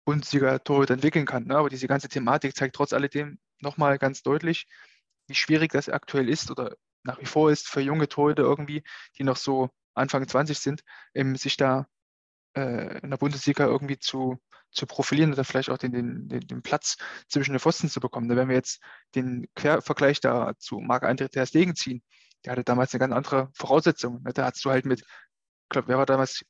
Bundesliga-Torhüter 0.05 0.95
entwickeln 0.95 1.25
kann. 1.25 1.45
Ne? 1.45 1.57
Aber 1.57 1.69
diese 1.69 1.87
ganze 1.87 2.09
Thematik 2.09 2.55
zeigt 2.55 2.75
trotz 2.75 2.93
alledem 2.93 3.39
nochmal 3.59 3.97
ganz 3.97 4.23
deutlich, 4.23 4.67
wie 5.27 5.35
schwierig 5.35 5.71
das 5.71 5.89
aktuell 5.89 6.29
ist 6.29 6.49
oder 6.49 6.75
nach 7.03 7.19
wie 7.19 7.25
vor 7.25 7.51
ist 7.51 7.67
für 7.67 7.81
junge 7.81 8.07
Torhüter 8.07 8.43
irgendwie, 8.43 8.83
die 9.17 9.23
noch 9.23 9.37
so 9.37 9.69
Anfang 9.93 10.27
20 10.27 10.57
sind, 10.59 10.83
ähm, 11.13 11.35
sich 11.35 11.57
da 11.57 11.87
äh, 12.59 12.99
in 12.99 13.09
der 13.09 13.17
Bundesliga 13.17 13.65
irgendwie 13.65 13.99
zu, 13.99 14.37
zu 14.71 14.85
profilieren 14.85 15.33
oder 15.33 15.43
vielleicht 15.43 15.69
auch 15.69 15.77
den, 15.77 15.91
den, 15.91 16.27
den, 16.27 16.61
Platz 16.61 16.97
zwischen 17.27 17.53
den 17.53 17.59
Pfosten 17.59 17.89
zu 17.89 17.99
bekommen. 17.99 18.29
Da 18.29 18.35
wenn 18.35 18.49
wir 18.49 18.55
jetzt 18.55 18.81
den 19.15 19.47
Quervergleich 19.55 20.19
da 20.21 20.53
zu 20.57 20.79
Marc-André 20.79 21.29
Ter 21.29 21.45
Stegen 21.45 21.75
ziehen, 21.75 22.03
der 22.45 22.53
hatte 22.53 22.63
damals 22.63 22.93
eine 22.93 22.99
ganz 22.99 23.13
andere 23.13 23.49
Voraussetzung. 23.53 24.21
Ne? 24.23 24.33
Da 24.33 24.45
hattest 24.45 24.63
du 24.65 24.69
halt 24.69 24.85
mit, 24.85 25.01
ich 25.01 25.69
glaube, 25.69 25.87
wer 25.87 25.97
war 25.97 26.05
damals, 26.05 26.45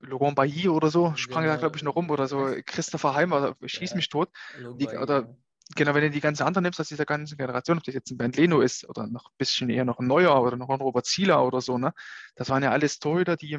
Laurent 0.00 0.36
Bailly 0.36 0.68
oder 0.68 0.90
so, 0.90 1.14
sprang 1.16 1.44
da, 1.44 1.50
Genau. 1.50 1.60
glaube 1.60 1.76
ich, 1.76 1.82
noch 1.82 1.96
rum 1.96 2.10
oder 2.10 2.28
so, 2.28 2.54
Christopher 2.64 3.14
Heimer, 3.14 3.56
schieß 3.64 3.90
Ja. 3.90 3.96
mich 3.96 4.08
tot. 4.08 4.30
Die, 4.78 4.86
oder 4.86 5.34
genau, 5.74 5.94
wenn 5.94 6.02
du 6.02 6.10
die 6.10 6.20
ganze 6.20 6.44
andere 6.44 6.62
nimmst 6.62 6.80
aus 6.80 6.88
dieser 6.88 7.06
ganzen 7.06 7.36
Generation, 7.36 7.78
ob 7.78 7.84
das 7.84 7.94
jetzt 7.94 8.10
ein 8.10 8.16
Bernd 8.16 8.36
Leno 8.36 8.60
ist 8.60 8.88
oder 8.88 9.06
noch 9.06 9.26
ein 9.26 9.34
bisschen 9.38 9.70
eher 9.70 9.84
noch 9.84 9.98
ein 9.98 10.06
Neuer 10.06 10.40
oder 10.42 10.56
noch 10.56 10.68
ein 10.68 10.80
Robert 10.80 11.06
Zieler 11.06 11.44
oder 11.44 11.60
so, 11.60 11.78
ne? 11.78 11.92
Das 12.34 12.50
waren 12.50 12.62
ja 12.62 12.70
alles 12.70 12.98
Torhüter, 12.98 13.36
die 13.36 13.58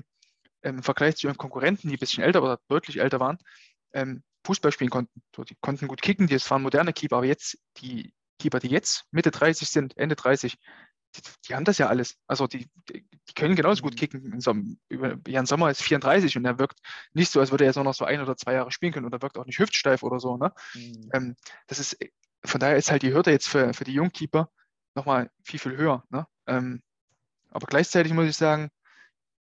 im 0.67 0.84
Vergleich 0.84 1.17
zu 1.17 1.27
ihren 1.27 1.38
Konkurrenten, 1.38 1.89
die 1.89 1.95
ein 1.95 1.99
bisschen 1.99 2.23
älter 2.23 2.43
oder 2.43 2.60
deutlich 2.67 2.99
älter 2.99 3.19
waren, 3.19 3.38
ähm, 3.93 4.23
Fußball 4.45 4.71
spielen 4.71 4.89
konnten. 4.89 5.21
So, 5.36 5.43
die 5.43 5.56
konnten 5.62 5.88
gut 5.88 6.01
kicken, 6.01 6.27
das 6.27 6.49
waren 6.49 6.62
moderne 6.62 6.93
Keeper, 6.93 7.17
aber 7.17 7.25
jetzt, 7.25 7.58
die 7.77 8.13
Keeper, 8.39 8.60
die 8.60 8.69
jetzt 8.69 9.06
Mitte 9.12 9.32
30 9.32 9.69
sind, 9.69 9.97
Ende 9.97 10.15
30, 10.15 10.58
die, 11.15 11.21
die 11.47 11.56
haben 11.56 11.65
das 11.65 11.77
ja 11.77 11.88
alles. 11.88 12.15
Also 12.27 12.47
die, 12.47 12.67
die 12.89 13.06
die 13.30 13.34
können 13.34 13.56
genauso 13.56 13.82
gut 13.82 13.93
Mhm. 13.93 13.97
kicken. 13.97 15.19
Jan 15.27 15.45
Sommer 15.45 15.69
ist 15.69 15.82
34 15.82 16.38
und 16.38 16.45
er 16.45 16.60
wirkt 16.60 16.80
nicht 17.13 17.32
so, 17.32 17.39
als 17.39 17.51
würde 17.51 17.65
er 17.65 17.69
jetzt 17.69 17.75
noch 17.75 17.93
so 17.93 18.06
ein 18.06 18.21
oder 18.21 18.38
zwei 18.38 18.53
Jahre 18.53 18.71
spielen 18.71 18.93
können 18.93 19.06
und 19.06 19.13
er 19.13 19.21
wirkt 19.21 19.38
auch 19.38 19.45
nicht 19.45 19.60
hüftsteif 19.60 20.03
oder 20.03 20.19
so. 20.19 20.38
Ne? 20.38 20.53
Mhm. 20.73 21.10
Ähm, 21.13 21.36
das 21.67 21.80
ist, 21.80 21.97
von 22.43 22.60
daher 22.60 22.77
ist 22.77 22.89
halt 22.91 23.01
die 23.01 23.13
Hürde 23.13 23.32
jetzt 23.32 23.49
für, 23.49 23.73
für 23.73 23.84
die 23.84 23.93
Jungkeeper 23.93 24.49
nochmal 24.95 25.30
viel, 25.43 25.60
viel 25.60 25.75
höher. 25.75 26.03
Ne? 26.10 26.25
Ähm, 26.47 26.82
aber 27.49 27.67
gleichzeitig 27.67 28.13
muss 28.13 28.30
ich 28.30 28.38
sagen, 28.38 28.69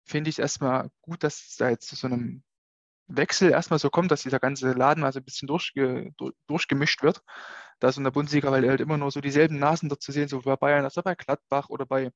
finde 0.04 0.30
ich 0.30 0.36
es 0.36 0.42
erstmal 0.42 0.90
gut, 1.00 1.22
dass 1.22 1.46
es 1.48 1.56
da 1.56 1.68
jetzt 1.70 1.88
zu 1.88 1.96
so 1.96 2.06
einem 2.06 2.42
Wechsel 3.06 3.50
erstmal 3.50 3.78
so 3.78 3.90
kommt, 3.90 4.10
dass 4.10 4.22
dieser 4.22 4.40
ganze 4.40 4.72
Laden 4.72 5.02
mal 5.02 5.12
so 5.12 5.20
ein 5.20 5.24
bisschen 5.24 5.46
durchge, 5.48 6.12
durch, 6.16 6.34
durchgemischt 6.46 7.02
wird. 7.02 7.22
Da 7.80 7.88
ist 7.88 7.98
in 7.98 8.04
der 8.04 8.10
Bundesliga, 8.10 8.50
weil 8.50 8.68
halt 8.68 8.80
immer 8.80 8.96
nur 8.96 9.10
so 9.10 9.20
dieselben 9.20 9.58
Nasen 9.58 9.88
dort 9.88 10.02
zu 10.02 10.12
sehen, 10.12 10.28
so 10.28 10.40
bei 10.40 10.56
Bayern, 10.56 10.84
als 10.84 10.96
auch 10.98 11.02
bei 11.02 11.14
Gladbach 11.14 11.68
oder 11.68 11.86
bei, 11.86 12.10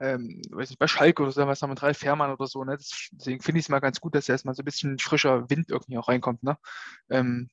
ähm, 0.00 0.42
weiß 0.50 0.70
nicht, 0.70 0.78
bei 0.78 0.86
Schalke 0.86 1.22
oder 1.22 1.32
so, 1.32 1.46
was 1.46 1.62
haben 1.62 1.70
wir, 1.70 1.74
drei 1.76 1.94
Fährmann 1.94 2.30
oder 2.32 2.46
so. 2.46 2.62
Ne? 2.64 2.76
Deswegen 2.76 3.42
finde 3.42 3.60
ich 3.60 3.66
es 3.66 3.68
mal 3.70 3.80
ganz 3.80 4.00
gut, 4.00 4.14
dass 4.14 4.28
erstmal 4.28 4.54
so 4.54 4.62
ein 4.62 4.66
bisschen 4.66 4.98
frischer 4.98 5.48
Wind 5.50 5.70
irgendwie 5.70 5.98
auch 5.98 6.08
reinkommt. 6.08 6.42
Ne? 6.42 6.58
Ähm, 7.10 7.48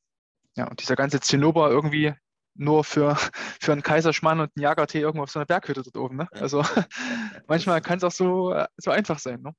ja, 0.58 0.68
und 0.70 0.82
dieser 0.82 0.96
ganze 0.96 1.20
Zinnober 1.22 1.70
irgendwie 1.70 2.14
nur 2.56 2.84
für, 2.84 3.16
für 3.62 3.72
einen 3.72 3.84
Kaiserschmarrn 3.84 4.40
und 4.40 4.52
einen 4.56 4.64
Jagertee 4.64 5.02
irgendwo 5.02 5.24
auf 5.24 5.32
so 5.32 5.40
einer 5.40 5.46
Berghütte 5.46 5.84
dort 5.84 5.98
oben. 5.98 6.18
Ne? 6.18 6.28
Also 6.32 6.64
manchmal 7.48 7.82
kann 7.82 7.98
es 7.98 8.04
auch 8.04 8.12
so, 8.12 8.52
äh, 8.54 8.68
so 8.78 8.92
einfach 8.92 9.20
sein. 9.20 9.42
Ne? 9.42 9.54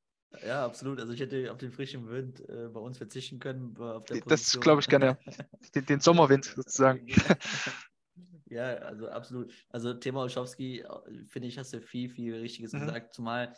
Ja, 0.46 0.64
absolut. 0.64 1.00
Also 1.00 1.12
ich 1.12 1.20
hätte 1.20 1.50
auf 1.52 1.58
den 1.58 1.70
frischen 1.70 2.08
Wind 2.08 2.40
äh, 2.48 2.68
bei 2.68 2.80
uns 2.80 2.98
verzichten 2.98 3.38
können. 3.38 3.76
Auf 3.78 4.04
der 4.06 4.20
Das 4.20 4.58
glaube 4.60 4.80
ich 4.80 4.88
gerne. 4.88 5.18
Den, 5.74 5.84
den 5.86 6.00
Sommerwind 6.00 6.44
sozusagen. 6.44 7.06
Ja, 8.48 8.76
also 8.76 9.08
absolut. 9.08 9.52
Also 9.70 9.94
Thema 9.94 10.20
Olschowski, 10.20 10.80
äh, 10.80 11.24
finde 11.26 11.48
ich, 11.48 11.58
hast 11.58 11.72
du 11.72 11.80
viel, 11.80 12.08
viel 12.08 12.34
Richtiges 12.36 12.72
Mhm. 12.72 12.80
gesagt. 12.80 13.12
Zumal, 13.14 13.54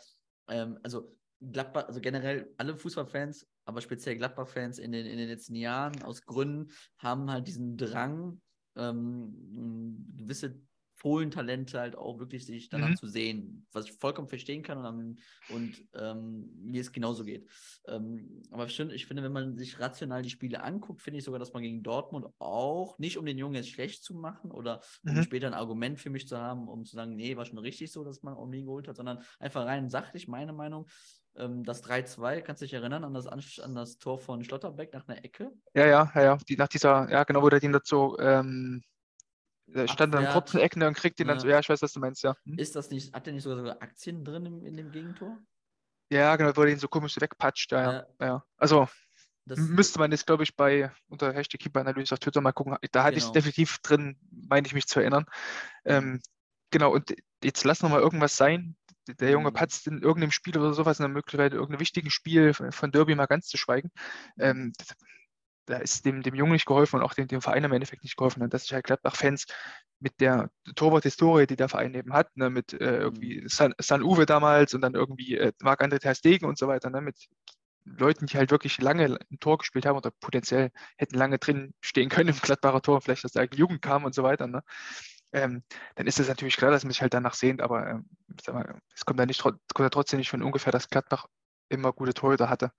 ähm, 0.49 0.79
also 0.83 1.15
Gladbach, 1.39 1.87
also 1.87 2.01
generell 2.01 2.53
alle 2.57 2.75
Fußballfans, 2.75 3.47
aber 3.65 3.81
speziell 3.81 4.17
Gladbach-Fans 4.17 4.79
in 4.79 4.91
den, 4.91 5.05
in 5.05 5.17
den 5.17 5.29
letzten 5.29 5.55
Jahren 5.55 6.01
aus 6.03 6.25
Gründen 6.25 6.71
haben 6.97 7.31
halt 7.31 7.47
diesen 7.47 7.77
Drang, 7.77 8.41
ähm, 8.75 10.05
gewisse 10.15 10.61
Fohlentalente 10.95 11.79
halt 11.79 11.95
auch 11.95 12.19
wirklich 12.19 12.45
sich 12.45 12.67
danach 12.67 12.91
Mhm. 12.91 12.95
zu 12.95 13.07
sehen, 13.07 13.67
was 13.71 13.85
ich 13.85 13.93
vollkommen 13.93 14.27
verstehen 14.27 14.63
kann 14.63 14.77
und, 14.79 14.85
am- 14.85 15.15
und 15.47 15.85
ähm, 15.93 16.49
mir 16.61 16.81
es 16.81 16.91
genauso 16.91 17.23
geht. 17.23 17.49
Ähm, 17.87 18.41
aber 18.51 18.67
stimmt, 18.67 18.91
ich 18.91 19.05
finde, 19.05 19.23
wenn 19.23 19.31
man 19.31 19.57
sich 19.57 19.79
rational 19.79 20.21
die 20.23 20.29
Spiele 20.29 20.61
anguckt, 20.61 21.01
finde 21.01 21.19
ich 21.19 21.23
sogar, 21.23 21.39
dass 21.39 21.53
man 21.53 21.63
gegen 21.63 21.83
Dortmund 21.83 22.27
auch, 22.39 22.99
nicht 22.99 23.17
um 23.17 23.25
den 23.25 23.37
Jungen 23.37 23.55
jetzt 23.55 23.69
schlecht 23.69 24.03
zu 24.03 24.13
machen 24.13 24.51
oder 24.51 24.81
um 25.05 25.21
Mhm. 25.21 25.21
später 25.21 25.47
ein 25.47 25.53
Argument 25.53 25.99
für 25.99 26.09
mich 26.09 26.27
zu 26.27 26.37
haben, 26.37 26.67
um 26.67 26.83
zu 26.85 26.95
sagen, 26.95 27.15
nee, 27.15 27.37
war 27.37 27.45
schon 27.45 27.57
richtig 27.59 27.91
so, 27.93 28.03
dass 28.03 28.21
man 28.23 28.35
Omni 28.35 28.63
geholt 28.63 28.87
hat, 28.89 28.97
sondern 28.97 29.23
einfach 29.39 29.65
rein 29.65 29.89
sachlich, 29.89 30.27
meine 30.27 30.53
Meinung. 30.53 30.87
Ähm, 31.35 31.63
das 31.63 31.83
3-2, 31.83 32.41
kannst 32.41 32.61
du 32.61 32.65
dich 32.65 32.73
erinnern 32.73 33.03
an 33.03 33.13
das, 33.13 33.27
an 33.27 33.75
das 33.75 33.97
Tor 33.97 34.19
von 34.19 34.43
Schlotterbeck 34.43 34.93
nach 34.93 35.07
einer 35.07 35.23
Ecke? 35.23 35.51
Ja, 35.73 35.85
ja, 35.85 36.11
ja, 36.15 36.21
ja. 36.21 36.37
Die, 36.47 36.57
nach 36.57 36.67
dieser, 36.67 37.09
ja, 37.09 37.23
genau, 37.23 37.41
wo 37.41 37.49
der 37.49 37.59
den 37.59 37.71
dazu, 37.71 38.17
ähm, 38.19 38.83
stand 39.85 40.13
dann 40.13 40.23
in 40.23 40.27
Abwehrt. 40.27 40.33
kurzen 40.33 40.59
Ecken 40.59 40.83
und 40.83 40.95
kriegt 40.95 41.19
den 41.19 41.27
dann 41.27 41.37
Ja. 41.37 41.41
so, 41.41 41.47
ja, 41.47 41.59
ich 41.59 41.69
weiß, 41.69 41.81
was 41.81 41.93
du 41.93 41.99
meinst, 41.99 42.23
ja. 42.23 42.35
Hm? 42.45 42.57
Ist 42.57 42.75
das 42.75 42.89
nicht, 42.89 43.13
hat 43.13 43.25
der 43.27 43.33
nicht 43.33 43.43
sogar, 43.43 43.57
sogar 43.59 43.81
Aktien 43.81 44.25
drin 44.25 44.45
im, 44.45 44.65
in 44.65 44.75
dem 44.75 44.91
Gegentor? 44.91 45.37
Ja, 46.11 46.35
genau, 46.35 46.49
wo 46.49 46.61
der 46.61 46.71
den 46.71 46.79
so 46.79 46.87
komisch 46.87 47.15
wegpatscht, 47.21 47.71
ja, 47.71 47.93
ja. 47.93 48.07
Ja. 48.19 48.43
Also 48.57 48.87
Das, 49.45 49.59
müsste 49.59 49.99
man 49.99 50.11
jetzt, 50.11 50.25
glaube 50.25 50.41
ich, 50.43 50.55
bei 50.55 50.91
unter 51.07 51.31
Hashtag 51.33 51.59
Keeper-Analyse 51.61 52.13
auf 52.13 52.19
Twitter 52.19 52.41
mal 52.41 52.51
gucken. 52.51 52.77
Da 52.91 53.03
hatte 53.03 53.17
ich 53.17 53.23
es 53.23 53.25
Genau. 53.25 53.33
definitiv 53.33 53.77
drin, 53.79 54.17
meine 54.31 54.65
ich 54.65 54.73
mich 54.73 54.87
zu 54.87 54.99
erinnern. 55.01 55.25
Ähm, 55.85 56.19
genau, 56.71 56.91
und 56.91 57.13
jetzt 57.43 57.63
lass 57.63 57.83
noch 57.83 57.91
mal 57.91 58.01
irgendwas 58.01 58.35
sein. 58.35 58.75
Der 59.17 59.31
Junge 59.31 59.49
Mhm. 59.49 59.53
patzt 59.53 59.87
in 59.87 60.01
irgendeinem 60.01 60.31
Spiel 60.31 60.57
oder 60.57 60.73
sowas, 60.73 60.99
in 60.99 61.03
der 61.03 61.09
Möglichkeit, 61.09 61.53
irgendeinem 61.53 61.79
wichtigen 61.79 62.09
Spiel 62.11 62.53
von 62.53 62.91
Derby 62.91 63.15
mal 63.15 63.25
ganz 63.27 63.47
zu 63.47 63.57
schweigen. 63.57 63.91
Ähm, 64.37 64.73
da 65.65 65.77
ist 65.77 66.05
dem, 66.05 66.23
dem 66.23 66.35
Jungen 66.35 66.53
nicht 66.53 66.65
geholfen 66.65 66.97
und 66.97 67.03
auch 67.03 67.13
dem, 67.13 67.27
dem 67.27 67.41
Verein 67.41 67.63
im 67.63 67.71
Endeffekt 67.71 68.03
nicht 68.03 68.17
geholfen. 68.17 68.41
Und 68.41 68.53
dass 68.53 68.63
sich 68.63 68.73
halt 68.73 68.85
Gladbach-Fans 68.85 69.45
mit 69.99 70.19
der 70.19 70.49
Torwart-Historie, 70.75 71.45
die 71.47 71.55
der 71.55 71.69
Verein 71.69 71.93
eben 71.93 72.13
hat, 72.13 72.35
ne, 72.37 72.49
mit 72.49 72.73
äh, 72.73 72.97
irgendwie 72.97 73.43
San, 73.47 73.73
San 73.79 74.01
Uwe 74.03 74.25
damals 74.25 74.73
und 74.73 74.81
dann 74.81 74.95
irgendwie 74.95 75.37
äh, 75.37 75.53
Marc-André 75.61 75.99
Ter 75.99 76.15
Stegen 76.15 76.45
und 76.47 76.57
so 76.57 76.67
weiter, 76.67 76.89
ne, 76.89 77.01
mit 77.01 77.27
Leuten, 77.85 78.25
die 78.27 78.37
halt 78.37 78.51
wirklich 78.51 78.79
lange 78.81 79.17
ein 79.31 79.39
Tor 79.39 79.57
gespielt 79.57 79.85
haben 79.85 79.97
oder 79.97 80.11
potenziell 80.11 80.71
hätten 80.97 81.17
lange 81.17 81.39
drin 81.39 81.73
stehen 81.81 82.09
können 82.09 82.29
im 82.29 82.39
Gladbacher 82.39 82.81
Tor, 82.81 83.01
vielleicht 83.01 83.25
aus 83.25 83.31
der 83.33 83.43
eigenen 83.43 83.59
Jugend 83.59 83.81
kam 83.81 84.05
und 84.05 84.13
so 84.15 84.23
weiter, 84.23 84.47
ne? 84.47 84.63
Ähm, 85.31 85.63
dann 85.95 86.07
ist 86.07 86.19
es 86.19 86.27
natürlich 86.27 86.57
klar, 86.57 86.71
dass 86.71 86.83
man 86.83 86.91
sich 86.91 87.01
halt 87.01 87.13
danach 87.13 87.33
sehnt, 87.33 87.61
aber 87.61 87.87
ähm, 87.87 88.09
mal, 88.47 88.79
es 88.93 89.05
kommt, 89.05 89.19
da 89.19 89.25
nicht, 89.25 89.41
kommt 89.41 89.59
ja 89.77 89.89
trotzdem 89.89 90.19
nicht 90.19 90.29
von 90.29 90.43
ungefähr, 90.43 90.71
dass 90.71 90.89
Gladbach 90.89 91.27
immer 91.69 91.93
gute 91.93 92.13
Torhüter 92.13 92.49
hatte. 92.49 92.71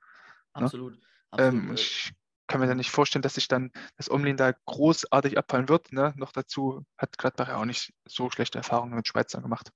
absolut. 0.52 0.94
Ähm, 0.94 1.00
absolut. 1.30 1.70
und 1.70 1.78
äh, 1.78 1.80
ich 1.80 2.12
kann 2.48 2.60
mir 2.60 2.66
dann 2.66 2.78
nicht 2.78 2.90
vorstellen, 2.90 3.22
dass 3.22 3.34
sich 3.34 3.46
dann 3.46 3.70
das 3.96 4.10
Omlin 4.10 4.36
da 4.36 4.52
großartig 4.66 5.38
abfallen 5.38 5.68
wird. 5.68 5.92
Ne? 5.92 6.12
Noch 6.16 6.32
dazu 6.32 6.84
hat 6.98 7.16
Gladbach 7.16 7.48
ja 7.48 7.56
auch 7.56 7.64
nicht 7.64 7.92
so 8.04 8.28
schlechte 8.30 8.58
Erfahrungen 8.58 8.94
mit 8.94 9.06
Schweizern 9.06 9.42
gemacht. 9.42 9.70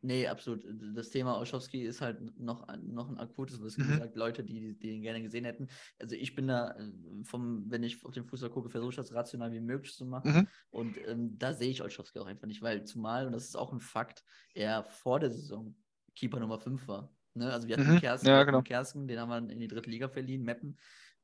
Nee, 0.00 0.28
absolut. 0.28 0.64
Das 0.94 1.10
Thema 1.10 1.36
Olschowski 1.38 1.82
ist 1.82 2.00
halt 2.00 2.38
noch, 2.38 2.62
ein- 2.68 2.92
noch 2.94 3.08
ein 3.08 3.18
akutes, 3.18 3.60
was 3.60 3.76
Mhm. 3.76 3.86
gesagt, 3.88 4.16
Leute, 4.16 4.44
die, 4.44 4.78
die 4.78 4.90
ihn 4.90 5.02
gerne 5.02 5.22
gesehen 5.22 5.44
hätten. 5.44 5.68
Also 5.98 6.14
ich 6.14 6.34
bin 6.36 6.46
da 6.46 6.70
äh, 6.78 6.92
vom, 7.24 7.68
wenn 7.70 7.82
ich 7.82 8.04
auf 8.04 8.14
den 8.14 8.24
Fußball 8.24 8.50
gucke, 8.50 8.70
versuche 8.70 8.90
ich 8.90 8.96
das 8.96 9.12
rational 9.12 9.52
wie 9.52 9.60
möglich 9.60 9.92
zu 9.94 10.06
machen. 10.06 10.30
Mhm. 10.32 10.48
Und 10.70 10.98
ähm, 11.08 11.36
da 11.38 11.52
sehe 11.52 11.70
ich 11.70 11.82
Olschowski 11.82 12.20
auch 12.20 12.26
einfach 12.26 12.46
nicht, 12.46 12.62
weil 12.62 12.84
zumal, 12.84 13.26
und 13.26 13.32
das 13.32 13.44
ist 13.44 13.56
auch 13.56 13.72
ein 13.72 13.80
Fakt, 13.80 14.24
er 14.54 14.84
vor 14.84 15.18
der 15.18 15.30
Saison 15.30 15.74
Keeper 16.14 16.38
Nummer 16.40 16.58
5 16.60 16.86
war. 16.86 17.12
Ne? 17.34 17.52
Also 17.52 17.66
wir 17.66 17.76
hatten 17.76 17.94
Mhm. 17.94 17.96
Kersken, 17.96 18.28
Ja, 18.28 18.44
genau. 18.44 18.62
Kersken, 18.62 19.08
den 19.08 19.18
haben 19.18 19.28
wir 19.30 19.52
in 19.52 19.58
die 19.60 19.68
dritte 19.68 19.90
Liga 19.90 20.08
verliehen, 20.08 20.42
Meppen. 20.44 20.78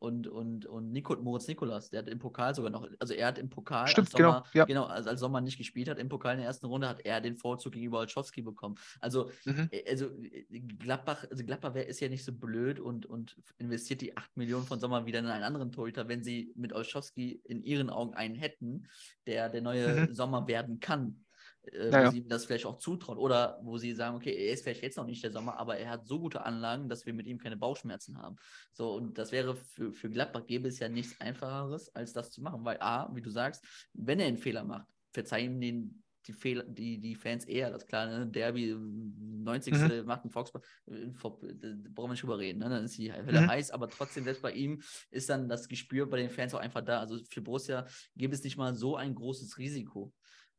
Und, 0.04 0.26
und, 0.26 0.66
und 0.66 0.92
Nico, 0.92 1.16
Moritz 1.16 1.48
Nikolas, 1.48 1.88
der 1.88 2.00
hat 2.00 2.08
im 2.08 2.18
Pokal 2.18 2.54
sogar 2.54 2.70
noch, 2.70 2.86
also 2.98 3.14
er 3.14 3.28
hat 3.28 3.38
im 3.38 3.48
Pokal, 3.48 3.88
Stimmt, 3.88 4.08
als 4.08 4.12
Sommer, 4.12 4.42
genau, 4.42 4.44
ja. 4.52 4.64
genau, 4.66 4.84
als, 4.84 5.06
als 5.06 5.20
Sommer 5.20 5.40
nicht 5.40 5.56
gespielt 5.56 5.88
hat, 5.88 5.98
im 5.98 6.08
Pokal 6.10 6.32
in 6.34 6.38
der 6.40 6.46
ersten 6.46 6.66
Runde 6.66 6.88
hat 6.88 7.00
er 7.06 7.20
den 7.22 7.36
Vorzug 7.36 7.72
gegenüber 7.72 8.00
Olschowski 8.00 8.42
bekommen. 8.42 8.76
Also 9.00 9.30
Mhm. 9.46 9.68
äh, 9.70 9.90
also 9.90 10.06
äh, 10.22 10.60
Gladbach, 10.60 11.24
also 11.30 11.44
Gladbach 11.44 11.74
ist 11.74 12.00
ja 12.00 12.08
nicht 12.10 12.24
so 12.24 12.32
blöd 12.32 12.78
und, 12.80 13.06
und 13.06 13.36
investiert 13.58 14.02
die 14.02 14.16
8 14.16 14.36
Millionen 14.36 14.66
von 14.66 14.78
Sommer 14.78 15.06
wieder 15.06 15.20
in 15.20 15.26
einen 15.26 15.44
anderen 15.44 15.72
Torhüter, 15.72 16.06
wenn 16.08 16.22
sie 16.22 16.52
mit 16.54 16.72
Olschowski 16.72 17.40
in 17.44 17.62
ihren 17.62 17.88
Augen 17.90 18.14
einen 18.14 18.34
hätten, 18.34 18.88
der 19.26 19.48
der 19.48 19.62
neue 19.62 20.08
Mhm. 20.08 20.14
Sommer 20.14 20.46
werden 20.46 20.80
kann. 20.80 21.23
Äh, 21.72 21.92
Ja, 21.92 22.00
wo 22.00 22.06
sie 22.06 22.18
ihm 22.18 22.28
das 22.28 22.44
vielleicht 22.46 22.66
auch 22.66 22.76
zutrauen. 22.78 23.18
Oder 23.18 23.60
wo 23.62 23.78
sie 23.78 23.92
sagen, 23.92 24.16
okay, 24.16 24.34
er 24.34 24.52
ist 24.52 24.62
vielleicht 24.64 24.82
jetzt 24.82 24.96
noch 24.96 25.06
nicht 25.06 25.22
der 25.24 25.30
Sommer, 25.32 25.58
aber 25.58 25.76
er 25.78 25.90
hat 25.90 26.06
so 26.06 26.18
gute 26.20 26.44
Anlagen, 26.44 26.88
dass 26.88 27.06
wir 27.06 27.14
mit 27.14 27.26
ihm 27.26 27.38
keine 27.38 27.56
Bauchschmerzen 27.56 28.18
haben. 28.18 28.36
So, 28.72 28.92
und 28.94 29.18
das 29.18 29.32
wäre 29.32 29.56
für, 29.56 29.92
für 29.92 30.10
Gladbach 30.10 30.46
gäbe 30.46 30.68
es 30.68 30.78
ja 30.78 30.88
nichts 30.88 31.20
Einfacheres, 31.20 31.94
als 31.94 32.12
das 32.12 32.30
zu 32.30 32.42
machen. 32.42 32.64
Weil 32.64 32.78
A, 32.80 33.10
wie 33.14 33.22
du 33.22 33.30
sagst, 33.30 33.64
wenn 33.92 34.20
er 34.20 34.26
einen 34.26 34.38
Fehler 34.38 34.64
macht, 34.64 34.88
verzeihen 35.12 35.60
den 35.60 36.00
die 36.26 36.32
Fehler, 36.32 36.62
die, 36.64 36.98
die 37.00 37.16
Fans 37.16 37.44
eher, 37.44 37.70
das 37.70 37.86
kleine 37.86 38.26
Derby, 38.26 38.74
90. 38.74 39.76
Mhm. 39.76 40.04
macht 40.06 40.24
ein 40.24 40.30
Volksball, 40.30 40.62
äh, 40.86 41.08
da 41.12 41.74
brauchen 41.90 42.08
wir 42.08 42.12
nicht 42.12 42.22
drüber 42.22 42.38
reden, 42.38 42.60
ne? 42.60 42.68
dann 42.70 42.84
ist 42.84 42.96
die 42.96 43.12
Hölle 43.12 43.44
Mhm. 43.44 43.46
heiß, 43.46 43.70
aber 43.70 43.90
trotzdem, 43.90 44.24
selbst 44.24 44.40
bei 44.42 44.52
ihm 44.52 44.80
ist 45.10 45.28
dann 45.28 45.48
das 45.48 45.68
Gespür 45.68 46.08
bei 46.08 46.16
den 46.16 46.30
Fans 46.30 46.54
auch 46.54 46.60
einfach 46.60 46.82
da. 46.82 47.00
Also 47.00 47.18
für 47.30 47.42
Borussia 47.42 47.86
gäbe 48.16 48.34
es 48.34 48.42
nicht 48.42 48.56
mal 48.56 48.74
so 48.74 48.96
ein 48.96 49.14
großes 49.14 49.58
Risiko, 49.58 50.14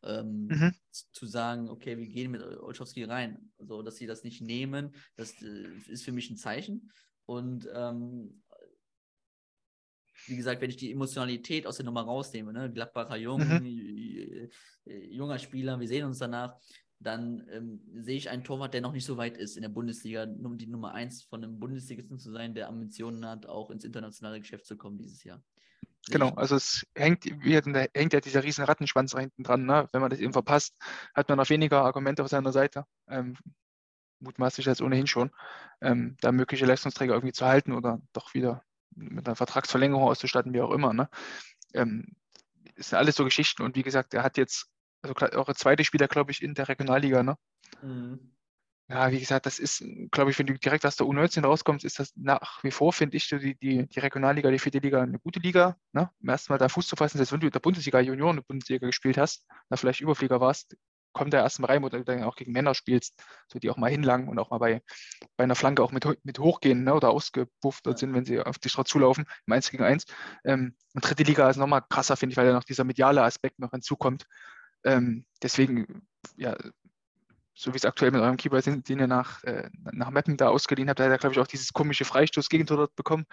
ähm, 0.05 0.47
Mhm. 0.47 0.73
zu 1.11 1.25
sagen, 1.25 1.69
okay, 1.69 1.97
wir 1.97 2.07
gehen 2.07 2.31
mit 2.31 2.41
Olschowski 2.41 3.03
rein. 3.03 3.51
Also, 3.57 3.81
dass 3.81 3.97
sie 3.97 4.07
das 4.07 4.23
nicht 4.23 4.41
nehmen, 4.41 4.95
das 5.15 5.41
äh, 5.41 5.67
ist 5.87 6.03
für 6.03 6.11
mich 6.11 6.29
ein 6.29 6.37
Zeichen. 6.37 6.91
Und 7.25 7.67
ähm, 7.73 8.41
wie 10.27 10.35
gesagt, 10.37 10.61
wenn 10.61 10.69
ich 10.69 10.77
die 10.77 10.91
Emotionalität 10.91 11.67
aus 11.67 11.77
der 11.77 11.85
Nummer 11.85 12.01
rausnehme, 12.01 12.53
ne, 12.53 12.71
Gladbacher 12.71 13.17
Jung, 13.17 13.41
Mhm. 13.41 13.65
äh, 13.65 14.49
junger 14.85 15.39
Spieler, 15.39 15.79
wir 15.79 15.87
sehen 15.87 16.05
uns 16.05 16.19
danach, 16.19 16.55
dann 16.99 17.45
ähm, 17.51 17.81
sehe 18.01 18.17
ich 18.17 18.29
einen 18.29 18.43
Torwart, 18.43 18.73
der 18.73 18.81
noch 18.81 18.93
nicht 18.93 19.05
so 19.05 19.17
weit 19.17 19.37
ist 19.37 19.57
in 19.57 19.63
der 19.63 19.69
Bundesliga, 19.69 20.23
um 20.23 20.57
die 20.57 20.67
Nummer 20.67 20.93
eins 20.93 21.23
von 21.23 21.43
einem 21.43 21.59
Bundesligisten 21.59 22.17
zu 22.17 22.31
sein, 22.31 22.55
der 22.55 22.69
Ambitionen 22.69 23.25
hat, 23.25 23.45
auch 23.45 23.69
ins 23.69 23.83
internationale 23.83 24.39
Geschäft 24.39 24.65
zu 24.65 24.77
kommen 24.77 24.97
dieses 24.97 25.23
Jahr. 25.23 25.43
Genau, 26.09 26.29
also 26.35 26.55
es 26.55 26.85
hängt, 26.95 27.25
hängt 27.25 28.13
ja 28.13 28.19
dieser 28.19 28.43
riesen 28.43 28.63
Rattenschwanz 28.63 29.11
da 29.11 29.19
hinten 29.19 29.43
dran. 29.43 29.65
Ne? 29.65 29.87
Wenn 29.91 30.01
man 30.01 30.11
das 30.11 30.19
eben 30.19 30.33
verpasst, 30.33 30.75
hat 31.15 31.29
man 31.29 31.37
noch 31.37 31.49
weniger 31.49 31.83
Argumente 31.83 32.23
auf 32.23 32.29
seiner 32.29 32.51
Seite. 32.51 32.85
Ähm, 33.07 33.35
mutmaßlich 34.19 34.65
jetzt 34.65 34.81
ohnehin 34.81 35.07
schon, 35.07 35.31
ähm, 35.81 36.15
da 36.21 36.31
mögliche 36.31 36.65
Leistungsträger 36.65 37.13
irgendwie 37.13 37.33
zu 37.33 37.45
halten 37.45 37.73
oder 37.73 37.99
doch 38.13 38.33
wieder 38.33 38.63
mit 38.95 39.27
einer 39.27 39.35
Vertragsverlängerung 39.35 40.03
auszustatten, 40.07 40.53
wie 40.53 40.61
auch 40.61 40.71
immer. 40.71 40.93
Ne? 40.93 41.09
Ähm, 41.73 42.15
das 42.75 42.89
sind 42.89 42.97
alles 42.97 43.15
so 43.15 43.23
Geschichten 43.23 43.63
und 43.63 43.75
wie 43.75 43.83
gesagt, 43.83 44.13
er 44.13 44.23
hat 44.23 44.37
jetzt, 44.37 44.67
also 45.01 45.15
eure 45.37 45.55
zweite 45.55 45.83
Spieler, 45.83 46.07
glaube 46.07 46.31
ich, 46.31 46.41
in 46.41 46.53
der 46.53 46.67
Regionalliga, 46.67 47.23
ne? 47.23 47.37
Mhm. 47.81 48.31
Ja, 48.87 49.11
wie 49.11 49.19
gesagt, 49.19 49.47
das 49.47 49.57
ist, 49.57 49.83
glaube 50.11 50.29
ich, 50.29 50.37
wenn 50.37 50.45
du 50.45 50.53
direkt 50.59 50.85
aus 50.85 50.95
der 50.95 51.07
U19 51.07 51.43
rauskommst, 51.43 51.83
ist 51.83 51.97
das 51.97 52.13
nach 52.15 52.63
wie 52.63 52.69
vor, 52.69 52.93
finde 52.93 53.17
ich, 53.17 53.27
die, 53.27 53.55
die, 53.55 53.87
die 53.87 53.99
Regionalliga, 53.99 54.51
die 54.51 54.59
vierte 54.59 54.77
Liga 54.77 55.01
eine 55.01 55.17
gute 55.17 55.39
Liga. 55.39 55.75
Ne? 55.91 56.11
Um 56.21 56.29
erstmal 56.29 56.59
da 56.59 56.69
Fuß 56.69 56.87
zu 56.87 56.95
fassen, 56.95 57.17
selbst 57.17 57.31
wenn 57.31 57.39
du 57.39 57.47
in 57.47 57.51
der 57.51 57.59
Bundesliga 57.59 57.99
Junioren, 57.99 58.43
Bundesliga 58.43 58.85
gespielt 58.85 59.17
hast, 59.17 59.47
da 59.69 59.77
vielleicht 59.77 60.01
Überflieger 60.01 60.39
warst, 60.39 60.75
kommt 61.13 61.33
da 61.33 61.41
erstmal 61.41 61.71
rein, 61.71 61.81
wo 61.81 61.89
du 61.89 62.03
dann 62.03 62.23
auch 62.23 62.35
gegen 62.35 62.51
Männer 62.51 62.75
spielst, 62.75 63.23
so 63.47 63.57
die 63.57 63.71
auch 63.71 63.77
mal 63.77 63.89
hinlangen 63.89 64.27
und 64.27 64.37
auch 64.37 64.51
mal 64.51 64.59
bei, 64.59 64.83
bei 65.37 65.45
einer 65.45 65.55
Flanke 65.55 65.81
auch 65.81 65.91
mit, 65.91 66.05
mit 66.23 66.37
hochgehen 66.37 66.83
ne, 66.83 66.93
oder 66.93 67.09
ausgebufft 67.09 67.87
ja. 67.87 67.97
sind, 67.97 68.13
wenn 68.13 68.25
sie 68.25 68.39
auf 68.39 68.59
die 68.59 68.69
Straße 68.69 68.89
zulaufen, 68.89 69.25
im 69.47 69.53
1 69.53 69.71
gegen 69.71 69.83
1. 69.83 70.05
Ähm, 70.43 70.75
und 70.93 71.03
dritte 71.03 71.23
Liga 71.23 71.49
ist 71.49 71.57
nochmal 71.57 71.83
krasser, 71.89 72.17
finde 72.17 72.33
ich, 72.33 72.37
weil 72.37 72.45
da 72.45 72.53
noch 72.53 72.65
dieser 72.65 72.83
mediale 72.83 73.23
Aspekt 73.23 73.57
noch 73.57 73.71
hinzukommt. 73.71 74.27
Ähm, 74.83 75.25
deswegen, 75.41 76.05
ja, 76.35 76.55
so 77.57 77.73
wie 77.73 77.77
es 77.77 77.85
aktuell 77.85 78.11
mit 78.11 78.21
eurem 78.21 78.35
Keeper 78.35 78.61
sind, 78.61 78.89
den 78.89 78.99
ihr 78.99 79.07
nach, 79.07 79.41
äh, 79.45 79.69
nach 79.91 80.11
Mappen 80.11 80.35
da 80.35 80.49
ausgeliehen 80.49 80.89
habt, 80.89 80.99
da 80.99 81.05
hat 81.05 81.11
er, 81.11 81.17
glaube 81.17 81.33
ich, 81.33 81.39
auch 81.39 81.47
dieses 81.47 81.71
komische 81.71 82.03
Freistoß-Gegentor 82.03 82.77
dort 82.77 82.95
bekommen, 82.95 83.25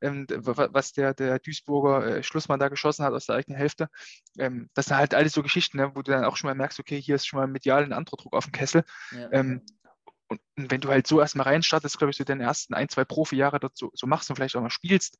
ähm, 0.00 0.26
was 0.30 0.92
der, 0.92 1.12
der 1.12 1.38
Duisburger 1.38 2.06
äh, 2.06 2.22
Schlussmann 2.22 2.58
da 2.58 2.68
geschossen 2.68 3.04
hat 3.04 3.12
aus 3.12 3.26
der 3.26 3.36
eigenen 3.36 3.58
Hälfte. 3.58 3.88
Ähm, 4.38 4.70
das 4.72 4.86
sind 4.86 4.96
halt 4.96 5.14
alles 5.14 5.34
so 5.34 5.42
Geschichten, 5.42 5.76
ne, 5.76 5.94
wo 5.94 6.00
du 6.00 6.10
dann 6.10 6.24
auch 6.24 6.36
schon 6.36 6.48
mal 6.48 6.54
merkst, 6.54 6.80
okay, 6.80 7.00
hier 7.00 7.16
ist 7.16 7.26
schon 7.26 7.38
mal 7.38 7.46
medial 7.46 7.84
ein 7.84 7.92
anderer 7.92 8.16
Druck 8.16 8.34
auf 8.34 8.46
dem 8.46 8.52
Kessel. 8.52 8.82
Ja. 9.12 9.30
Ähm, 9.32 9.62
und, 10.28 10.40
und, 10.56 10.70
wenn 10.70 10.80
du 10.80 10.88
halt 10.88 11.06
so 11.06 11.20
erstmal 11.20 11.46
reinstartest, 11.46 11.98
glaube 11.98 12.10
ich, 12.10 12.16
so 12.16 12.24
deine 12.24 12.44
ersten 12.44 12.72
ein, 12.72 12.88
zwei 12.88 13.04
Profi-Jahre 13.04 13.60
dort 13.60 13.76
so, 13.76 13.90
so 13.92 14.06
machst 14.06 14.30
und 14.30 14.36
vielleicht 14.36 14.56
auch 14.56 14.62
mal 14.62 14.70
spielst, 14.70 15.18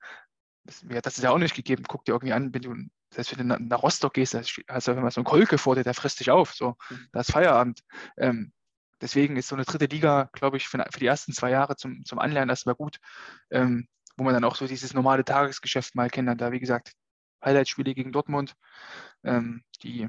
das, 0.65 0.85
ja, 0.91 1.01
das 1.01 1.19
ist 1.19 1.23
ja 1.23 1.31
auch 1.31 1.39
nicht 1.39 1.55
gegeben. 1.55 1.85
Guck 1.87 2.05
dir 2.05 2.13
irgendwie 2.13 2.33
an, 2.33 2.53
wenn 2.55 2.63
du, 2.63 2.75
selbst 3.13 3.39
wenn 3.39 3.49
du 3.49 3.57
nach 3.59 3.83
Rostock 3.83 4.15
gehst, 4.15 4.35
also 4.35 4.97
wenn 4.97 5.03
man 5.03 5.11
so 5.11 5.21
ein 5.21 5.25
Kolke 5.25 5.59
vor 5.59 5.75
dir, 5.75 5.85
der 5.85 5.95
frisst 5.95 6.21
dich 6.21 6.31
auf. 6.31 6.55
So, 6.55 6.77
mhm. 6.91 7.09
da 7.13 7.21
ist 7.21 7.33
Feierabend. 7.33 7.81
Ähm, 8.17 8.53
deswegen 9.01 9.37
ist 9.37 9.49
so 9.49 9.57
eine 9.57 9.65
dritte 9.65 9.87
Liga, 9.87 10.29
glaube 10.33 10.57
ich, 10.57 10.69
für, 10.69 10.85
für, 10.91 11.01
die 11.01 11.07
ersten 11.07 11.33
zwei 11.33 11.51
Jahre 11.51 11.77
zum, 11.77 12.05
zum 12.05 12.19
Anlernen 12.19 12.51
erstmal 12.51 12.75
gut, 12.75 12.99
ähm, 13.51 13.89
wo 14.17 14.25
man 14.25 14.35
dann 14.35 14.45
auch 14.45 14.57
so 14.57 14.67
dieses 14.67 14.95
normale 14.95 15.25
Tagesgeschäft 15.25 15.95
mal 15.95 16.11
kennenlernt. 16.11 16.41
Da, 16.41 16.53
wie 16.53 16.61
gesagt, 16.61 16.93
Highlight-Spiele 17.45 17.95
gegen 17.95 18.13
Dortmund, 18.13 18.55
ähm, 19.25 19.63
die 19.83 20.09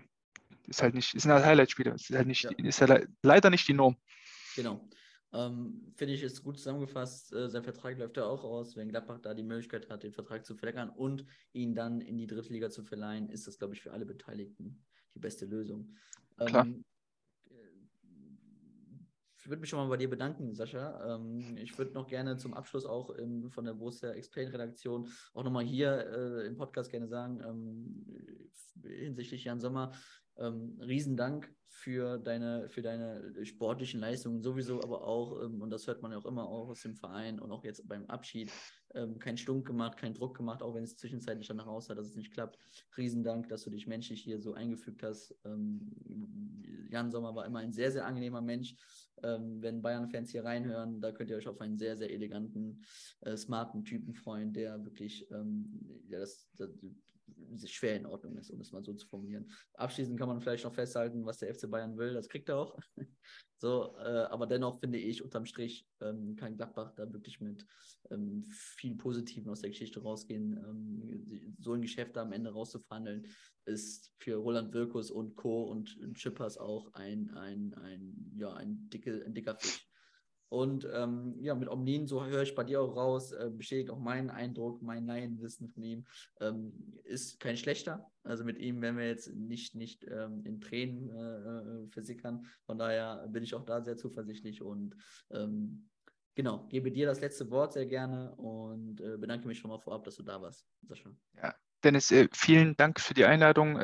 ist 0.67 0.81
halt 0.81 0.95
nicht, 0.95 1.19
sind 1.19 1.31
halt 1.31 1.45
Highlight-Spiele, 1.45 1.91
ist 1.91 2.09
halt 2.09 2.27
nicht, 2.27 2.43
ja. 2.43 2.51
ist 2.57 2.81
halt 2.81 3.07
leider 3.21 3.49
nicht 3.49 3.67
die 3.67 3.73
Norm. 3.73 3.97
Genau. 4.55 4.89
Ähm, 5.34 5.91
Finde 5.95 6.13
ich, 6.13 6.23
ist 6.23 6.43
gut 6.43 6.57
zusammengefasst. 6.57 7.34
Äh, 7.34 7.49
sein 7.49 7.63
Vertrag 7.63 7.97
läuft 7.97 8.17
ja 8.17 8.25
auch 8.25 8.43
aus. 8.43 8.75
Wenn 8.75 8.89
Gladbach 8.89 9.19
da 9.19 9.34
die 9.34 9.43
Möglichkeit 9.43 9.89
hat, 9.89 10.03
den 10.03 10.13
Vertrag 10.13 10.45
zu 10.45 10.55
verlängern 10.55 10.89
und 10.89 11.25
ihn 11.53 11.75
dann 11.75 12.01
in 12.01 12.17
die 12.17 12.28
dritte 12.28 12.53
Liga 12.53 12.69
zu 12.69 12.84
verleihen, 12.84 13.30
ist 13.30 13.47
das, 13.47 13.57
glaube 13.57 13.73
ich, 13.73 13.82
für 13.82 13.91
alle 13.91 14.05
Beteiligten 14.05 14.84
die 15.13 15.19
beste 15.19 15.45
Lösung. 15.45 15.95
Ähm, 16.39 16.86
ich 19.47 19.49
würde 19.49 19.61
mich 19.61 19.69
schon 19.69 19.80
mal 19.80 19.88
bei 19.88 19.95
dir 19.95 20.09
bedanken, 20.09 20.53
Sascha. 20.53 21.15
Ähm, 21.15 21.55
ich 21.55 21.78
würde 21.78 21.93
noch 21.93 22.07
gerne 22.07 22.36
zum 22.36 22.53
Abschluss 22.53 22.86
auch 22.86 23.11
im, 23.11 23.49
von 23.49 23.63
der 23.63 23.75
Borussia 23.75 24.11
Explain 24.11 24.49
Redaktion 24.49 25.09
auch 25.34 25.45
nochmal 25.45 25.63
hier 25.63 26.05
äh, 26.05 26.47
im 26.47 26.57
Podcast 26.57 26.91
gerne 26.91 27.07
sagen, 27.07 27.41
ähm, 27.47 28.05
hinsichtlich 28.84 29.45
Jan 29.45 29.61
Sommer, 29.61 29.93
ähm, 30.39 30.79
Riesendank 30.81 31.51
für 31.69 32.17
deine, 32.17 32.69
für 32.69 32.81
deine 32.81 33.45
sportlichen 33.45 33.99
Leistungen 33.99 34.41
sowieso, 34.41 34.81
aber 34.81 35.05
auch, 35.05 35.43
ähm, 35.43 35.61
und 35.61 35.69
das 35.69 35.85
hört 35.88 36.01
man 36.01 36.11
ja 36.11 36.17
auch 36.17 36.25
immer 36.25 36.47
auch 36.47 36.69
aus 36.69 36.81
dem 36.81 36.95
Verein 36.95 37.39
und 37.39 37.51
auch 37.51 37.63
jetzt 37.63 37.88
beim 37.88 38.05
Abschied, 38.07 38.51
ähm, 38.95 39.19
kein 39.19 39.38
Stunk 39.38 39.67
gemacht, 39.67 39.97
kein 39.97 40.13
Druck 40.13 40.35
gemacht, 40.35 40.63
auch 40.63 40.73
wenn 40.73 40.83
es 40.83 40.97
zwischenzeitlich 40.97 41.47
danach 41.47 41.67
aussah, 41.67 41.93
dass 41.93 42.07
es 42.07 42.15
nicht 42.15 42.31
klappt. 42.31 42.57
Riesendank, 42.97 43.49
dass 43.49 43.63
du 43.63 43.69
dich 43.69 43.85
menschlich 43.85 44.21
hier 44.21 44.39
so 44.39 44.53
eingefügt 44.53 45.03
hast. 45.03 45.35
Ähm, 45.45 45.91
Jan 46.89 47.11
Sommer 47.11 47.35
war 47.35 47.45
immer 47.45 47.59
ein 47.59 47.73
sehr, 47.73 47.91
sehr 47.91 48.05
angenehmer 48.05 48.41
Mensch. 48.41 48.75
Ähm, 49.23 49.61
wenn 49.61 49.81
Bayern-Fans 49.81 50.31
hier 50.31 50.45
reinhören, 50.45 51.01
da 51.01 51.11
könnt 51.11 51.29
ihr 51.29 51.38
euch 51.38 51.47
auf 51.47 51.59
einen 51.59 51.77
sehr, 51.77 51.97
sehr 51.97 52.11
eleganten, 52.11 52.83
äh, 53.21 53.35
smarten 53.35 53.83
Typen 53.83 54.13
freuen, 54.13 54.53
der 54.53 54.83
wirklich 54.85 55.29
ähm, 55.31 56.03
ja, 56.07 56.19
das, 56.19 56.49
das 56.55 56.69
schwer 57.65 57.95
in 57.95 58.05
Ordnung 58.05 58.38
ist, 58.38 58.49
um 58.49 58.59
es 58.61 58.71
mal 58.71 58.83
so 58.83 58.93
zu 58.93 59.07
formulieren. 59.07 59.51
Abschließend 59.73 60.17
kann 60.17 60.27
man 60.27 60.41
vielleicht 60.41 60.63
noch 60.63 60.73
festhalten, 60.73 61.25
was 61.25 61.38
der 61.38 61.53
FC 61.53 61.69
Bayern 61.69 61.97
will, 61.97 62.13
das 62.13 62.29
kriegt 62.29 62.49
er 62.49 62.57
auch. 62.59 62.77
so, 63.57 63.95
äh, 63.97 64.27
aber 64.29 64.47
dennoch 64.47 64.79
finde 64.79 64.97
ich, 64.99 65.23
unterm 65.23 65.45
Strich 65.45 65.88
ähm, 66.01 66.35
kann 66.35 66.57
Gladbach 66.57 66.93
da 66.95 67.11
wirklich 67.11 67.39
mit 67.41 67.65
ähm, 68.11 68.45
viel 68.49 68.95
Positiven 68.95 69.49
aus 69.49 69.61
der 69.61 69.69
Geschichte 69.69 70.01
rausgehen. 70.01 70.57
Ähm, 70.57 71.55
so 71.59 71.73
ein 71.73 71.81
Geschäft 71.81 72.15
da 72.15 72.21
am 72.21 72.33
Ende 72.33 72.51
rauszuverhandeln, 72.51 73.27
ist 73.65 74.13
für 74.19 74.35
Roland 74.35 74.73
Wirkus 74.73 75.11
und 75.11 75.35
Co. 75.35 75.63
und 75.63 75.97
Chippers 76.13 76.57
auch 76.57 76.93
ein, 76.93 77.29
ein, 77.31 77.73
ein, 77.75 78.31
ja, 78.35 78.53
ein, 78.53 78.89
dicke, 78.89 79.23
ein 79.25 79.33
dicker 79.33 79.55
Fisch. 79.57 79.86
Und 80.49 80.87
ähm, 80.93 81.35
ja, 81.41 81.55
mit 81.55 81.69
Omnin, 81.69 82.07
so 82.07 82.25
höre 82.25 82.43
ich 82.43 82.55
bei 82.55 82.63
dir 82.63 82.81
auch 82.81 82.95
raus, 82.95 83.31
äh, 83.31 83.49
bestätigt 83.51 83.89
auch 83.89 83.99
mein 83.99 84.29
Eindruck, 84.29 84.81
mein 84.81 85.05
Laienwissen 85.05 85.69
von 85.69 85.83
ihm, 85.83 86.05
ähm, 86.39 86.73
ist 87.03 87.39
kein 87.39 87.57
schlechter. 87.57 88.09
Also 88.23 88.43
mit 88.43 88.57
ihm 88.57 88.81
werden 88.81 88.97
wir 88.97 89.07
jetzt 89.07 89.33
nicht, 89.33 89.75
nicht 89.75 90.05
ähm, 90.09 90.41
in 90.45 90.61
Tränen 90.61 91.09
äh, 91.09 91.83
äh, 91.83 91.87
versickern. 91.89 92.45
Von 92.65 92.77
daher 92.77 93.27
bin 93.27 93.43
ich 93.43 93.55
auch 93.55 93.65
da 93.65 93.81
sehr 93.81 93.97
zuversichtlich 93.97 94.61
und 94.61 94.95
ähm, 95.31 95.89
genau, 96.35 96.67
gebe 96.67 96.91
dir 96.91 97.07
das 97.07 97.19
letzte 97.19 97.49
Wort 97.51 97.73
sehr 97.73 97.85
gerne 97.85 98.33
und 98.35 99.01
äh, 99.01 99.17
bedanke 99.17 99.47
mich 99.47 99.59
schon 99.59 99.69
mal 99.69 99.79
vorab, 99.79 100.03
dass 100.05 100.15
du 100.15 100.23
da 100.23 100.41
warst, 100.41 100.65
Sascha. 100.83 101.09
Ja, 101.35 101.55
Dennis, 101.83 102.11
äh, 102.11 102.29
vielen 102.31 102.75
Dank 102.77 102.99
für 102.99 103.13
die 103.13 103.25
Einladung. 103.25 103.77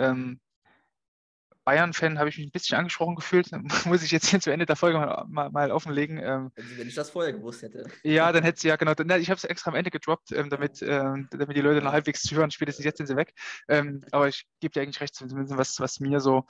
Bayern-Fan 1.64 2.20
habe 2.20 2.30
ich 2.30 2.38
mich 2.38 2.47
ein 2.47 2.51
bisschen 2.51 2.78
angesprochen 2.78 3.16
gefühlt. 3.16 3.49
Muss 3.86 4.03
ich 4.03 4.11
jetzt 4.11 4.28
hier 4.28 4.39
zu 4.39 4.51
Ende 4.51 4.66
der 4.66 4.76
Folge 4.76 4.97
mal, 4.97 5.26
mal, 5.28 5.49
mal 5.49 5.72
offenlegen. 5.72 6.18
Ähm, 6.18 6.51
wenn 6.78 6.88
ich 6.88 6.95
das 6.95 7.09
vorher 7.09 7.34
gewusst 7.34 7.61
hätte. 7.61 7.86
Ja, 8.03 8.32
dann 8.32 8.43
hätte 8.43 8.59
sie 8.59 8.68
ja 8.68 8.76
genau. 8.76 8.91
ich 8.91 9.30
habe 9.30 9.38
es 9.38 9.43
extra 9.43 9.72
am 9.72 9.76
Ende 9.76 9.91
gedroppt, 9.91 10.32
ähm, 10.32 10.49
damit, 10.49 10.82
ähm, 10.82 11.28
damit 11.32 11.55
die 11.55 11.61
Leute 11.61 11.82
noch 11.82 11.91
halbwegs 11.91 12.22
zuhören. 12.24 12.51
Spätestens 12.51 12.86
jetzt 12.86 12.97
sind 12.97 13.07
sie 13.07 13.16
weg. 13.16 13.34
Ähm, 13.68 14.03
aber 14.11 14.28
ich 14.28 14.45
gebe 14.59 14.74
dir 14.74 14.82
eigentlich 14.82 15.01
recht, 15.01 15.16
zumindest 15.16 15.57
was, 15.57 15.80
was 15.80 15.99
mir 15.99 16.20
so 16.20 16.45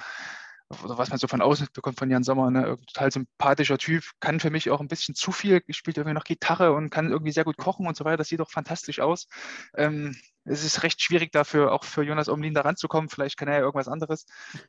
oder 0.84 0.98
was 0.98 1.10
man 1.10 1.20
so 1.20 1.28
von 1.28 1.42
außen 1.42 1.68
bekommt 1.74 2.00
von 2.00 2.10
Jan 2.10 2.24
Sommer, 2.24 2.50
ne? 2.52 2.78
total 2.88 3.12
sympathischer 3.12 3.78
Typ, 3.78 4.04
kann 4.20 4.40
für 4.40 4.50
mich 4.50 4.70
auch 4.70 4.82
ein 4.82 4.88
bisschen 4.88 5.16
zu 5.16 5.32
viel, 5.32 5.62
spielt 5.70 5.98
irgendwie 5.98 6.14
noch 6.14 6.24
Gitarre 6.24 6.74
und 6.74 6.90
kann 6.90 7.12
irgendwie 7.12 7.32
sehr 7.32 7.44
gut 7.44 7.58
kochen 7.58 7.88
und 7.88 7.98
so 7.98 8.06
weiter, 8.06 8.18
das 8.18 8.30
sieht 8.30 8.40
doch 8.40 8.52
fantastisch 8.52 9.00
aus. 9.00 9.28
Ähm, 9.76 10.16
es 10.46 10.64
ist 10.64 10.84
recht 10.84 11.02
schwierig 11.02 11.32
dafür, 11.32 11.72
auch 11.72 11.84
für 11.84 12.04
Jonas 12.04 12.30
Omlin 12.30 12.54
da 12.54 12.62
ranzukommen. 12.62 13.10
Vielleicht 13.10 13.38
kann 13.38 13.48
er 13.48 13.56
ja 13.56 13.62
irgendwas 13.62 13.88
anderes, 13.88 14.26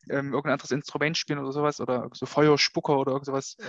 ähm, 0.08 0.32
irgendein 0.32 0.52
anderes 0.52 0.70
Instrument 0.70 1.16
spielen 1.16 1.38
oder 1.38 1.52
sowas 1.52 1.80
oder 1.80 2.08
so 2.12 2.26
Feuerspucker 2.26 2.96
oder 2.96 3.12
irgendwas, 3.12 3.56
ja. 3.58 3.66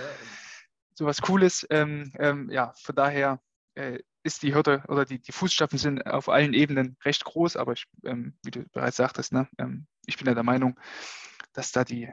sowas 0.94 1.20
Cooles. 1.20 1.66
Ähm, 1.70 2.12
ähm, 2.18 2.48
ja, 2.50 2.72
von 2.80 2.94
daher 2.94 3.40
äh, 3.74 3.98
ist 4.22 4.42
die 4.42 4.54
Hürde 4.54 4.82
oder 4.88 5.04
die, 5.04 5.20
die 5.20 5.32
Fußstapfen 5.32 5.78
sind 5.78 6.06
auf 6.06 6.28
allen 6.28 6.52
Ebenen 6.52 6.96
recht 7.04 7.24
groß, 7.24 7.56
aber 7.56 7.72
ich, 7.72 7.86
ähm, 8.04 8.36
wie 8.42 8.50
du 8.50 8.64
bereits 8.72 8.96
sagtest, 8.96 9.32
ne, 9.32 9.48
ähm, 9.58 9.86
ich 10.04 10.16
bin 10.16 10.26
ja 10.26 10.34
der 10.34 10.42
Meinung, 10.42 10.78
dass 11.52 11.72
da 11.72 11.84
die, 11.84 12.08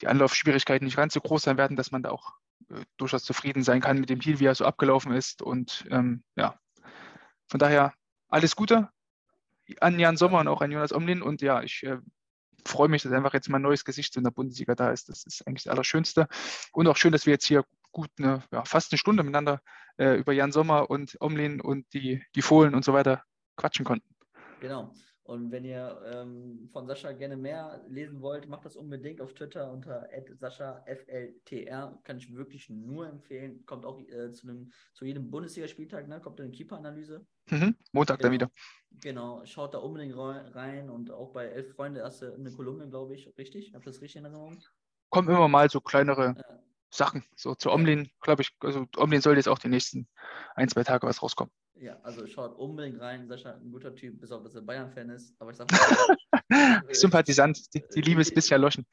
die 0.00 0.08
Anlaufschwierigkeiten 0.08 0.84
nicht 0.84 0.96
ganz 0.96 1.14
so 1.14 1.20
groß 1.20 1.42
sein 1.42 1.58
werden, 1.58 1.76
dass 1.76 1.90
man 1.90 2.02
da 2.02 2.10
auch 2.10 2.34
äh, 2.70 2.82
durchaus 2.96 3.24
zufrieden 3.24 3.62
sein 3.62 3.80
kann 3.80 3.98
mit 3.98 4.10
dem 4.10 4.20
Deal, 4.20 4.40
wie 4.40 4.46
er 4.46 4.54
so 4.54 4.64
abgelaufen 4.64 5.12
ist. 5.12 5.42
Und 5.42 5.86
ähm, 5.90 6.22
ja, 6.36 6.58
von 7.48 7.58
daher 7.58 7.94
alles 8.28 8.56
Gute 8.56 8.88
an 9.80 9.98
Jan 9.98 10.16
Sommer 10.16 10.40
und 10.40 10.48
auch 10.48 10.62
an 10.62 10.70
Jonas 10.70 10.92
Omlin. 10.92 11.22
Und 11.22 11.42
ja, 11.42 11.62
ich 11.62 11.82
äh, 11.82 11.98
freue 12.64 12.88
mich, 12.88 13.02
dass 13.02 13.12
einfach 13.12 13.34
jetzt 13.34 13.48
mal 13.48 13.58
neues 13.58 13.84
Gesicht 13.84 14.16
in 14.16 14.24
der 14.24 14.30
Bundesliga 14.30 14.74
da 14.74 14.90
ist. 14.90 15.08
Das 15.08 15.24
ist 15.24 15.46
eigentlich 15.46 15.64
das 15.64 15.72
Allerschönste. 15.72 16.28
Und 16.72 16.86
auch 16.88 16.96
schön, 16.96 17.12
dass 17.12 17.26
wir 17.26 17.32
jetzt 17.32 17.46
hier 17.46 17.64
gut 17.92 18.10
eine, 18.18 18.42
ja, 18.52 18.64
fast 18.64 18.92
eine 18.92 18.98
Stunde 18.98 19.22
miteinander 19.22 19.60
äh, 19.96 20.14
über 20.14 20.32
Jan 20.32 20.52
Sommer 20.52 20.90
und 20.90 21.16
Omlin 21.20 21.60
und 21.60 21.92
die, 21.92 22.24
die 22.34 22.42
Fohlen 22.42 22.74
und 22.74 22.84
so 22.84 22.92
weiter 22.92 23.24
quatschen 23.56 23.84
konnten. 23.84 24.14
Genau. 24.60 24.92
Und 25.28 25.50
wenn 25.50 25.66
ihr 25.66 26.00
ähm, 26.06 26.70
von 26.72 26.86
Sascha 26.86 27.12
gerne 27.12 27.36
mehr 27.36 27.84
lesen 27.86 28.22
wollt, 28.22 28.48
macht 28.48 28.64
das 28.64 28.76
unbedingt 28.76 29.20
auf 29.20 29.34
Twitter 29.34 29.70
unter 29.70 30.08
@sascha_fltr. 30.32 31.98
Kann 32.02 32.16
ich 32.16 32.34
wirklich 32.34 32.70
nur 32.70 33.06
empfehlen. 33.06 33.62
Kommt 33.66 33.84
auch 33.84 34.00
äh, 34.00 34.32
zu, 34.32 34.48
einem, 34.48 34.72
zu 34.94 35.04
jedem 35.04 35.30
Bundesligaspieltag, 35.30 36.08
ne? 36.08 36.18
kommt 36.22 36.40
eine 36.40 36.50
Keeper-Analyse. 36.50 37.26
Mhm. 37.50 37.76
Montag 37.92 38.20
genau. 38.20 38.22
dann 38.22 38.32
wieder. 38.32 38.50
Genau, 39.02 39.44
schaut 39.44 39.74
da 39.74 39.78
unbedingt 39.78 40.16
rein 40.16 40.88
und 40.88 41.10
auch 41.10 41.34
bei 41.34 41.44
Elf 41.44 41.74
Freunde 41.74 42.02
hast 42.04 42.22
du 42.22 42.32
eine 42.32 42.50
Kolumne, 42.50 42.88
glaube 42.88 43.14
ich, 43.14 43.30
richtig? 43.36 43.74
Habt 43.74 43.86
ihr 43.86 43.92
das 43.92 44.00
richtig 44.00 44.20
in 44.20 44.24
Erinnerung? 44.24 44.58
Kommen 45.10 45.28
immer 45.28 45.48
mal 45.48 45.68
so 45.68 45.82
kleinere 45.82 46.36
ja. 46.38 46.58
Sachen. 46.88 47.22
So 47.36 47.54
zu 47.54 47.70
Omlin, 47.70 48.08
glaube 48.22 48.40
ich, 48.40 48.56
also 48.60 48.86
Omlin 48.96 49.20
soll 49.20 49.36
jetzt 49.36 49.48
auch 49.48 49.58
die 49.58 49.68
nächsten 49.68 50.08
ein, 50.54 50.70
zwei 50.70 50.84
Tage 50.84 51.06
was 51.06 51.22
rauskommen. 51.22 51.52
Ja, 51.80 51.96
also 52.02 52.26
schaut 52.26 52.58
unbedingt 52.58 53.00
rein. 53.00 53.28
Sascha, 53.28 53.52
ein 53.52 53.70
guter 53.70 53.94
Typ, 53.94 54.20
bis 54.20 54.32
auf 54.32 54.42
dass 54.42 54.54
er 54.54 54.62
Bayern-Fan 54.62 55.10
ist. 55.10 55.34
Aber 55.38 55.50
ich 55.50 55.56
sag 55.56 55.70
mal, 55.70 55.78
Sympathisant, 56.92 57.72
die, 57.74 57.84
die 57.94 58.00
Liebe 58.00 58.20
ist 58.20 58.34
bisher 58.34 58.56
erloschen. 58.56 58.84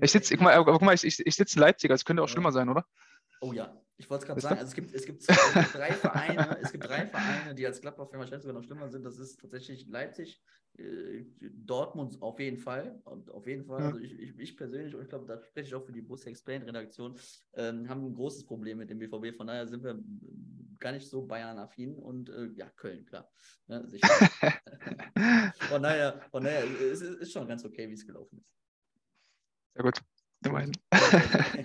Ich 0.00 0.10
sitze, 0.10 0.34
guck 0.36 0.44
mal, 0.44 0.54
aber 0.54 0.72
guck 0.72 0.82
mal, 0.82 0.94
ich, 0.94 1.04
ich, 1.04 1.24
ich 1.24 1.34
sitze 1.36 1.56
in 1.56 1.60
Leipzig, 1.60 1.90
also 1.90 2.00
es 2.00 2.04
könnte 2.04 2.22
auch 2.22 2.28
schlimmer 2.28 2.52
sein, 2.52 2.68
oder? 2.68 2.84
Oh 3.40 3.52
ja, 3.52 3.80
ich 3.98 4.10
wollte 4.10 4.22
es 4.22 4.26
gerade 4.26 4.40
sagen. 4.40 4.58
Also 4.58 4.68
es 4.68 4.74
gibt, 4.74 4.94
es 4.94 5.06
gibt, 5.06 5.22
es 5.28 5.54
gibt 5.54 5.74
drei 5.74 5.92
Vereine, 5.92 6.58
es 6.60 6.72
gibt 6.72 6.84
drei 6.84 7.06
Vereine, 7.06 7.54
die 7.54 7.66
als 7.66 7.80
Gladbach-Fan 7.80 8.18
wahrscheinlich 8.18 8.42
sogar 8.42 8.60
noch 8.60 8.66
schlimmer 8.66 8.88
sind. 8.88 9.04
Das 9.04 9.18
ist 9.18 9.40
tatsächlich 9.40 9.86
Leipzig, 9.88 10.42
äh, 10.78 11.24
Dortmund 11.40 12.20
auf 12.20 12.38
jeden 12.38 12.58
Fall. 12.58 13.00
Und 13.04 13.30
auf 13.30 13.46
jeden 13.46 13.64
Fall. 13.64 13.80
Ja. 13.80 13.86
Also 13.86 13.98
ich, 14.00 14.12
ich, 14.18 14.38
ich 14.38 14.56
persönlich, 14.56 14.94
und 14.94 15.02
ich 15.02 15.08
glaube, 15.08 15.26
da 15.26 15.42
spreche 15.42 15.68
ich 15.68 15.74
auch 15.74 15.84
für 15.84 15.92
die 15.92 16.02
Bus 16.02 16.26
Explain-Redaktion, 16.26 17.18
ähm, 17.54 17.88
haben 17.88 18.04
ein 18.04 18.14
großes 18.14 18.44
Problem 18.44 18.78
mit 18.78 18.90
dem 18.90 18.98
BVB. 18.98 19.34
Von 19.34 19.46
daher 19.46 19.66
sind 19.66 19.82
wir 19.82 19.98
gar 20.78 20.92
nicht 20.92 21.08
so 21.08 21.26
Bayern-affin 21.26 21.98
und 21.98 22.28
äh, 22.28 22.50
ja, 22.54 22.68
Köln, 22.68 23.06
klar. 23.06 23.30
Ne, 23.66 23.88
sicher. 23.88 24.08
von 25.68 25.82
daher, 25.82 26.20
von 26.30 26.44
daher 26.44 26.64
ist 26.64 27.00
es 27.00 27.16
ist 27.16 27.32
schon 27.32 27.48
ganz 27.48 27.64
okay, 27.64 27.88
wie 27.88 27.94
es 27.94 28.06
gelaufen 28.06 28.38
ist. 28.38 28.52
Sehr 29.74 29.82
gut. 29.82 30.00
Immerhin. 30.44 30.72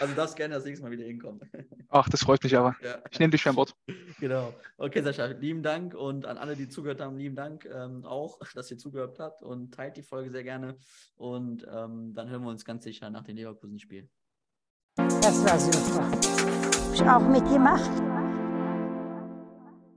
Also 0.00 0.14
darfst 0.14 0.36
gerne 0.36 0.54
das 0.54 0.64
nächste 0.64 0.84
Mal 0.84 0.92
wieder 0.92 1.04
hinkommen. 1.04 1.40
Ach, 1.88 2.08
das 2.08 2.22
freut 2.22 2.42
mich 2.44 2.56
aber. 2.56 2.76
Ja. 2.82 3.02
Ich 3.10 3.18
nehme 3.18 3.32
dich 3.32 3.42
beim 3.42 3.56
Wort. 3.56 3.74
Genau. 4.20 4.54
Okay, 4.76 5.02
Sascha, 5.02 5.26
lieben 5.26 5.62
Dank 5.62 5.94
und 5.94 6.24
an 6.24 6.38
alle, 6.38 6.54
die 6.54 6.68
zugehört 6.68 7.00
haben, 7.00 7.16
lieben 7.16 7.34
Dank 7.34 7.64
ähm, 7.64 8.04
auch, 8.04 8.38
dass 8.54 8.70
ihr 8.70 8.78
zugehört 8.78 9.18
habt 9.18 9.42
und 9.42 9.74
teilt 9.74 9.96
die 9.96 10.02
Folge 10.02 10.30
sehr 10.30 10.44
gerne. 10.44 10.76
Und 11.16 11.66
ähm, 11.68 12.14
dann 12.14 12.28
hören 12.28 12.42
wir 12.42 12.50
uns 12.50 12.64
ganz 12.64 12.84
sicher 12.84 13.10
nach 13.10 13.24
dem 13.24 13.36
Leverkusen-Spiel. 13.36 14.08
Das 14.96 15.44
war 15.44 15.58
super. 15.58 16.10
Hab 16.10 16.94
ich 16.94 17.02
auch 17.02 17.28
mitgemacht. 17.28 17.90